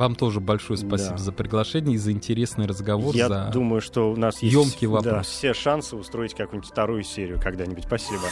Вам 0.00 0.14
тоже 0.14 0.40
большое 0.40 0.78
спасибо 0.78 1.18
да. 1.18 1.18
за 1.18 1.30
приглашение 1.30 1.96
и 1.96 1.98
за 1.98 2.12
интересный 2.12 2.66
разговор. 2.66 3.14
Я 3.14 3.28
за 3.28 3.50
думаю, 3.52 3.82
что 3.82 4.10
у 4.10 4.16
нас 4.16 4.40
есть 4.40 4.54
емкий 4.54 4.86
вопрос. 4.86 5.12
Да, 5.12 5.20
все 5.20 5.52
шансы 5.52 5.94
устроить 5.94 6.32
какую-нибудь 6.32 6.70
вторую 6.70 7.02
серию 7.02 7.38
когда-нибудь. 7.38 7.84
Спасибо. 7.84 8.22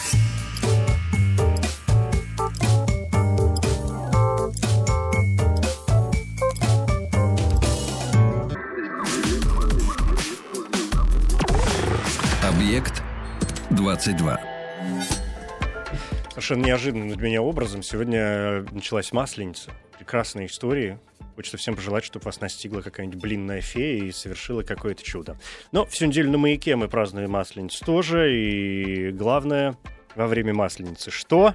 Объект 12.48 13.02
22. 13.72 14.40
Совершенно 16.30 16.64
неожиданным 16.64 17.08
для 17.08 17.28
меня 17.28 17.42
образом 17.42 17.82
сегодня 17.82 18.64
началась 18.72 19.12
Масленица. 19.12 19.70
Прекрасная 19.98 20.46
история. 20.46 20.98
Хочется 21.38 21.56
всем 21.56 21.76
пожелать, 21.76 22.02
чтобы 22.02 22.24
вас 22.24 22.40
настигла 22.40 22.80
какая-нибудь 22.80 23.20
блинная 23.20 23.60
фея 23.60 24.02
и 24.02 24.10
совершила 24.10 24.64
какое-то 24.64 25.04
чудо. 25.04 25.38
Но 25.70 25.86
всю 25.86 26.06
неделю 26.06 26.32
на 26.32 26.38
маяке 26.38 26.74
мы 26.74 26.88
празднуем 26.88 27.30
Масленицу 27.30 27.84
тоже. 27.84 28.34
И 28.36 29.12
главное, 29.12 29.76
во 30.16 30.26
время 30.26 30.52
Масленицы 30.52 31.12
что? 31.12 31.54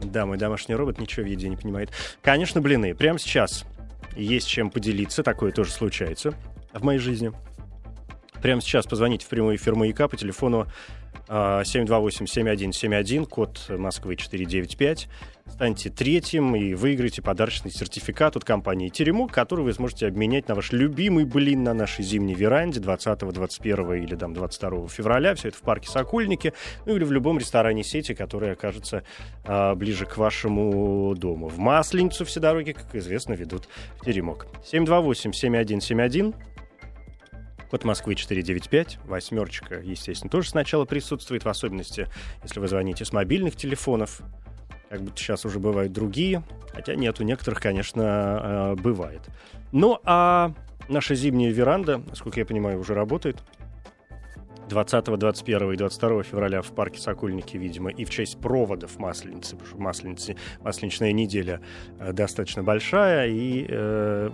Да, 0.00 0.24
мой 0.24 0.38
домашний 0.38 0.76
робот 0.76 1.00
ничего 1.00 1.26
в 1.26 1.28
еде 1.28 1.48
не 1.48 1.56
понимает. 1.56 1.90
Конечно, 2.22 2.60
блины. 2.60 2.94
Прямо 2.94 3.18
сейчас 3.18 3.64
есть 4.14 4.46
чем 4.46 4.70
поделиться. 4.70 5.24
Такое 5.24 5.50
тоже 5.50 5.72
случается 5.72 6.34
в 6.72 6.84
моей 6.84 7.00
жизни. 7.00 7.32
Прямо 8.40 8.60
сейчас 8.60 8.86
позвоните 8.86 9.26
в 9.26 9.28
прямой 9.28 9.56
эфир 9.56 9.74
«Маяка» 9.74 10.06
по 10.06 10.16
телефону 10.16 10.68
728-7171, 11.28 13.26
код 13.26 13.66
Москвы 13.68 14.16
495. 14.16 15.08
Станьте 15.48 15.90
третьим 15.90 16.54
и 16.54 16.74
выиграете 16.74 17.20
подарочный 17.20 17.70
сертификат 17.70 18.36
от 18.36 18.44
компании 18.44 18.88
«Теремок», 18.88 19.32
который 19.32 19.64
вы 19.64 19.72
сможете 19.72 20.06
обменять 20.06 20.48
на 20.48 20.54
ваш 20.54 20.72
любимый 20.72 21.24
блин 21.24 21.64
на 21.64 21.74
нашей 21.74 22.04
зимней 22.04 22.34
веранде 22.34 22.80
20, 22.80 23.18
21 23.18 23.92
или 23.94 24.14
там, 24.14 24.34
22 24.34 24.88
февраля. 24.88 25.34
Все 25.34 25.48
это 25.48 25.58
в 25.58 25.62
парке 25.62 25.88
Сокольники, 25.88 26.52
ну 26.86 26.96
или 26.96 27.04
в 27.04 27.12
любом 27.12 27.38
ресторане 27.38 27.82
сети, 27.82 28.14
который 28.14 28.52
окажется 28.52 29.02
а, 29.44 29.74
ближе 29.74 30.06
к 30.06 30.16
вашему 30.16 31.14
дому. 31.16 31.48
В 31.48 31.58
Масленицу 31.58 32.24
все 32.24 32.40
дороги, 32.40 32.72
как 32.72 32.94
известно, 32.94 33.34
ведут 33.34 33.68
в 34.00 34.04
«Теремок». 34.04 34.46
728-7171 34.72 36.34
Код 37.72 37.84
Москвы 37.84 38.16
495, 38.16 38.98
восьмерочка, 39.06 39.76
естественно, 39.76 40.28
тоже 40.28 40.50
сначала 40.50 40.84
присутствует, 40.84 41.46
в 41.46 41.48
особенности, 41.48 42.06
если 42.42 42.60
вы 42.60 42.68
звоните 42.68 43.06
с 43.06 43.14
мобильных 43.14 43.56
телефонов. 43.56 44.20
Как 44.90 45.00
будто 45.00 45.16
сейчас 45.16 45.46
уже 45.46 45.58
бывают 45.58 45.90
другие, 45.90 46.42
хотя 46.74 46.94
нет, 46.94 47.18
у 47.18 47.24
некоторых, 47.24 47.62
конечно, 47.62 48.74
э, 48.74 48.74
бывает. 48.74 49.22
Ну, 49.72 49.98
а 50.04 50.52
наша 50.90 51.14
зимняя 51.14 51.50
веранда, 51.50 51.96
насколько 51.96 52.40
я 52.40 52.44
понимаю, 52.44 52.78
уже 52.78 52.92
работает. 52.92 53.42
20, 54.68 55.04
21 55.06 55.72
и 55.72 55.76
22 55.76 56.24
февраля 56.24 56.60
в 56.60 56.72
парке 56.72 57.00
Сокольники, 57.00 57.56
видимо, 57.56 57.88
и 57.88 58.04
в 58.04 58.10
честь 58.10 58.38
проводов 58.38 58.98
Масленицы, 58.98 59.52
потому 59.52 59.66
что 59.66 59.78
Масленицы, 59.78 60.36
Масленичная 60.60 61.12
неделя 61.12 61.62
э, 61.98 62.12
достаточно 62.12 62.62
большая, 62.62 63.28
и 63.28 63.64
э, 63.66 64.30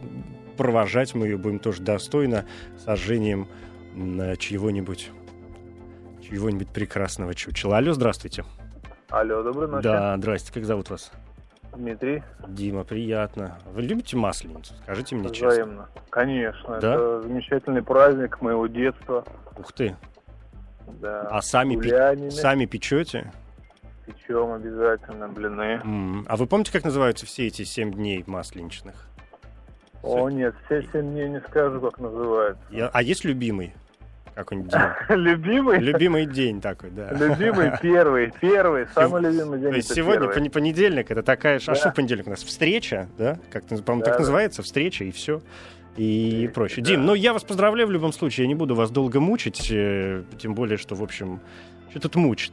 провожать 0.58 1.14
мы 1.14 1.26
ее 1.26 1.38
будем 1.38 1.58
тоже 1.58 1.80
достойно 1.80 2.44
сожжением 2.84 3.48
чьего-нибудь 4.38 5.10
чьего-нибудь 6.22 6.68
прекрасного 6.68 7.34
чучела. 7.34 7.78
Алло, 7.78 7.92
здравствуйте. 7.92 8.44
Алло, 9.08 9.42
доброй 9.42 9.68
ночи. 9.68 9.84
Да, 9.84 10.16
здрасте. 10.18 10.52
Как 10.52 10.64
зовут 10.64 10.90
вас? 10.90 11.10
Дмитрий. 11.74 12.22
Дима, 12.48 12.84
приятно. 12.84 13.58
Вы 13.72 13.82
любите 13.82 14.16
масленицу? 14.16 14.74
Скажите 14.82 15.14
мне 15.14 15.28
Взаимно. 15.28 15.54
честно. 15.56 15.88
Конечно. 16.10 16.80
Да? 16.80 16.94
Это 16.94 17.22
замечательный 17.22 17.82
праздник 17.82 18.40
моего 18.42 18.66
детства. 18.66 19.24
Ух 19.56 19.72
ты. 19.72 19.96
Да. 21.00 21.22
А 21.30 21.40
сами, 21.40 21.76
пи- 21.76 22.30
сами 22.30 22.66
печете? 22.66 23.32
Печем 24.06 24.52
обязательно, 24.52 25.28
блины. 25.28 25.80
Mm. 25.84 26.24
А 26.26 26.36
вы 26.36 26.46
помните, 26.46 26.72
как 26.72 26.84
называются 26.84 27.26
все 27.26 27.46
эти 27.46 27.62
семь 27.64 27.92
дней 27.92 28.24
масленичных? 28.26 29.07
О, 30.02 30.28
нет, 30.28 30.54
все 30.66 30.82
семь 30.92 31.12
дней 31.12 31.28
не 31.28 31.40
скажу, 31.40 31.80
как 31.80 31.98
называется. 31.98 32.62
Я... 32.70 32.88
А 32.88 33.02
есть 33.02 33.24
любимый? 33.24 33.74
Какой-нибудь 34.34 34.70
день? 34.70 34.80
Любимый? 35.18 35.78
Любимый 35.80 36.24
день 36.26 36.60
такой, 36.60 36.90
да. 36.90 37.10
Любимый 37.10 37.72
первый, 37.82 38.32
первый, 38.40 38.86
самый 38.94 39.22
любимый 39.22 39.58
день. 39.58 39.70
То 39.70 39.76
есть 39.76 39.92
сегодня 39.92 40.28
первый. 40.28 40.50
понедельник, 40.50 41.10
это 41.10 41.24
такая... 41.24 41.58
Да. 41.66 41.72
А 41.72 41.74
что 41.74 41.90
понедельник 41.90 42.28
у 42.28 42.30
нас? 42.30 42.44
Встреча, 42.44 43.08
да? 43.18 43.40
Как, 43.50 43.64
по-моему, 43.64 44.00
да, 44.00 44.04
так 44.04 44.14
да. 44.14 44.18
называется, 44.20 44.62
встреча 44.62 45.02
и 45.02 45.10
все. 45.10 45.42
И, 45.96 46.48
прочее. 46.54 46.84
Да. 46.84 46.90
Дим, 46.90 47.04
ну 47.04 47.14
я 47.14 47.32
вас 47.32 47.42
поздравляю 47.42 47.88
в 47.88 47.90
любом 47.90 48.12
случае, 48.12 48.44
я 48.44 48.48
не 48.48 48.54
буду 48.54 48.76
вас 48.76 48.92
долго 48.92 49.18
мучить, 49.18 49.68
э, 49.72 50.22
тем 50.38 50.54
более, 50.54 50.78
что, 50.78 50.94
в 50.94 51.02
общем, 51.02 51.40
что 51.90 52.00
тут 52.00 52.16
мучит? 52.16 52.52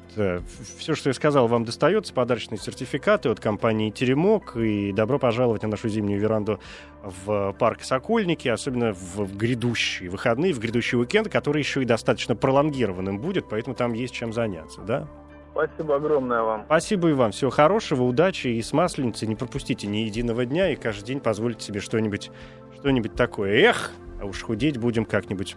Все, 0.77 0.95
что 0.95 1.09
я 1.09 1.13
сказал, 1.13 1.47
вам 1.47 1.65
достается. 1.65 2.13
Подарочные 2.13 2.57
сертификаты 2.57 3.29
от 3.29 3.39
компании 3.39 3.89
«Теремок». 3.89 4.55
И 4.55 4.91
добро 4.91 5.19
пожаловать 5.19 5.63
на 5.63 5.69
нашу 5.69 5.89
зимнюю 5.89 6.19
веранду 6.19 6.59
в 7.03 7.53
парк 7.59 7.83
Сокольники, 7.83 8.47
особенно 8.47 8.93
в 8.93 9.35
грядущие 9.35 10.09
выходные, 10.09 10.53
в 10.53 10.59
грядущий 10.59 10.97
уикенд, 10.97 11.29
который 11.29 11.59
еще 11.59 11.81
и 11.81 11.85
достаточно 11.85 12.35
пролонгированным 12.35 13.19
будет, 13.19 13.47
поэтому 13.49 13.75
там 13.75 13.93
есть 13.93 14.13
чем 14.13 14.33
заняться, 14.33 14.81
да? 14.81 15.07
Спасибо 15.51 15.95
огромное 15.95 16.41
вам. 16.41 16.63
Спасибо 16.65 17.09
и 17.09 17.13
вам. 17.13 17.31
Всего 17.31 17.49
хорошего, 17.49 18.03
удачи 18.03 18.47
и 18.47 18.61
с 18.61 18.73
масленицей. 18.73 19.27
Не 19.27 19.35
пропустите 19.35 19.87
ни 19.87 19.99
единого 19.99 20.45
дня 20.45 20.71
и 20.71 20.75
каждый 20.75 21.05
день 21.05 21.19
позволите 21.21 21.63
себе 21.63 21.79
что-нибудь 21.79 22.29
что-нибудь 22.79 23.15
такое. 23.15 23.53
Эх, 23.61 23.91
а 24.21 24.25
уж 24.25 24.41
худеть 24.41 24.77
будем 24.77 25.05
как-нибудь 25.05 25.55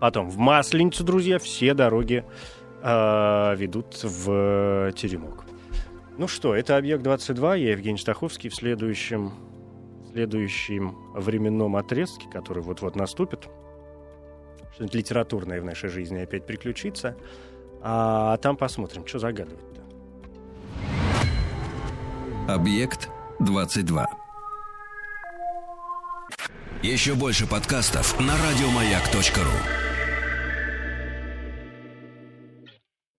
потом. 0.00 0.30
В 0.30 0.38
Масленицу, 0.38 1.04
друзья, 1.04 1.38
все 1.38 1.74
дороги 1.74 2.24
э, 2.86 3.56
ведут 3.56 4.02
в 4.02 4.92
теремок. 4.92 5.44
Ну 6.18 6.28
что, 6.28 6.54
это 6.54 6.76
«Объект-22», 6.76 7.58
я 7.58 7.72
Евгений 7.72 7.98
Стаховский 7.98 8.48
в 8.48 8.54
следующем, 8.54 9.32
следующем 10.12 10.96
временном 11.14 11.76
отрезке, 11.76 12.26
который 12.30 12.62
вот-вот 12.62 12.96
наступит. 12.96 13.48
Что-нибудь 14.74 14.94
литературное 14.94 15.60
в 15.60 15.64
нашей 15.64 15.90
жизни 15.90 16.18
опять 16.18 16.46
приключится. 16.46 17.16
А 17.82 18.36
там 18.38 18.56
посмотрим, 18.56 19.06
что 19.06 19.18
загадывать-то. 19.18 19.82
«Объект-22». 22.48 24.04
Еще 26.82 27.14
больше 27.14 27.46
подкастов 27.48 28.18
на 28.20 28.34
радиомаяк.ру 28.36 29.85